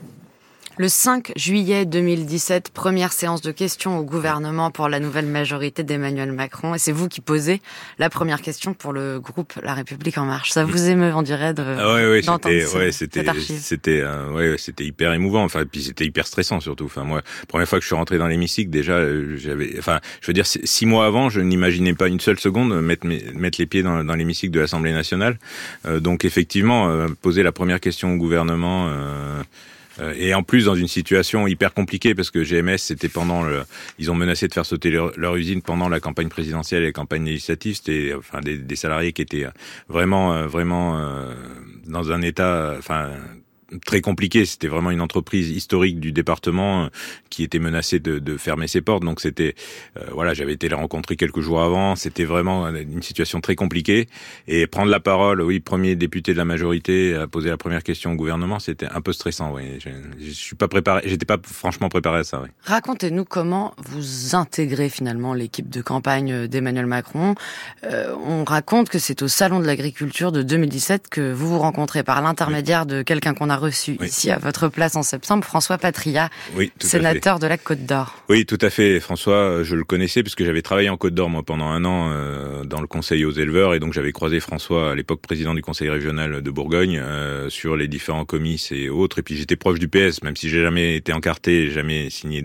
Le 0.78 0.88
5 0.88 1.32
juillet 1.36 1.86
2017, 1.86 2.68
première 2.68 3.10
séance 3.10 3.40
de 3.40 3.50
questions 3.50 3.98
au 3.98 4.04
gouvernement 4.04 4.70
pour 4.70 4.90
la 4.90 5.00
nouvelle 5.00 5.24
majorité 5.24 5.84
d'Emmanuel 5.84 6.32
Macron. 6.32 6.74
Et 6.74 6.78
c'est 6.78 6.92
vous 6.92 7.08
qui 7.08 7.22
posez 7.22 7.62
la 7.98 8.10
première 8.10 8.42
question 8.42 8.74
pour 8.74 8.92
le 8.92 9.18
groupe 9.18 9.54
La 9.62 9.72
République 9.72 10.18
En 10.18 10.26
Marche. 10.26 10.50
Ça 10.50 10.66
vous 10.66 10.90
émeut, 10.90 11.14
on 11.14 11.22
dirait, 11.22 11.54
de 11.54 11.62
ah 11.62 11.94
ouais, 11.94 12.10
ouais, 12.10 12.20
c'était, 12.20 12.76
ouais, 12.76 12.92
c'était, 12.92 13.24
c'était, 13.40 14.00
euh, 14.02 14.30
ouais, 14.32 14.56
c'était 14.58 14.84
hyper 14.84 15.14
émouvant. 15.14 15.44
Enfin, 15.44 15.64
puis 15.64 15.82
c'était 15.82 16.04
hyper 16.04 16.26
stressant 16.26 16.60
surtout. 16.60 16.84
Enfin, 16.84 17.04
moi, 17.04 17.22
première 17.48 17.66
fois 17.66 17.78
que 17.78 17.82
je 17.82 17.86
suis 17.86 17.96
rentré 17.96 18.18
dans 18.18 18.26
l'hémicycle, 18.26 18.68
déjà, 18.68 18.96
euh, 18.96 19.34
j'avais, 19.38 19.76
enfin, 19.78 20.00
je 20.20 20.26
veux 20.26 20.34
dire, 20.34 20.46
six 20.46 20.84
mois 20.84 21.06
avant, 21.06 21.30
je 21.30 21.40
n'imaginais 21.40 21.94
pas 21.94 22.08
une 22.08 22.20
seule 22.20 22.38
seconde 22.38 22.78
mettre, 22.82 23.06
mettre 23.06 23.58
les 23.58 23.66
pieds 23.66 23.82
dans, 23.82 24.04
dans 24.04 24.14
l'hémicycle 24.14 24.52
de 24.52 24.60
l'Assemblée 24.60 24.92
nationale. 24.92 25.38
Euh, 25.86 26.00
donc, 26.00 26.26
effectivement, 26.26 26.90
euh, 26.90 27.06
poser 27.22 27.42
la 27.42 27.52
première 27.52 27.80
question 27.80 28.12
au 28.12 28.16
gouvernement. 28.18 28.92
Euh, 30.00 30.14
et 30.16 30.34
en 30.34 30.42
plus 30.42 30.66
dans 30.66 30.74
une 30.74 30.88
situation 30.88 31.46
hyper 31.46 31.72
compliquée 31.72 32.14
parce 32.14 32.30
que 32.30 32.42
GMS 32.42 32.78
c'était 32.78 33.08
pendant 33.08 33.42
le, 33.42 33.64
ils 33.98 34.10
ont 34.10 34.14
menacé 34.14 34.48
de 34.48 34.52
faire 34.52 34.66
sauter 34.66 34.90
leur, 34.90 35.36
usine 35.36 35.62
pendant 35.62 35.88
la 35.88 36.00
campagne 36.00 36.28
présidentielle 36.28 36.82
et 36.82 36.86
la 36.86 36.92
campagne 36.92 37.24
législative 37.24 37.76
c'était 37.76 38.12
enfin 38.16 38.40
des, 38.40 38.58
des, 38.58 38.76
salariés 38.76 39.12
qui 39.12 39.22
étaient 39.22 39.46
vraiment 39.88 40.34
euh, 40.34 40.46
vraiment 40.46 40.98
euh, 40.98 41.34
dans 41.86 42.12
un 42.12 42.22
état 42.22 42.74
enfin 42.78 43.10
très 43.84 44.00
compliqué. 44.00 44.44
C'était 44.44 44.68
vraiment 44.68 44.90
une 44.90 45.00
entreprise 45.00 45.50
historique 45.50 46.00
du 46.00 46.12
département 46.12 46.84
euh, 46.84 46.88
qui 47.30 47.42
était 47.42 47.58
menacée 47.58 48.00
de, 48.00 48.36
fermer 48.36 48.68
ses 48.68 48.80
portes. 48.80 49.02
Donc 49.02 49.20
c'était, 49.20 49.54
euh, 49.96 50.04
voilà, 50.12 50.34
j'avais 50.34 50.52
été 50.52 50.68
les 50.68 50.74
rencontrer 50.74 51.16
quelques 51.16 51.40
jours 51.40 51.62
avant. 51.62 51.96
C'était 51.96 52.24
vraiment 52.24 52.66
une 52.68 53.02
situation 53.02 53.40
très 53.40 53.54
compliquée. 53.54 54.08
Et 54.46 54.66
prendre 54.66 54.90
la 54.90 55.00
parole, 55.00 55.40
oui, 55.42 55.60
premier 55.60 55.96
député 55.96 56.32
de 56.32 56.38
la 56.38 56.44
majorité 56.44 57.14
à 57.14 57.26
poser 57.26 57.48
la 57.48 57.56
première 57.56 57.82
question 57.82 58.12
au 58.12 58.14
gouvernement, 58.14 58.58
c'était 58.58 58.86
un 58.86 59.00
peu 59.00 59.12
stressant. 59.12 59.52
Oui, 59.54 59.78
je, 59.78 59.88
je 60.20 60.30
suis 60.30 60.56
pas 60.56 60.68
préparé. 60.68 61.02
J'étais 61.06 61.26
pas 61.26 61.38
franchement 61.42 61.88
préparé 61.88 62.20
à 62.20 62.24
ça. 62.24 62.40
Oui. 62.42 62.48
Racontez-nous 62.64 63.24
comment 63.24 63.74
vous 63.78 64.34
intégrez 64.34 64.88
finalement 64.88 65.34
l'équipe 65.34 65.68
de 65.68 65.80
campagne 65.80 66.46
d'Emmanuel 66.46 66.86
Macron. 66.86 67.34
Euh, 67.84 68.14
on 68.26 68.44
raconte 68.44 68.88
que 68.88 68.98
c'est 68.98 69.22
au 69.22 69.28
salon 69.28 69.60
de 69.60 69.66
l'agriculture 69.66 70.32
de 70.32 70.42
2017 70.42 71.08
que 71.08 71.32
vous 71.32 71.48
vous 71.48 71.58
rencontrez 71.58 72.02
par 72.02 72.22
l'intermédiaire 72.22 72.86
de 72.86 73.02
quelqu'un 73.02 73.34
qu'on 73.34 73.50
a 73.50 73.55
a 73.56 73.58
reçu 73.58 73.96
ici 74.02 74.30
à 74.30 74.38
votre 74.38 74.68
place 74.68 74.96
en 74.96 75.02
septembre 75.02 75.44
François 75.44 75.78
Patria, 75.78 76.28
oui, 76.54 76.70
sénateur 76.78 77.38
de 77.38 77.46
la 77.46 77.56
Côte 77.56 77.86
d'Or. 77.86 78.22
Oui, 78.28 78.44
tout 78.44 78.58
à 78.60 78.68
fait. 78.70 79.00
François, 79.00 79.62
je 79.62 79.74
le 79.74 79.84
connaissais 79.84 80.22
puisque 80.22 80.44
j'avais 80.44 80.62
travaillé 80.62 80.90
en 80.90 80.96
Côte 80.96 81.14
d'Or 81.14 81.30
moi 81.30 81.42
pendant 81.42 81.66
un 81.66 81.84
an 81.84 82.10
euh, 82.12 82.64
dans 82.64 82.80
le 82.80 82.86
conseil 82.86 83.24
aux 83.24 83.30
éleveurs 83.30 83.74
et 83.74 83.80
donc 83.80 83.94
j'avais 83.94 84.12
croisé 84.12 84.40
François 84.40 84.92
à 84.92 84.94
l'époque 84.94 85.20
président 85.20 85.54
du 85.54 85.62
conseil 85.62 85.88
régional 85.88 86.42
de 86.42 86.50
Bourgogne 86.50 87.00
euh, 87.02 87.48
sur 87.48 87.76
les 87.76 87.88
différents 87.88 88.26
comices 88.26 88.72
et 88.72 88.90
autres. 88.90 89.20
Et 89.20 89.22
puis 89.22 89.36
j'étais 89.36 89.56
proche 89.56 89.78
du 89.78 89.88
PS, 89.88 90.22
même 90.22 90.36
si 90.36 90.50
j'ai 90.50 90.60
jamais 90.60 90.96
été 90.96 91.12
encarté, 91.14 91.70
jamais 91.70 92.10
signé 92.10 92.44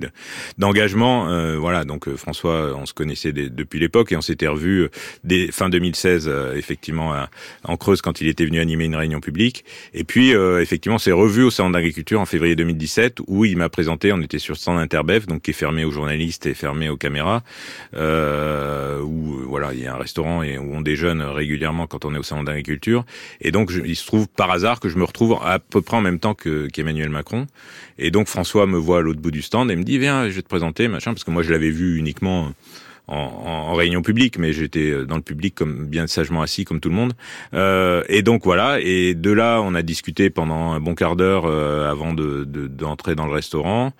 d'engagement. 0.57 1.29
Euh, 1.29 1.57
voilà, 1.57 1.83
donc 1.83 2.13
François, 2.15 2.73
on 2.77 2.85
se 2.85 2.93
connaissait 2.93 3.33
depuis 3.33 3.79
l'époque 3.79 4.13
et 4.13 4.15
on 4.15 4.21
s'était 4.21 4.47
revu 4.47 4.87
dès 5.25 5.51
fin 5.51 5.69
2016, 5.69 6.31
effectivement 6.55 7.25
en 7.65 7.77
Creuse 7.77 8.01
quand 8.01 8.21
il 8.21 8.27
était 8.27 8.45
venu 8.45 8.59
animer 8.59 8.85
une 8.85 8.95
réunion 8.95 9.19
publique. 9.19 9.65
Et 9.93 10.05
puis 10.05 10.31
effectivement, 10.31 10.99
c'est 11.01 11.11
revu 11.11 11.41
au 11.43 11.49
salon 11.49 11.71
d'agriculture 11.71 12.21
en 12.21 12.27
février 12.27 12.55
2017 12.55 13.21
où 13.27 13.43
il 13.43 13.57
m'a 13.57 13.69
présenté. 13.69 14.13
On 14.13 14.21
était 14.21 14.37
sur 14.37 14.53
le 14.53 14.57
stand 14.59 14.77
Interbev, 14.77 15.25
donc 15.25 15.41
qui 15.41 15.49
est 15.49 15.55
fermé 15.55 15.83
aux 15.83 15.89
journalistes 15.89 16.45
et 16.45 16.53
fermé 16.53 16.89
aux 16.89 16.97
caméras. 16.97 17.41
Euh, 17.95 19.01
où 19.01 19.39
voilà, 19.47 19.73
il 19.73 19.79
y 19.79 19.87
a 19.87 19.95
un 19.95 19.97
restaurant 19.97 20.43
et 20.43 20.59
où 20.59 20.75
on 20.75 20.81
déjeune 20.81 21.23
régulièrement 21.23 21.87
quand 21.87 22.05
on 22.05 22.13
est 22.13 22.19
au 22.19 22.23
salon 22.23 22.43
d'agriculture. 22.43 23.03
Et 23.41 23.51
donc, 23.51 23.71
il 23.83 23.95
se 23.95 24.05
trouve 24.05 24.27
par 24.27 24.51
hasard 24.51 24.79
que 24.79 24.89
je 24.89 24.97
me 24.97 25.03
retrouve 25.03 25.39
à 25.43 25.57
peu 25.57 25.81
près 25.81 25.97
en 25.97 26.01
même 26.01 26.19
temps 26.19 26.35
que 26.35 26.67
qu'Emmanuel 26.67 27.09
Macron. 27.09 27.47
Et 27.97 28.11
donc, 28.11 28.27
François 28.27 28.67
me 28.67 28.77
voit 28.77 28.99
à 28.99 29.01
l'autre 29.01 29.21
bout 29.21 29.31
du 29.31 29.41
stand 29.41 29.71
et 29.71 29.75
me 29.75 29.83
dit 29.83 29.97
viens, 29.97 30.29
je 30.29 30.35
vais 30.35 30.43
te 30.43 30.49
présenter, 30.49 30.87
machin, 30.87 31.13
parce 31.13 31.23
que 31.23 31.31
moi 31.31 31.41
je 31.41 31.51
l'avais 31.51 31.71
vu 31.71 31.97
uniquement 31.97 32.51
en, 33.07 33.15
en, 33.15 33.73
réunion 33.73 34.01
publique, 34.01 34.37
mais 34.37 34.53
j'étais 34.53 35.05
dans 35.05 35.15
le 35.15 35.21
public 35.21 35.55
comme 35.55 35.87
bien 35.87 36.07
sagement 36.07 36.41
assis 36.41 36.65
comme 36.65 36.79
tout 36.79 36.89
le 36.89 36.95
monde. 36.95 37.13
Euh, 37.53 38.03
et 38.09 38.21
donc 38.21 38.43
voilà. 38.43 38.79
Et 38.81 39.15
de 39.15 39.31
là, 39.31 39.61
on 39.61 39.75
a 39.75 39.81
discuté 39.81 40.29
pendant 40.29 40.71
un 40.71 40.79
bon 40.79 40.95
quart 40.95 41.15
d'heure 41.15 41.45
euh, 41.45 41.89
avant 41.89 42.13
de 42.13 42.43
d'entrer 42.43 43.15
dans 43.15 43.25
le 43.25 43.33
restaurant. 43.33 43.93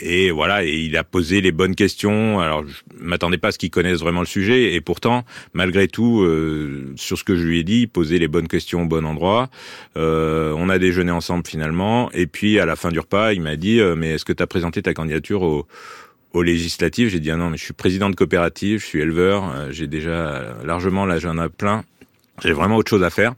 Et 0.00 0.30
voilà, 0.30 0.64
et 0.64 0.74
il 0.74 0.96
a 0.96 1.04
posé 1.04 1.40
les 1.40 1.52
bonnes 1.52 1.74
questions. 1.74 2.40
Alors, 2.40 2.64
je 2.66 2.74
m'attendais 2.98 3.36
pas 3.36 3.48
à 3.48 3.52
ce 3.52 3.58
qu'il 3.58 3.70
connaisse 3.70 3.98
vraiment 3.98 4.20
le 4.20 4.26
sujet, 4.26 4.74
et 4.74 4.80
pourtant, 4.80 5.24
malgré 5.52 5.88
tout, 5.88 6.22
euh, 6.22 6.92
sur 6.96 7.18
ce 7.18 7.24
que 7.24 7.36
je 7.36 7.42
lui 7.42 7.58
ai 7.58 7.64
dit, 7.64 7.86
poser 7.86 8.18
les 8.18 8.28
bonnes 8.28 8.48
questions 8.48 8.82
au 8.82 8.86
bon 8.86 9.04
endroit. 9.04 9.50
Euh, 9.96 10.54
on 10.56 10.68
a 10.68 10.78
déjeuné 10.78 11.10
ensemble 11.12 11.46
finalement, 11.46 12.10
et 12.12 12.26
puis 12.26 12.58
à 12.58 12.66
la 12.66 12.76
fin 12.76 12.90
du 12.90 13.00
repas, 13.00 13.32
il 13.32 13.42
m'a 13.42 13.56
dit 13.56 13.80
euh, 13.80 13.94
"Mais 13.94 14.10
est-ce 14.12 14.24
que 14.24 14.32
tu 14.32 14.42
as 14.42 14.46
présenté 14.46 14.82
ta 14.82 14.94
candidature 14.94 15.42
au 15.42 15.66
aux 16.32 16.42
législatives, 16.42 17.08
j'ai 17.08 17.20
dit 17.20 17.30
ah 17.30 17.36
non, 17.36 17.50
mais 17.50 17.56
je 17.56 17.64
suis 17.64 17.74
président 17.74 18.10
de 18.10 18.14
coopérative, 18.14 18.80
je 18.80 18.86
suis 18.86 19.00
éleveur, 19.00 19.50
euh, 19.50 19.68
j'ai 19.70 19.86
déjà 19.86 20.56
largement 20.64 21.06
l'agenda 21.06 21.48
plein, 21.48 21.84
j'ai 22.42 22.52
vraiment 22.52 22.76
autre 22.76 22.90
chose 22.90 23.02
à 23.02 23.10
faire. 23.10 23.34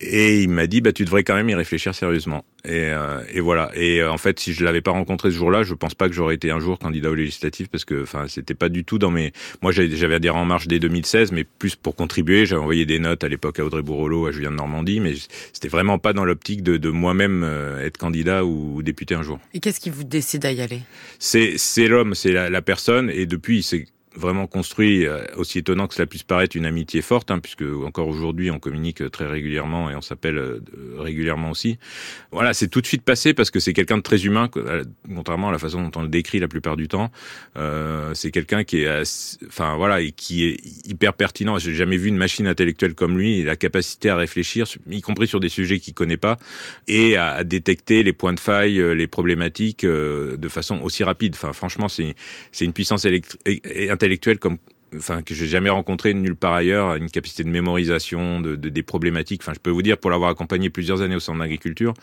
Et 0.00 0.42
il 0.42 0.48
m'a 0.48 0.66
dit, 0.66 0.80
bah, 0.80 0.92
tu 0.92 1.04
devrais 1.04 1.22
quand 1.22 1.34
même 1.34 1.48
y 1.48 1.54
réfléchir 1.54 1.94
sérieusement. 1.94 2.44
Et, 2.64 2.88
euh, 2.90 3.22
et 3.32 3.40
voilà. 3.40 3.70
Et 3.74 4.00
euh, 4.00 4.10
en 4.10 4.18
fait, 4.18 4.40
si 4.40 4.52
je 4.52 4.64
l'avais 4.64 4.80
pas 4.80 4.90
rencontré 4.90 5.30
ce 5.30 5.36
jour-là, 5.36 5.62
je 5.62 5.72
pense 5.72 5.94
pas 5.94 6.08
que 6.08 6.14
j'aurais 6.14 6.34
été 6.34 6.50
un 6.50 6.58
jour 6.58 6.78
candidat 6.78 7.10
aux 7.10 7.14
législatives 7.14 7.68
parce 7.68 7.84
que, 7.84 8.02
enfin, 8.02 8.26
c'était 8.26 8.54
pas 8.54 8.68
du 8.68 8.84
tout 8.84 8.98
dans 8.98 9.10
mes. 9.10 9.32
Moi, 9.62 9.70
j'avais 9.72 10.14
adhéré 10.16 10.36
en 10.36 10.44
marche 10.44 10.66
dès 10.66 10.80
2016, 10.80 11.30
mais 11.30 11.44
plus 11.44 11.76
pour 11.76 11.94
contribuer. 11.94 12.44
J'avais 12.44 12.60
envoyé 12.60 12.86
des 12.86 12.98
notes 12.98 13.22
à 13.22 13.28
l'époque 13.28 13.60
à 13.60 13.64
Audrey 13.64 13.82
Bourrelot, 13.82 14.26
à 14.26 14.32
Julien 14.32 14.50
de 14.50 14.56
Normandie, 14.56 14.98
mais 14.98 15.14
c'était 15.52 15.68
vraiment 15.68 15.98
pas 15.98 16.12
dans 16.12 16.24
l'optique 16.24 16.62
de, 16.62 16.76
de 16.76 16.90
moi-même 16.90 17.42
euh, 17.44 17.86
être 17.86 17.96
candidat 17.96 18.44
ou, 18.44 18.82
député 18.82 19.14
un 19.14 19.22
jour. 19.22 19.38
Et 19.54 19.60
qu'est-ce 19.60 19.80
qui 19.80 19.90
vous 19.90 20.04
décide 20.04 20.44
à 20.44 20.52
y 20.52 20.60
aller? 20.60 20.80
C'est 21.18 21.54
c'est 21.56 21.86
l'homme, 21.86 22.14
c'est 22.14 22.32
la, 22.32 22.50
la 22.50 22.62
personne, 22.62 23.10
et 23.10 23.26
depuis, 23.26 23.62
c'est 23.62 23.86
vraiment 24.14 24.46
construit, 24.46 25.06
euh, 25.06 25.24
aussi 25.36 25.58
étonnant 25.58 25.86
que 25.86 25.94
cela 25.94 26.06
puisse 26.06 26.22
paraître, 26.22 26.56
une 26.56 26.66
amitié 26.66 27.02
forte, 27.02 27.30
hein, 27.30 27.38
puisque 27.38 27.62
encore 27.62 28.08
aujourd'hui 28.08 28.50
on 28.50 28.58
communique 28.58 29.10
très 29.10 29.26
régulièrement 29.26 29.90
et 29.90 29.96
on 29.96 30.00
s'appelle 30.00 30.38
euh, 30.38 30.60
régulièrement 30.98 31.50
aussi. 31.50 31.78
Voilà, 32.30 32.54
c'est 32.54 32.68
tout 32.68 32.80
de 32.80 32.86
suite 32.86 33.02
passé 33.02 33.34
parce 33.34 33.50
que 33.50 33.60
c'est 33.60 33.72
quelqu'un 33.72 33.98
de 33.98 34.02
très 34.02 34.24
humain, 34.24 34.48
euh, 34.56 34.84
contrairement 35.14 35.48
à 35.48 35.52
la 35.52 35.58
façon 35.58 35.82
dont 35.82 36.00
on 36.00 36.02
le 36.02 36.08
décrit 36.08 36.38
la 36.38 36.48
plupart 36.48 36.76
du 36.76 36.88
temps. 36.88 37.10
Euh, 37.56 38.14
c'est 38.14 38.30
quelqu'un 38.30 38.64
qui 38.64 38.82
est, 38.82 39.42
enfin 39.46 39.76
voilà, 39.76 40.00
et 40.00 40.12
qui 40.12 40.44
est 40.44 40.60
hyper 40.86 41.14
pertinent. 41.14 41.58
J'ai 41.58 41.74
jamais 41.74 41.96
vu 41.96 42.08
une 42.08 42.16
machine 42.16 42.46
intellectuelle 42.46 42.94
comme 42.94 43.18
lui, 43.18 43.42
la 43.42 43.56
capacité 43.56 44.10
à 44.10 44.16
réfléchir, 44.16 44.66
y 44.90 45.00
compris 45.00 45.26
sur 45.26 45.40
des 45.40 45.48
sujets 45.48 45.78
qu'il 45.80 45.94
connaît 45.94 46.16
pas, 46.16 46.36
et 46.86 47.16
à, 47.16 47.32
à, 47.32 47.44
détecter 47.44 48.02
les 48.02 48.12
points 48.12 48.32
de 48.32 48.40
faille, 48.40 48.80
les 48.94 49.06
problématiques 49.06 49.84
de 49.84 50.48
façon 50.48 50.80
aussi 50.80 51.04
rapide. 51.04 51.34
Enfin, 51.34 51.52
franchement, 51.52 51.88
c'est 51.88 52.14
c'est 52.52 52.64
une 52.64 52.72
puissance 52.72 53.06
intellectuelle 53.06 54.03
intellectuel 54.04 54.38
comme 54.38 54.58
enfin 54.96 55.22
que 55.22 55.34
j'ai 55.34 55.46
jamais 55.46 55.70
rencontré 55.70 56.14
nulle 56.14 56.36
part 56.36 56.54
ailleurs, 56.54 56.94
une 56.94 57.10
capacité 57.10 57.44
de 57.44 57.48
mémorisation 57.48 58.40
de, 58.40 58.56
de, 58.56 58.68
des 58.68 58.82
problématiques. 58.82 59.42
Enfin, 59.42 59.52
je 59.54 59.58
peux 59.58 59.70
vous 59.70 59.82
dire 59.82 59.98
pour 59.98 60.10
l'avoir 60.10 60.30
accompagné 60.30 60.70
plusieurs 60.70 61.02
années 61.02 61.16
au 61.16 61.20
centre 61.20 61.38
d'agriculture 61.38 61.94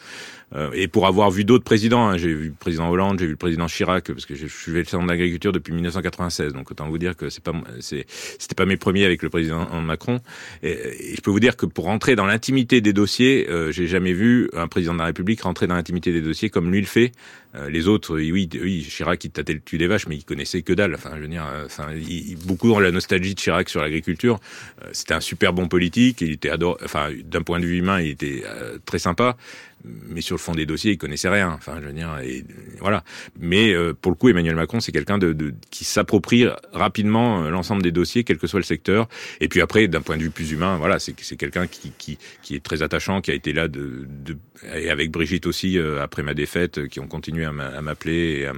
euh, 0.54 0.72
et 0.74 0.88
pour 0.88 1.08
avoir 1.08 1.32
vu 1.32 1.46
d'autres 1.46 1.64
présidents. 1.64 2.08
Hein, 2.08 2.18
j'ai 2.18 2.34
vu 2.34 2.48
le 2.48 2.54
président 2.54 2.90
Hollande, 2.90 3.20
j'ai 3.20 3.26
vu 3.26 3.32
le 3.32 3.38
président 3.38 3.68
Chirac 3.68 4.12
parce 4.12 4.26
que 4.26 4.36
je 4.36 4.48
suivi 4.48 4.80
le 4.80 4.86
centre 4.86 5.08
d'agriculture 5.08 5.52
depuis 5.52 5.74
1996. 5.74 6.54
Donc 6.54 6.72
autant 6.72 6.90
vous 6.90 6.98
dire 6.98 7.16
que 7.16 7.30
c'est 7.30 7.44
pas 7.44 7.54
c'était 7.80 8.56
pas 8.56 8.66
mes 8.66 8.78
premiers 8.78 9.06
avec 9.06 9.24
le 9.24 9.30
président 9.30 9.82
Macron. 9.82 10.20
Et, 10.64 10.72
et, 10.72 11.16
je 11.16 11.22
peux 11.22 11.32
vous 11.32 11.40
dire 11.40 11.56
que 11.56 11.66
pour 11.66 11.86
rentrer 11.86 12.16
dans 12.16 12.26
l'intimité 12.26 12.82
des 12.82 12.94
dossiers, 12.94 13.48
euh, 13.50 13.72
j'ai 13.72 13.88
jamais 13.88 14.14
vu 14.14 14.50
un 14.54 14.68
président 14.68 14.94
de 14.94 15.00
la 15.00 15.06
République 15.06 15.42
rentrer 15.42 15.68
dans 15.68 15.76
l'intimité 15.76 16.12
des 16.12 16.22
dossiers 16.22 16.50
comme 16.50 16.72
lui 16.72 16.82
le 16.82 16.88
fait. 16.88 17.12
Euh, 17.56 17.70
les 17.70 17.88
autres, 17.88 18.16
oui, 18.16 18.50
oui, 18.54 18.86
Chirac 18.88 19.24
il 19.24 19.32
tâtait 19.32 19.54
le 19.54 19.60
cul 19.60 19.78
des 19.78 19.88
vaches, 19.88 20.08
mais 20.08 20.16
il 20.16 20.24
connaissait 20.24 20.62
que 20.62 20.74
dalle. 20.74 20.96
Enfin, 20.96 21.12
je 21.16 21.22
veux 21.22 21.28
dire, 21.28 21.46
euh, 21.46 21.66
enfin, 21.66 21.88
il, 21.94 22.38
beaucoup 22.38 22.70
dans 22.70 22.80
la 22.80 22.92
nostalgie 22.92 23.36
de 23.36 23.40
Chirac 23.40 23.70
sur 23.70 23.82
l'agriculture. 23.82 24.40
Euh, 24.84 24.90
c'était 24.94 25.14
un 25.14 25.22
super 25.22 25.54
bon 25.54 25.68
politique. 25.68 26.22
Il 26.22 26.32
était 26.32 26.50
adoré. 26.50 26.80
Enfin, 26.84 27.10
d'un 27.26 27.42
point 27.42 27.60
de 27.60 27.66
vue 27.66 27.78
humain, 27.78 28.00
il 28.00 28.10
était 28.10 28.44
très 28.86 29.00
sympa 29.00 29.36
mais 29.84 30.22
sur 30.22 30.36
le 30.36 30.40
fond 30.40 30.54
des 30.54 30.66
dossiers, 30.66 30.94
il 30.94 30.98
connaissait 30.98 31.30
rien. 31.30 31.50
Enfin, 31.50 31.80
je 31.82 31.88
veux 31.88 31.94
dire, 31.94 32.18
et 32.24 32.44
voilà. 32.80 33.04
Mais 33.40 33.74
euh, 33.74 33.94
pour 33.94 34.12
le 34.12 34.16
coup, 34.16 34.30
Emmanuel 34.30 34.56
Macron, 34.56 34.80
c'est 34.80 34.92
quelqu'un 34.92 35.18
de, 35.18 35.34
de, 35.34 35.54
qui 35.70 35.86
s'approprie 35.86 36.46
rapidement 36.74 37.44
euh, 37.44 37.50
l'ensemble 37.50 37.82
des 37.82 37.92
dossiers, 37.92 38.24
quel 38.24 38.38
que 38.38 38.48
soit 38.48 38.60
le 38.60 38.66
secteur. 38.66 39.08
Et 39.40 39.48
puis 39.48 39.62
après, 39.62 39.88
d'un 39.88 40.02
point 40.02 40.18
de 40.18 40.24
vue 40.24 40.30
plus 40.30 40.52
humain, 40.52 40.78
voilà, 40.78 41.00
c'est 41.00 41.14
quelqu'un 41.14 41.68
qui, 41.68 41.92
qui 41.98 42.18
qui 42.42 42.56
est 42.56 42.64
très 42.64 42.82
attachant, 42.82 43.22
qui 43.22 43.32
a 43.32 43.34
été 43.34 43.54
là 43.54 43.68
de, 43.68 44.08
de 44.08 44.38
et 44.76 44.90
avec 44.90 45.12
Brigitte 45.12 45.48
aussi 45.48 45.78
euh, 45.78 46.04
après 46.04 46.24
ma 46.24 46.34
défaite, 46.34 46.88
qui 46.88 47.00
ont 47.00 47.08
continué 47.08 47.41
à 47.46 47.82
m'appeler 47.82 48.50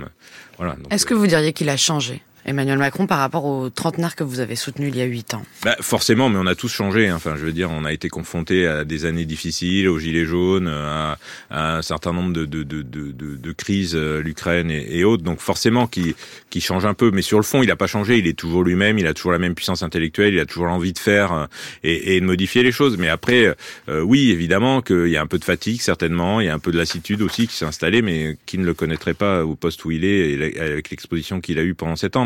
voilà. 0.58 0.76
Est-ce 0.92 1.06
que 1.06 1.14
vous 1.14 1.28
diriez 1.28 1.54
qu'il 1.54 1.70
a 1.70 1.78
changé? 1.78 2.22
Emmanuel 2.46 2.78
Macron 2.78 3.08
par 3.08 3.20
rapport 3.20 3.46
aux 3.46 3.70
trentenaires 3.70 4.16
que 4.16 4.24
vous 4.24 4.40
avez 4.40 4.56
soutenus 4.56 4.90
il 4.94 4.98
y 4.98 5.02
a 5.02 5.06
huit 5.06 5.34
ans 5.34 5.44
bah, 5.64 5.76
Forcément, 5.80 6.30
mais 6.30 6.38
on 6.40 6.46
a 6.46 6.56
tous 6.56 6.68
changé. 6.68 7.08
Hein. 7.08 7.16
Enfin, 7.16 7.36
je 7.38 7.46
veux 7.46 7.54
dire, 7.54 7.72
on 7.72 7.86
a 7.86 7.94
été 7.94 8.10
confrontés 8.10 8.68
à 8.68 8.84
des 8.84 9.06
années 9.06 9.26
difficiles, 9.26 9.88
aux 9.88 9.98
gilets 9.98 10.26
jaunes, 10.26 10.68
à, 10.68 11.18
un 11.52 11.82
certain 11.82 12.12
nombre 12.12 12.34
de, 12.34 12.46
de, 12.46 12.64
de, 12.64 12.82
de, 12.82 13.12
de 13.12 13.52
crises, 13.54 13.96
euh, 13.96 14.22
l'Ukraine 14.22 14.70
et, 14.72 15.04
autres. 15.04 15.24
Donc 15.24 15.40
forcément, 15.40 15.88
qui, 15.88 16.16
qui 16.50 16.60
change 16.60 16.86
un 16.86 16.94
peu. 16.94 17.12
Mais 17.12 17.22
sur 17.22 17.38
le 17.38 17.44
fond, 17.44 17.64
il 17.64 17.68
n'a 17.68 17.76
pas 17.76 17.88
changé. 17.88 18.18
Il 18.18 18.28
est 18.28 18.38
toujours 18.38 18.64
lui-même. 18.64 19.00
Il 19.00 19.08
a 19.08 19.14
toujours 19.14 19.32
la 19.32 19.40
même 19.40 19.56
puissance 19.56 19.84
intellectuelle. 19.84 20.34
Il 20.34 20.40
a 20.40 20.46
toujours 20.46 20.66
l'envie 20.66 20.94
de 20.94 21.00
faire 21.00 21.32
euh, 21.32 21.46
et, 21.84 22.20
de 22.20 22.26
modifier 22.26 22.64
les 22.64 22.72
choses. 22.72 22.98
Mais 22.98 23.08
après, 23.08 23.56
euh, 23.88 24.02
oui, 24.02 24.32
évidemment 24.32 24.82
qu'il 24.82 25.08
y 25.08 25.18
a 25.18 25.22
un 25.22 25.28
peu 25.28 25.40
de 25.40 25.46
fatigue, 25.46 25.80
certainement. 25.80 26.42
Il 26.42 26.48
y 26.48 26.50
a 26.50 26.54
un 26.54 26.60
peu 26.60 26.72
de 26.72 26.78
lassitude 26.78 27.22
aussi 27.22 27.48
qui 27.48 27.56
s'est 27.56 27.66
installée, 27.66 28.02
mais 28.02 28.38
qui 28.46 28.58
ne 28.58 28.66
le 28.66 28.74
connaîtrait 28.74 29.14
pas 29.14 29.46
au 29.46 29.56
poste 29.56 29.86
où 29.86 29.92
il 29.92 30.04
est 30.04 30.32
et 30.32 30.60
avec 30.60 30.90
l'exposition 30.90 31.40
qu'il 31.40 31.58
a 31.58 31.64
eue 31.64 31.74
pendant 31.74 31.96
sept 31.96 32.18
ans. 32.18 32.26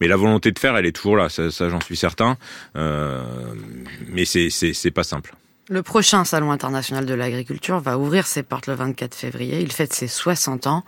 Mais 0.00 0.08
la 0.08 0.16
volonté 0.16 0.52
de 0.52 0.58
faire, 0.58 0.76
elle 0.76 0.86
est 0.86 0.92
toujours 0.92 1.16
là. 1.16 1.28
Ça, 1.28 1.50
ça 1.50 1.68
j'en 1.68 1.80
suis 1.80 1.96
certain. 1.96 2.36
Euh, 2.76 3.22
mais 4.08 4.24
c'est, 4.24 4.90
pas 4.90 5.04
simple. 5.04 5.34
Le 5.68 5.82
prochain 5.82 6.24
Salon 6.24 6.50
international 6.50 7.06
de 7.06 7.14
l'agriculture 7.14 7.80
va 7.80 7.98
ouvrir 7.98 8.26
ses 8.26 8.42
portes 8.42 8.66
le 8.66 8.74
24 8.74 9.14
février. 9.14 9.60
Il 9.60 9.72
fête 9.72 9.92
ses 9.92 10.08
60 10.08 10.66
ans 10.66 10.84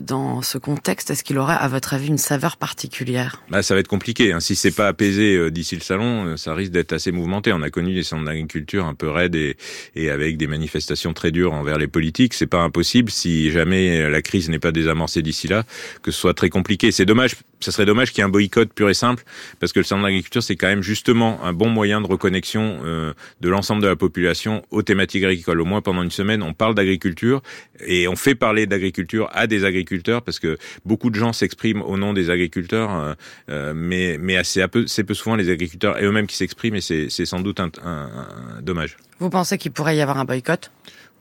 dans 0.00 0.40
ce 0.42 0.58
contexte, 0.58 1.10
est-ce 1.10 1.22
qu'il 1.22 1.38
aurait, 1.38 1.56
à 1.58 1.68
votre 1.68 1.94
avis, 1.94 2.08
une 2.08 2.18
saveur 2.18 2.56
particulière? 2.56 3.42
Bah, 3.50 3.62
Ça 3.62 3.74
va 3.74 3.80
être 3.80 3.88
compliqué. 3.88 4.32
Hein. 4.32 4.40
Si 4.40 4.56
c'est 4.56 4.70
pas 4.74 4.88
apaisé 4.88 5.36
euh, 5.36 5.50
d'ici 5.50 5.74
le 5.74 5.82
salon, 5.82 6.26
euh, 6.26 6.36
ça 6.36 6.54
risque 6.54 6.72
d'être 6.72 6.92
assez 6.92 7.12
mouvementé. 7.12 7.52
On 7.52 7.62
a 7.62 7.70
connu 7.70 7.94
des 7.94 8.02
centres 8.02 8.24
d'agriculture 8.24 8.86
un 8.86 8.94
peu 8.94 9.10
raides 9.10 9.34
et, 9.34 9.56
et, 9.94 10.10
avec 10.10 10.38
des 10.38 10.46
manifestations 10.46 11.12
très 11.12 11.30
dures 11.30 11.52
envers 11.52 11.78
les 11.78 11.88
politiques. 11.88 12.34
C'est 12.34 12.46
pas 12.46 12.62
impossible, 12.62 13.10
si 13.10 13.50
jamais 13.50 14.08
la 14.08 14.22
crise 14.22 14.48
n'est 14.48 14.58
pas 14.58 14.72
désamorcée 14.72 15.20
d'ici 15.20 15.46
là, 15.46 15.64
que 16.02 16.10
ce 16.10 16.18
soit 16.18 16.34
très 16.34 16.48
compliqué. 16.48 16.90
C'est 16.90 17.04
dommage. 17.04 17.36
Ça 17.62 17.72
serait 17.72 17.86
dommage 17.86 18.10
qu'il 18.10 18.18
y 18.18 18.20
ait 18.22 18.24
un 18.24 18.28
boycott 18.28 18.72
pur 18.72 18.90
et 18.90 18.94
simple, 18.94 19.24
parce 19.60 19.72
que 19.72 19.80
le 19.80 19.84
centre 19.84 20.02
d'agriculture, 20.02 20.42
c'est 20.42 20.56
quand 20.56 20.68
même 20.68 20.82
justement 20.82 21.42
un 21.44 21.52
bon 21.52 21.68
moyen 21.68 22.00
de 22.00 22.06
reconnexion 22.06 22.80
euh, 22.84 23.12
de 23.40 23.48
l'ensemble 23.48 23.82
de 23.82 23.88
la 23.88 23.96
population 23.96 24.64
aux 24.70 24.82
thématiques 24.82 25.24
agricoles. 25.24 25.60
Au 25.60 25.64
moins 25.64 25.80
pendant 25.80 26.02
une 26.02 26.10
semaine, 26.10 26.42
on 26.42 26.54
parle 26.54 26.74
d'agriculture 26.74 27.42
et 27.86 28.08
on 28.08 28.16
fait 28.16 28.34
parler 28.34 28.66
d'agriculture 28.66 29.28
à 29.32 29.46
des 29.46 29.64
agriculteurs 29.64 30.22
parce 30.22 30.38
que 30.38 30.58
beaucoup 30.84 31.10
de 31.10 31.14
gens 31.14 31.32
s'expriment 31.32 31.82
au 31.82 31.96
nom 31.96 32.12
des 32.12 32.30
agriculteurs, 32.30 32.94
euh, 32.94 33.14
euh, 33.50 33.72
mais 33.74 34.18
mais 34.18 34.36
assez 34.36 34.66
peu, 34.68 34.86
c'est 34.86 35.04
peu 35.04 35.14
souvent 35.14 35.36
les 35.36 35.50
agriculteurs 35.50 35.98
et 35.98 36.04
eux-mêmes 36.04 36.26
qui 36.26 36.36
s'expriment 36.36 36.76
et 36.76 36.80
c'est 36.80 37.26
sans 37.26 37.40
doute 37.40 37.60
un, 37.60 37.70
un, 37.84 38.60
dommage. 38.62 38.96
Vous 39.18 39.30
pensez 39.30 39.58
qu'il 39.58 39.72
pourrait 39.72 39.96
y 39.96 40.00
avoir 40.00 40.18
un 40.18 40.24
boycott? 40.24 40.70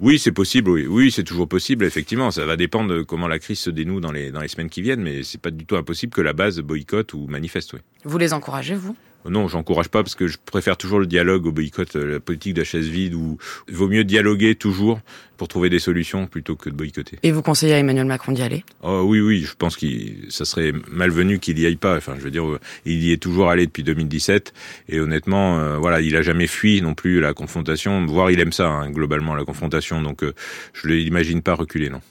Oui, 0.01 0.19
c'est 0.19 0.31
possible. 0.31 0.69
Oui, 0.69 0.87
oui 0.87 1.11
c'est 1.11 1.23
toujours 1.23 1.47
possible. 1.47 1.85
Effectivement, 1.85 2.31
ça 2.31 2.45
va 2.45 2.57
dépendre 2.57 2.93
de 2.93 3.01
comment 3.03 3.27
la 3.27 3.39
crise 3.39 3.59
se 3.59 3.69
dénoue 3.69 3.99
dans 3.99 4.11
les 4.11 4.31
dans 4.31 4.41
les 4.41 4.47
semaines 4.47 4.69
qui 4.69 4.81
viennent, 4.81 5.01
mais 5.01 5.23
c'est 5.23 5.39
pas 5.39 5.51
du 5.51 5.65
tout 5.65 5.75
impossible 5.75 6.13
que 6.13 6.21
la 6.21 6.33
base 6.33 6.59
boycotte 6.59 7.13
ou 7.13 7.27
manifeste. 7.27 7.75
Vous 8.03 8.17
les 8.17 8.33
encouragez, 8.33 8.75
vous? 8.75 8.95
Non, 9.30 9.47
j'encourage 9.47 9.89
pas 9.89 10.03
parce 10.03 10.15
que 10.15 10.28
je 10.28 10.38
préfère 10.43 10.78
toujours 10.78 10.99
le 10.99 11.05
dialogue 11.05 11.45
au 11.45 11.51
boycott, 11.51 11.95
la 11.95 12.19
politique 12.19 12.53
de 12.53 12.61
la 12.61 12.65
chaise 12.65 12.88
vide 12.88 13.13
où 13.13 13.38
il 13.67 13.76
vaut 13.76 13.88
mieux 13.88 14.03
dialoguer 14.03 14.55
toujours 14.55 14.99
pour 15.38 15.47
trouver 15.47 15.69
des 15.69 15.80
solutions 15.80 16.28
plutôt 16.28 16.55
que 16.55 16.69
de 16.69 16.76
boycotter. 16.76 17.17
Et 17.24 17.32
vous 17.32 17.41
conseillez 17.41 17.74
à 17.74 17.80
Emmanuel 17.80 18.05
Macron 18.05 18.32
d'y 18.32 18.43
aller? 18.43 18.63
Oh, 18.84 19.03
Oui, 19.07 19.19
oui, 19.22 19.41
je 19.41 19.55
pense 19.55 19.76
que 19.76 19.88
ça 20.30 20.45
serait 20.45 20.72
malvenu 20.91 21.39
qu'il 21.39 21.57
y 21.57 21.65
aille 21.65 21.78
pas. 21.78 21.97
Enfin, 21.97 22.13
je 22.17 22.22
veux 22.22 22.30
dire, 22.30 22.43
il 22.86 23.03
y 23.03 23.11
est 23.11 23.17
toujours 23.17 23.49
allé 23.49 23.65
depuis 23.65 23.84
2017 23.84 24.53
et 24.89 24.99
honnêtement, 24.99 25.57
euh, 25.57 25.78
voilà, 25.78 26.01
il 26.01 26.15
a 26.15 26.22
jamais 26.22 26.45
fui 26.47 26.82
non 26.82 26.93
plus 26.93 27.19
la 27.19 27.34
confrontation. 27.34 28.05
Voire 28.05 28.30
il 28.30 28.39
aime 28.39 28.53
ça 28.53 28.67
hein, 28.67 28.91
globalement 28.91 29.34
la 29.34 29.43
confrontation. 29.43 30.01
Donc, 30.01 30.24
euh, 30.24 30.34
je 30.74 30.88
l'imagine 30.88 31.41
pas 31.41 31.55
reculer, 31.55 31.89
non. 31.89 32.01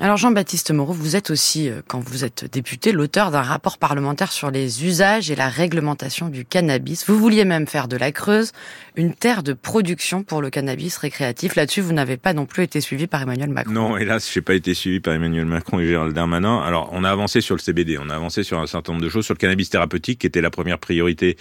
Alors 0.00 0.16
Jean-Baptiste 0.16 0.70
Moreau, 0.70 0.92
vous 0.92 1.16
êtes 1.16 1.30
aussi, 1.30 1.68
euh, 1.68 1.80
quand 1.88 1.98
vous 1.98 2.24
êtes 2.24 2.44
député, 2.52 2.92
l'auteur 2.92 3.32
d'un 3.32 3.42
rapport 3.42 3.78
parlementaire 3.78 4.30
sur 4.30 4.52
les 4.52 4.84
usages 4.84 5.28
et 5.28 5.34
la 5.34 5.48
réglementation 5.48 6.28
du 6.28 6.44
cannabis. 6.44 7.04
Vous 7.08 7.18
vouliez 7.18 7.44
même 7.44 7.66
faire 7.66 7.88
de 7.88 7.96
la 7.96 8.12
Creuse 8.12 8.52
une 8.94 9.12
terre 9.12 9.42
de 9.42 9.54
production 9.54 10.22
pour 10.22 10.40
le 10.40 10.50
cannabis 10.50 10.96
récréatif. 10.98 11.56
Là-dessus, 11.56 11.80
vous 11.80 11.92
n'avez 11.92 12.16
pas 12.16 12.32
non 12.32 12.46
plus 12.46 12.62
été 12.62 12.80
suivi 12.80 13.08
par 13.08 13.22
Emmanuel 13.22 13.50
Macron. 13.50 13.72
Non, 13.72 13.96
hélas, 13.96 14.30
j'ai 14.32 14.40
pas 14.40 14.54
été 14.54 14.72
suivi 14.72 15.00
par 15.00 15.14
Emmanuel 15.14 15.46
Macron 15.46 15.80
et 15.80 15.86
Gérald 15.88 16.14
Darmanin. 16.14 16.60
Alors, 16.60 16.90
on 16.92 17.02
a 17.02 17.10
avancé 17.10 17.40
sur 17.40 17.56
le 17.56 17.60
CBD, 17.60 17.98
on 17.98 18.08
a 18.08 18.14
avancé 18.14 18.44
sur 18.44 18.60
un 18.60 18.68
certain 18.68 18.92
nombre 18.92 19.04
de 19.04 19.10
choses, 19.10 19.24
sur 19.24 19.34
le 19.34 19.38
cannabis 19.38 19.68
thérapeutique, 19.68 20.20
qui 20.20 20.28
était 20.28 20.40
la 20.40 20.50
première 20.50 20.78
priorité 20.78 21.36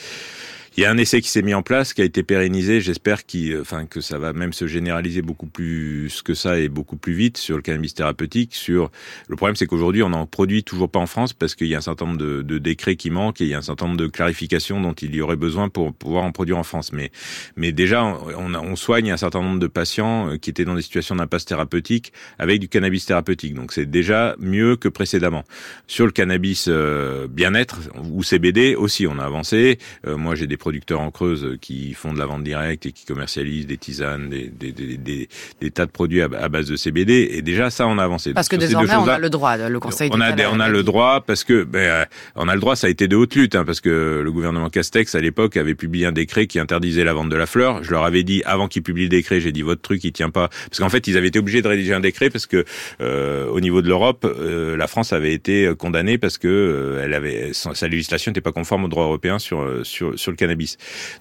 il 0.78 0.84
y 0.84 0.86
a 0.86 0.92
un 0.92 0.98
essai 0.98 1.22
qui 1.22 1.30
s'est 1.30 1.42
mis 1.42 1.56
en 1.56 1.64
place, 1.64 1.96
qui 1.96 2.04
a 2.04 2.06
été 2.06 2.22
pérennisé. 2.22 2.82
J'espère 2.82 3.26
qu'il, 3.26 3.58
enfin, 3.60 3.88
que 3.88 4.00
ça 4.00 4.20
va 4.20 4.32
même 4.32 4.54
se 4.54 4.68
généraliser 4.68 5.24
beaucoup 5.24 5.48
plus 5.48 6.22
que 6.22 6.36
ça 6.36 6.60
et 6.60 6.70
beaucoup 6.70 6.98
plus 6.98 7.14
vite 7.14 7.38
sur 7.38 7.56
le 7.56 7.64
cannabis 7.64 7.96
thérapeutique. 7.96 8.54
Sur 8.54 8.92
le 9.28 9.36
problème, 9.36 9.56
c'est 9.56 9.66
qu'aujourd'hui, 9.66 10.04
on 10.04 10.10
n'en 10.10 10.28
produit 10.28 10.64
toujours 10.64 10.88
pas 10.88 11.00
en 11.00 11.08
France 11.08 11.34
parce 11.34 11.56
qu'il 11.56 11.66
y 11.66 11.74
a 11.74 11.80
un 11.80 11.82
certain 11.82 12.06
nombre 12.06 12.20
de, 12.20 12.58
décrets 12.60 12.96
qui 12.96 13.10
manquent 13.10 13.42
et 13.42 13.46
il 13.46 13.50
y 13.50 13.56
a 13.56 13.58
un 13.58 13.64
certain 13.64 13.88
nombre 13.88 13.98
de 13.98 14.06
clarifications 14.06 14.80
dont 14.80 14.94
il 14.94 15.16
y 15.16 15.22
aurait 15.22 15.36
besoin 15.36 15.68
pour 15.68 15.96
pouvoir 15.96 16.24
en 16.24 16.32
produire 16.32 16.60
en 16.60 16.64
France. 16.64 16.94
Mais, 16.94 17.12
mais 17.56 17.72
déjà, 17.72 18.04
on, 18.04 18.54
on 18.54 18.76
soigne 18.76 19.12
un 19.12 19.18
certain 19.18 19.42
nombre 19.42 19.60
de 19.60 19.68
patients 19.68 20.30
euh, 20.30 20.38
qui 20.38 20.52
étaient 20.52 20.66
dans 20.66 20.76
des 20.76 20.84
situations 20.84 21.16
d'impasse 21.16 21.46
thérapeutique 21.46 22.14
avec 22.38 22.60
du 22.60 22.70
cannabis 22.70 23.04
thérapeutique. 23.08 23.56
Donc, 23.56 23.74
c'est 23.74 23.90
déjà 23.90 24.36
mieux 24.38 24.76
que 24.76 24.90
précédemment. 24.90 25.44
Sur 25.88 26.06
le 26.06 26.12
cannabis 26.12 26.68
euh, 26.68 27.28
bien-être 27.28 27.80
ou 28.12 28.22
CBD 28.22 28.76
aussi, 28.76 29.08
on 29.08 29.18
a 29.18 29.24
avancé. 29.24 29.80
Euh, 30.06 30.18
moi, 30.18 30.36
j'ai 30.36 30.46
des 30.46 30.58
producteurs 30.68 31.00
en 31.00 31.12
Creuse 31.12 31.58
qui 31.62 31.94
font 31.94 32.12
de 32.12 32.20
la 32.20 32.26
vente 32.26 32.44
directe 32.44 32.86
et 32.86 32.92
qui 32.92 33.06
commercialisent 33.06 33.68
des 33.68 33.78
tisanes, 33.78 34.28
des, 34.28 34.50
des, 34.50 34.74
des, 34.74 35.30
des, 35.62 35.72
tas 35.72 35.86
de 35.86 35.92
produits 35.92 36.22
à, 36.22 36.28
base 36.50 36.68
de 36.68 36.76
CBD. 36.76 37.30
Et 37.32 37.42
déjà, 37.42 37.70
ça, 37.70 37.88
on 37.88 37.98
a 37.98 38.04
avancé. 38.04 38.34
Parce 38.34 38.50
que 38.50 38.58
désormais, 38.58 38.94
on 38.96 39.08
a 39.08 39.18
le 39.18 39.30
droit, 39.30 39.56
le 39.56 39.80
Conseil 39.80 40.10
on 40.14 40.20
a, 40.20 40.36
on 40.52 40.60
a 40.60 40.68
le 40.68 40.84
droit 40.84 41.22
parce 41.26 41.46
que 41.46 41.64
ben, 41.64 41.80
euh, 41.80 42.06
on 42.36 42.50
a 42.50 42.54
le 42.54 42.60
droit. 42.60 42.76
Ça 42.76 42.88
a 42.88 42.90
été 42.90 43.08
de 43.08 43.16
haute 43.16 43.34
lutte, 43.34 43.56
hein, 43.56 43.64
parce 43.64 43.80
que 43.80 44.20
le 44.22 44.30
gouvernement 44.30 44.70
Castex 44.70 45.16
à 45.16 45.22
l'époque 45.22 45.56
avait 45.56 45.74
publié 45.74 46.06
un 46.06 46.12
décret 46.12 46.48
qui 46.48 46.60
interdisait 46.60 47.06
la 47.06 47.14
vente 47.14 47.30
de 47.30 47.38
la 47.38 47.46
fleur. 47.46 47.82
Je 47.82 47.92
leur 47.92 48.04
avais 48.04 48.24
dit 48.24 48.44
avant 48.46 48.68
qu'ils 48.68 48.84
publient 48.84 49.04
le 49.04 49.10
décret, 49.10 49.40
j'ai 49.40 49.54
dit 49.54 49.62
votre 49.62 49.82
truc 49.82 50.04
il 50.04 50.12
tient 50.12 50.32
pas, 50.32 50.50
parce 50.50 50.80
qu'en 50.80 50.90
fait 50.90 51.08
ils 51.08 51.16
avaient 51.16 51.30
été 51.30 51.40
obligés 51.40 51.62
de 51.62 51.68
rédiger 51.70 51.94
un 51.94 52.02
décret 52.02 52.30
parce 52.30 52.46
que 52.46 52.66
euh, 53.00 53.48
au 53.48 53.62
niveau 53.62 53.82
de 53.82 53.88
l'Europe, 53.88 54.26
euh, 54.26 54.76
la 54.76 54.88
France 54.88 55.14
avait 55.14 55.34
été 55.34 55.72
condamnée 55.80 56.18
parce 56.18 56.38
que 56.38 56.50
euh, 56.50 57.04
elle 57.06 57.14
avait 57.14 57.52
sa 57.54 57.88
législation 57.88 58.32
n'était 58.32 58.42
pas 58.42 58.52
conforme 58.52 58.84
au 58.84 58.90
droit 58.90 59.06
européen 59.06 59.40
sur 59.40 59.66
sur 59.84 60.20
sur 60.20 60.32
le 60.32 60.36
cannabis. 60.36 60.57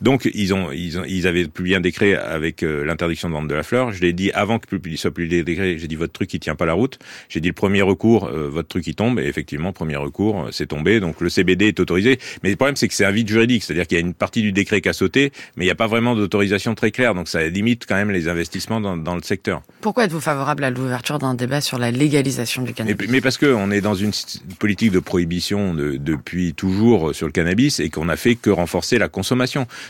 Donc 0.00 0.28
ils 0.34 0.54
ont 0.54 0.70
ils, 0.72 0.98
ont, 0.98 1.04
ils 1.06 1.26
avaient 1.26 1.46
publié 1.46 1.76
un 1.76 1.80
décret 1.80 2.14
avec 2.14 2.62
euh, 2.62 2.84
l'interdiction 2.84 3.28
de 3.28 3.34
vente 3.34 3.48
de 3.48 3.54
la 3.54 3.62
fleur. 3.62 3.92
Je 3.92 4.00
l'ai 4.00 4.12
dit 4.12 4.30
avant 4.32 4.58
qu'il 4.58 4.98
soit 4.98 5.10
publié 5.10 5.38
le 5.38 5.44
décret. 5.44 5.78
J'ai 5.78 5.88
dit 5.88 5.96
votre 5.96 6.12
truc 6.12 6.32
il 6.34 6.40
tient 6.40 6.54
pas 6.54 6.66
la 6.66 6.74
route. 6.74 6.98
J'ai 7.28 7.40
dit 7.40 7.48
le 7.48 7.54
premier 7.54 7.82
recours, 7.82 8.26
euh, 8.26 8.48
votre 8.48 8.68
truc 8.68 8.86
il 8.86 8.94
tombe. 8.94 9.18
Et 9.18 9.26
effectivement, 9.26 9.72
premier 9.72 9.96
recours, 9.96 10.46
euh, 10.46 10.48
c'est 10.52 10.66
tombé. 10.66 11.00
Donc 11.00 11.20
le 11.20 11.28
CBD 11.28 11.68
est 11.68 11.80
autorisé. 11.80 12.18
Mais 12.42 12.50
le 12.50 12.56
problème 12.56 12.76
c'est 12.76 12.88
que 12.88 12.94
c'est 12.94 13.04
un 13.04 13.10
vide 13.10 13.28
juridique, 13.28 13.62
c'est-à-dire 13.64 13.86
qu'il 13.86 13.98
y 13.98 14.00
a 14.00 14.04
une 14.04 14.14
partie 14.14 14.42
du 14.42 14.52
décret 14.52 14.80
qui 14.80 14.88
a 14.88 14.92
sauté, 14.92 15.32
mais 15.56 15.64
il 15.64 15.68
n'y 15.68 15.72
a 15.72 15.76
pas 15.76 15.86
vraiment 15.86 16.14
d'autorisation 16.14 16.74
très 16.74 16.90
claire. 16.90 17.14
Donc 17.14 17.28
ça 17.28 17.46
limite 17.46 17.86
quand 17.86 17.96
même 17.96 18.10
les 18.10 18.28
investissements 18.28 18.80
dans, 18.80 18.96
dans 18.96 19.14
le 19.14 19.22
secteur. 19.22 19.62
Pourquoi 19.80 20.04
êtes-vous 20.04 20.20
favorable 20.20 20.64
à 20.64 20.70
l'ouverture 20.70 21.18
d'un 21.18 21.34
débat 21.34 21.60
sur 21.60 21.78
la 21.78 21.90
légalisation 21.90 22.62
du 22.62 22.72
cannabis? 22.72 23.08
Mais, 23.08 23.20
parce 23.20 23.38
que 23.38 23.46
on 23.46 23.70
est 23.70 23.80
dans 23.80 23.94
une 23.94 24.12
politique 24.58 24.92
de 24.92 24.98
prohibition 24.98 25.74
de, 25.74 25.96
depuis 25.96 26.54
toujours 26.54 27.14
sur 27.14 27.26
le 27.26 27.32
cannabis 27.32 27.80
et 27.80 27.90
qu'on 27.90 28.08
a 28.08 28.16
fait 28.16 28.34
que 28.34 28.50
renforcer 28.50 28.98
la 28.98 29.08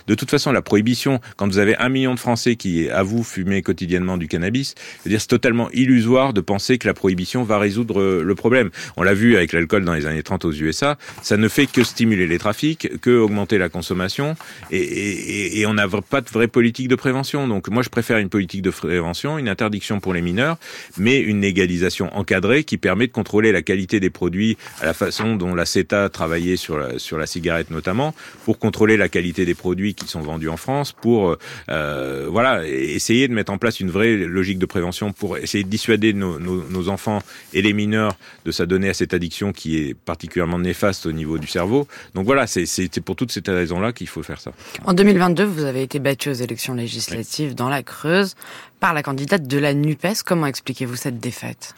De 0.06 0.14
toute 0.14 0.30
façon, 0.30 0.52
la 0.52 0.62
prohibition, 0.62 1.20
quand 1.36 1.46
vous 1.46 1.58
avez 1.58 1.76
un 1.76 1.88
million 1.88 2.14
de 2.14 2.18
Français 2.18 2.56
qui, 2.56 2.88
vous, 3.04 3.22
fumer 3.24 3.62
quotidiennement 3.62 4.16
du 4.16 4.28
cannabis, 4.28 4.74
c'est 5.04 5.26
totalement 5.26 5.70
illusoire 5.72 6.32
de 6.32 6.40
penser 6.40 6.78
que 6.78 6.86
la 6.86 6.94
prohibition 6.94 7.42
va 7.42 7.58
résoudre 7.58 8.00
euh, 8.00 8.22
le 8.22 8.34
problème. 8.34 8.70
On 8.96 9.02
l'a 9.02 9.14
vu 9.14 9.36
avec 9.36 9.52
l'alcool 9.52 9.84
dans 9.84 9.94
les 9.94 10.06
années 10.06 10.22
30 10.22 10.44
aux 10.44 10.52
USA, 10.52 10.96
ça 11.22 11.36
ne 11.36 11.48
fait 11.48 11.66
que 11.66 11.82
stimuler 11.82 12.26
les 12.26 12.38
trafics, 12.38 13.00
que 13.00 13.10
augmenter 13.10 13.58
la 13.58 13.68
consommation, 13.68 14.36
et 14.70 15.64
on 15.66 15.74
n'a 15.74 15.88
pas 15.88 16.20
de 16.20 16.28
vraie 16.28 16.48
politique 16.48 16.88
de 16.88 16.94
prévention. 16.94 17.48
Donc 17.48 17.68
moi, 17.68 17.82
je 17.82 17.88
préfère 17.88 18.18
une 18.18 18.28
politique 18.28 18.62
de 18.62 18.70
prévention, 18.70 19.38
une 19.38 19.48
interdiction 19.48 20.00
pour 20.00 20.14
les 20.14 20.22
mineurs, 20.22 20.56
mais 20.98 21.18
une 21.18 21.40
légalisation 21.40 22.14
encadrée 22.16 22.64
qui 22.64 22.76
permet 22.78 23.06
de 23.06 23.12
contrôler 23.12 23.52
la 23.52 23.62
qualité 23.62 24.00
des 24.00 24.10
produits 24.10 24.56
à 24.80 24.86
la 24.86 24.94
façon 24.94 25.36
dont 25.36 25.54
la 25.54 25.66
CETA 25.66 26.08
travaillait 26.08 26.56
sur 26.56 26.78
la, 26.78 26.98
sur 26.98 27.18
la 27.18 27.26
cigarette 27.26 27.70
notamment, 27.70 28.14
pour 28.44 28.58
contrôler 28.58 28.96
la 28.96 29.08
qualité 29.08 29.15
des 29.22 29.54
produits 29.54 29.94
qui 29.94 30.06
sont 30.06 30.20
vendus 30.20 30.48
en 30.48 30.56
France 30.56 30.92
pour 30.92 31.36
euh, 31.68 32.26
voilà 32.30 32.66
essayer 32.66 33.28
de 33.28 33.34
mettre 33.34 33.52
en 33.52 33.58
place 33.58 33.80
une 33.80 33.90
vraie 33.90 34.16
logique 34.16 34.58
de 34.58 34.66
prévention 34.66 35.12
pour 35.12 35.38
essayer 35.38 35.64
de 35.64 35.68
dissuader 35.68 36.12
nos, 36.12 36.38
nos, 36.38 36.62
nos 36.68 36.88
enfants 36.88 37.20
et 37.52 37.62
les 37.62 37.72
mineurs 37.72 38.16
de 38.44 38.52
s'adonner 38.52 38.88
à 38.88 38.94
cette 38.94 39.14
addiction 39.14 39.52
qui 39.52 39.78
est 39.78 39.94
particulièrement 39.94 40.58
néfaste 40.58 41.06
au 41.06 41.12
niveau 41.12 41.38
du 41.38 41.46
cerveau. 41.46 41.86
Donc 42.14 42.26
voilà, 42.26 42.46
c'est 42.46 43.00
pour 43.00 43.16
toutes 43.16 43.32
ces 43.32 43.42
raisons-là 43.46 43.92
qu'il 43.92 44.08
faut 44.08 44.22
faire 44.22 44.40
ça. 44.40 44.52
En 44.84 44.92
2022, 44.92 45.44
vous 45.44 45.64
avez 45.64 45.82
été 45.82 45.98
battu 45.98 46.30
aux 46.30 46.34
élections 46.34 46.74
législatives 46.74 47.50
oui. 47.50 47.54
dans 47.54 47.68
la 47.68 47.82
Creuse 47.82 48.34
par 48.80 48.94
la 48.94 49.02
candidate 49.02 49.46
de 49.46 49.58
la 49.58 49.74
NUPES. 49.74 50.22
Comment 50.24 50.46
expliquez-vous 50.46 50.96
cette 50.96 51.20
défaite? 51.20 51.74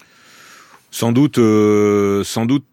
Sans 0.91 1.13
doute, 1.13 1.39
euh, 1.39 2.25
sans 2.25 2.47
doute 2.47 2.65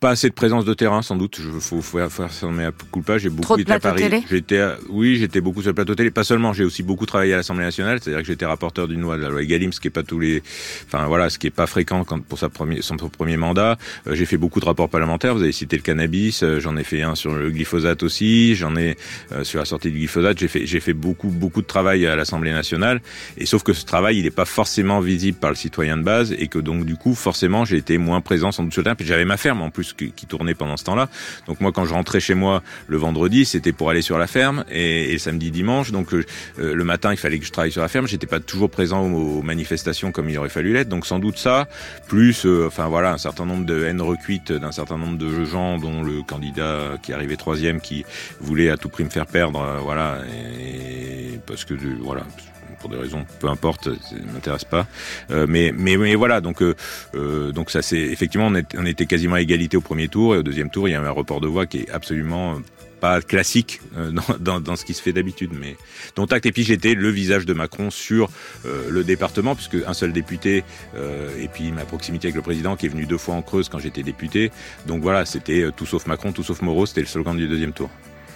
pas 0.00 0.10
assez 0.10 0.28
de 0.28 0.34
présence 0.34 0.64
de 0.64 0.74
terrain, 0.74 1.00
sans 1.00 1.14
doute. 1.16 1.38
Il 1.38 1.60
faut, 1.60 1.80
faut 1.80 2.08
faire 2.08 2.32
ça 2.32 2.46
mais 2.48 2.68
culpa. 2.92 3.18
J'ai 3.18 3.30
beaucoup 3.30 3.56
été 3.56 3.72
à 3.72 3.78
Paris. 3.78 4.24
J'étais, 4.28 4.60
oui, 4.88 5.16
j'étais 5.16 5.40
beaucoup 5.40 5.62
sur 5.62 5.70
le 5.70 5.74
plateau 5.74 5.94
télé. 5.94 6.10
Pas 6.10 6.24
seulement, 6.24 6.52
j'ai 6.52 6.64
aussi 6.64 6.82
beaucoup 6.82 7.06
travaillé 7.06 7.34
à 7.34 7.36
l'Assemblée 7.36 7.64
nationale. 7.64 8.00
C'est-à-dire 8.00 8.20
que 8.22 8.26
j'étais 8.26 8.46
rapporteur 8.46 8.88
d'une 8.88 9.00
loi, 9.00 9.16
de 9.16 9.22
la 9.22 9.28
loi 9.28 9.42
Egalim, 9.42 9.72
ce 9.72 9.78
qui 9.78 9.86
est 9.86 9.92
pas 9.92 10.02
tous 10.02 10.18
les, 10.18 10.42
enfin 10.86 11.06
voilà, 11.06 11.30
ce 11.30 11.38
qui 11.38 11.46
est 11.46 11.50
pas 11.50 11.68
fréquent 11.68 12.02
quand 12.04 12.20
pour 12.20 12.38
sa 12.38 12.48
premier, 12.48 12.82
son 12.82 12.96
premier 12.96 13.36
mandat. 13.36 13.78
Euh, 14.08 14.14
j'ai 14.16 14.26
fait 14.26 14.36
beaucoup 14.36 14.58
de 14.58 14.64
rapports 14.64 14.88
parlementaires. 14.88 15.34
Vous 15.34 15.42
avez 15.42 15.52
cité 15.52 15.76
le 15.76 15.82
cannabis. 15.82 16.42
Euh, 16.42 16.58
j'en 16.58 16.76
ai 16.76 16.84
fait 16.84 17.02
un 17.02 17.14
sur 17.14 17.32
le 17.32 17.50
glyphosate 17.50 18.02
aussi. 18.02 18.56
J'en 18.56 18.74
ai 18.76 18.96
euh, 19.30 19.44
sur 19.44 19.60
la 19.60 19.64
sortie 19.64 19.92
du 19.92 19.98
glyphosate. 19.98 20.38
J'ai 20.38 20.48
fait, 20.48 20.66
j'ai 20.66 20.80
fait 20.80 20.94
beaucoup, 20.94 21.28
beaucoup 21.28 21.62
de 21.62 21.66
travail 21.68 22.06
à 22.08 22.16
l'Assemblée 22.16 22.52
nationale. 22.52 23.00
Et 23.38 23.46
sauf 23.46 23.62
que 23.62 23.72
ce 23.72 23.84
travail, 23.84 24.18
il 24.18 24.24
n'est 24.24 24.30
pas 24.30 24.44
forcément 24.46 24.98
visible 25.00 25.38
par 25.38 25.50
le 25.50 25.56
citoyen 25.56 25.96
de 25.96 26.02
base, 26.02 26.34
et 26.36 26.48
que 26.48 26.58
donc 26.58 26.84
du 26.84 26.96
coup, 26.96 27.14
forcément, 27.14 27.64
j'ai 27.64 27.76
été 27.76 27.98
moins 27.98 28.20
présent 28.20 28.50
sans 28.50 28.64
doute 28.64 28.72
sur 28.72 28.80
le 28.80 28.84
terrain. 28.84 28.96
Puis 28.96 29.06
j'avais 29.06 29.24
ma 29.24 29.36
ferme 29.36 29.59
en 29.60 29.70
plus 29.70 29.92
qui, 29.92 30.26
tournait 30.26 30.54
pendant 30.54 30.76
ce 30.76 30.84
temps-là. 30.84 31.08
Donc 31.46 31.60
moi, 31.60 31.72
quand 31.72 31.84
je 31.84 31.92
rentrais 31.92 32.20
chez 32.20 32.34
moi 32.34 32.62
le 32.86 32.96
vendredi, 32.96 33.44
c'était 33.44 33.72
pour 33.72 33.90
aller 33.90 34.02
sur 34.02 34.18
la 34.18 34.26
ferme 34.26 34.64
et, 34.70 35.18
samedi, 35.18 35.50
dimanche. 35.50 35.90
Donc 35.90 36.14
euh, 36.14 36.24
le 36.56 36.84
matin, 36.84 37.10
il 37.12 37.16
fallait 37.16 37.38
que 37.38 37.46
je 37.46 37.52
travaille 37.52 37.72
sur 37.72 37.82
la 37.82 37.88
ferme. 37.88 38.06
J'étais 38.06 38.26
pas 38.26 38.40
toujours 38.40 38.70
présent 38.70 39.02
aux, 39.02 39.38
aux, 39.38 39.42
manifestations 39.42 40.12
comme 40.12 40.28
il 40.28 40.38
aurait 40.38 40.48
fallu 40.48 40.72
l'être. 40.72 40.88
Donc 40.88 41.06
sans 41.06 41.18
doute 41.18 41.38
ça, 41.38 41.68
plus, 42.08 42.46
euh, 42.46 42.66
enfin 42.66 42.88
voilà, 42.88 43.12
un 43.12 43.18
certain 43.18 43.46
nombre 43.46 43.66
de 43.66 43.84
haines 43.84 44.02
recuites 44.02 44.52
d'un 44.52 44.72
certain 44.72 44.98
nombre 44.98 45.18
de 45.18 45.44
gens, 45.44 45.78
dont 45.78 46.02
le 46.02 46.22
candidat 46.22 46.98
qui 47.02 47.12
arrivait 47.12 47.36
troisième, 47.36 47.80
qui 47.80 48.04
voulait 48.40 48.70
à 48.70 48.76
tout 48.76 48.88
prix 48.88 49.04
me 49.04 49.10
faire 49.10 49.26
perdre, 49.26 49.60
euh, 49.60 49.78
voilà, 49.78 50.18
et, 50.60 51.38
parce 51.46 51.64
que 51.64 51.74
voilà 52.00 52.22
pour 52.80 52.90
des 52.90 52.96
raisons 52.96 53.24
peu 53.38 53.48
importe, 53.48 53.84
ça 53.84 54.16
m'intéresse 54.32 54.64
pas. 54.64 54.86
Euh, 55.30 55.46
mais, 55.48 55.72
mais, 55.76 56.14
voilà, 56.14 56.40
donc 56.40 56.62
euh, 56.62 56.74
euh, 57.14 57.52
donc 57.52 57.70
ça 57.70 57.82
c'est 57.82 57.98
effectivement 57.98 58.50
on, 58.76 58.86
était 58.86 59.06
quasiment 59.06 59.36
à 59.36 59.40
égalité 59.40 59.76
au 59.76 59.80
premier 59.80 60.08
tour 60.08 60.34
et 60.34 60.38
au 60.38 60.42
deuxième 60.42 60.70
tour 60.70 60.88
il 60.88 60.92
y 60.92 60.94
a 60.94 61.00
un 61.00 61.10
report 61.10 61.40
de 61.40 61.48
voix 61.48 61.66
qui 61.66 61.78
est 61.78 61.90
absolument 61.90 62.58
pas 63.00 63.20
classique 63.20 63.80
euh, 63.96 64.10
dans, 64.12 64.36
dans, 64.38 64.60
dans, 64.60 64.76
ce 64.76 64.84
qui 64.84 64.94
se 64.94 65.02
fait 65.02 65.12
d'habitude, 65.12 65.50
mais 65.58 65.76
dont 66.14 66.26
acte. 66.26 66.46
Et 66.46 66.52
puis 66.52 66.62
j'étais 66.62 66.94
le 66.94 67.08
visage 67.08 67.46
de 67.46 67.54
Macron 67.54 67.90
sur 67.90 68.30
euh, 68.66 68.88
le 68.90 69.02
département, 69.02 69.56
puisque 69.56 69.76
un 69.86 69.94
seul 69.94 70.12
député, 70.12 70.62
euh, 70.94 71.30
et 71.40 71.48
puis 71.48 71.72
ma 71.72 71.84
proximité 71.84 72.28
avec 72.28 72.36
le 72.36 72.42
président 72.42 72.76
qui 72.76 72.86
est 72.86 72.90
venu 72.90 73.06
deux 73.06 73.18
fois 73.18 73.34
en 73.34 73.42
Creuse 73.42 73.68
quand 73.68 73.78
j'étais 73.78 74.02
député. 74.02 74.52
Donc 74.86 75.02
voilà, 75.02 75.24
c'était 75.24 75.70
tout 75.76 75.86
sauf 75.86 76.06
Macron, 76.06 76.32
tout 76.32 76.44
sauf 76.44 76.62
Moreau, 76.62 76.86
c'était 76.86 77.00
le 77.00 77.06
slogan 77.06 77.36
du 77.36 77.48
deuxième 77.48 77.72
tour. 77.72 77.90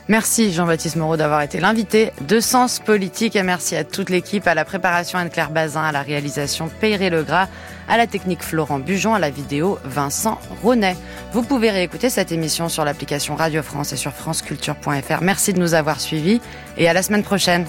Merci 0.06 0.52
Jean-Baptiste 0.52 0.96
Moreau 0.96 1.16
d'avoir 1.16 1.40
été 1.40 1.60
l'invité 1.60 2.12
de 2.20 2.38
Sens 2.38 2.78
Politique 2.78 3.36
et 3.36 3.42
merci 3.42 3.74
à 3.74 3.84
toute 3.84 4.10
l'équipe, 4.10 4.46
à 4.46 4.54
la 4.54 4.66
préparation 4.66 5.18
Anne-Claire 5.18 5.50
Bazin, 5.50 5.82
à 5.82 5.92
la 5.92 6.02
réalisation 6.02 6.68
Péré 6.68 7.08
Legras, 7.08 7.48
à 7.88 7.96
la 7.96 8.06
technique 8.06 8.42
Florent 8.42 8.80
Bujon, 8.80 9.14
à 9.14 9.18
la 9.18 9.30
vidéo 9.30 9.78
Vincent 9.82 10.38
Ronet. 10.62 10.96
Vous 11.32 11.42
pouvez 11.42 11.70
réécouter 11.70 12.10
cette 12.10 12.32
émission 12.32 12.68
sur 12.68 12.84
l'application 12.84 13.34
Radio 13.34 13.62
France 13.62 13.94
et 13.94 13.96
sur 13.96 14.12
franceculture.fr. 14.12 15.22
Merci 15.22 15.54
de 15.54 15.58
nous 15.58 15.72
avoir 15.72 15.98
suivis 16.00 16.42
et 16.76 16.86
à 16.86 16.92
la 16.92 17.02
semaine 17.02 17.22
prochaine. 17.22 17.64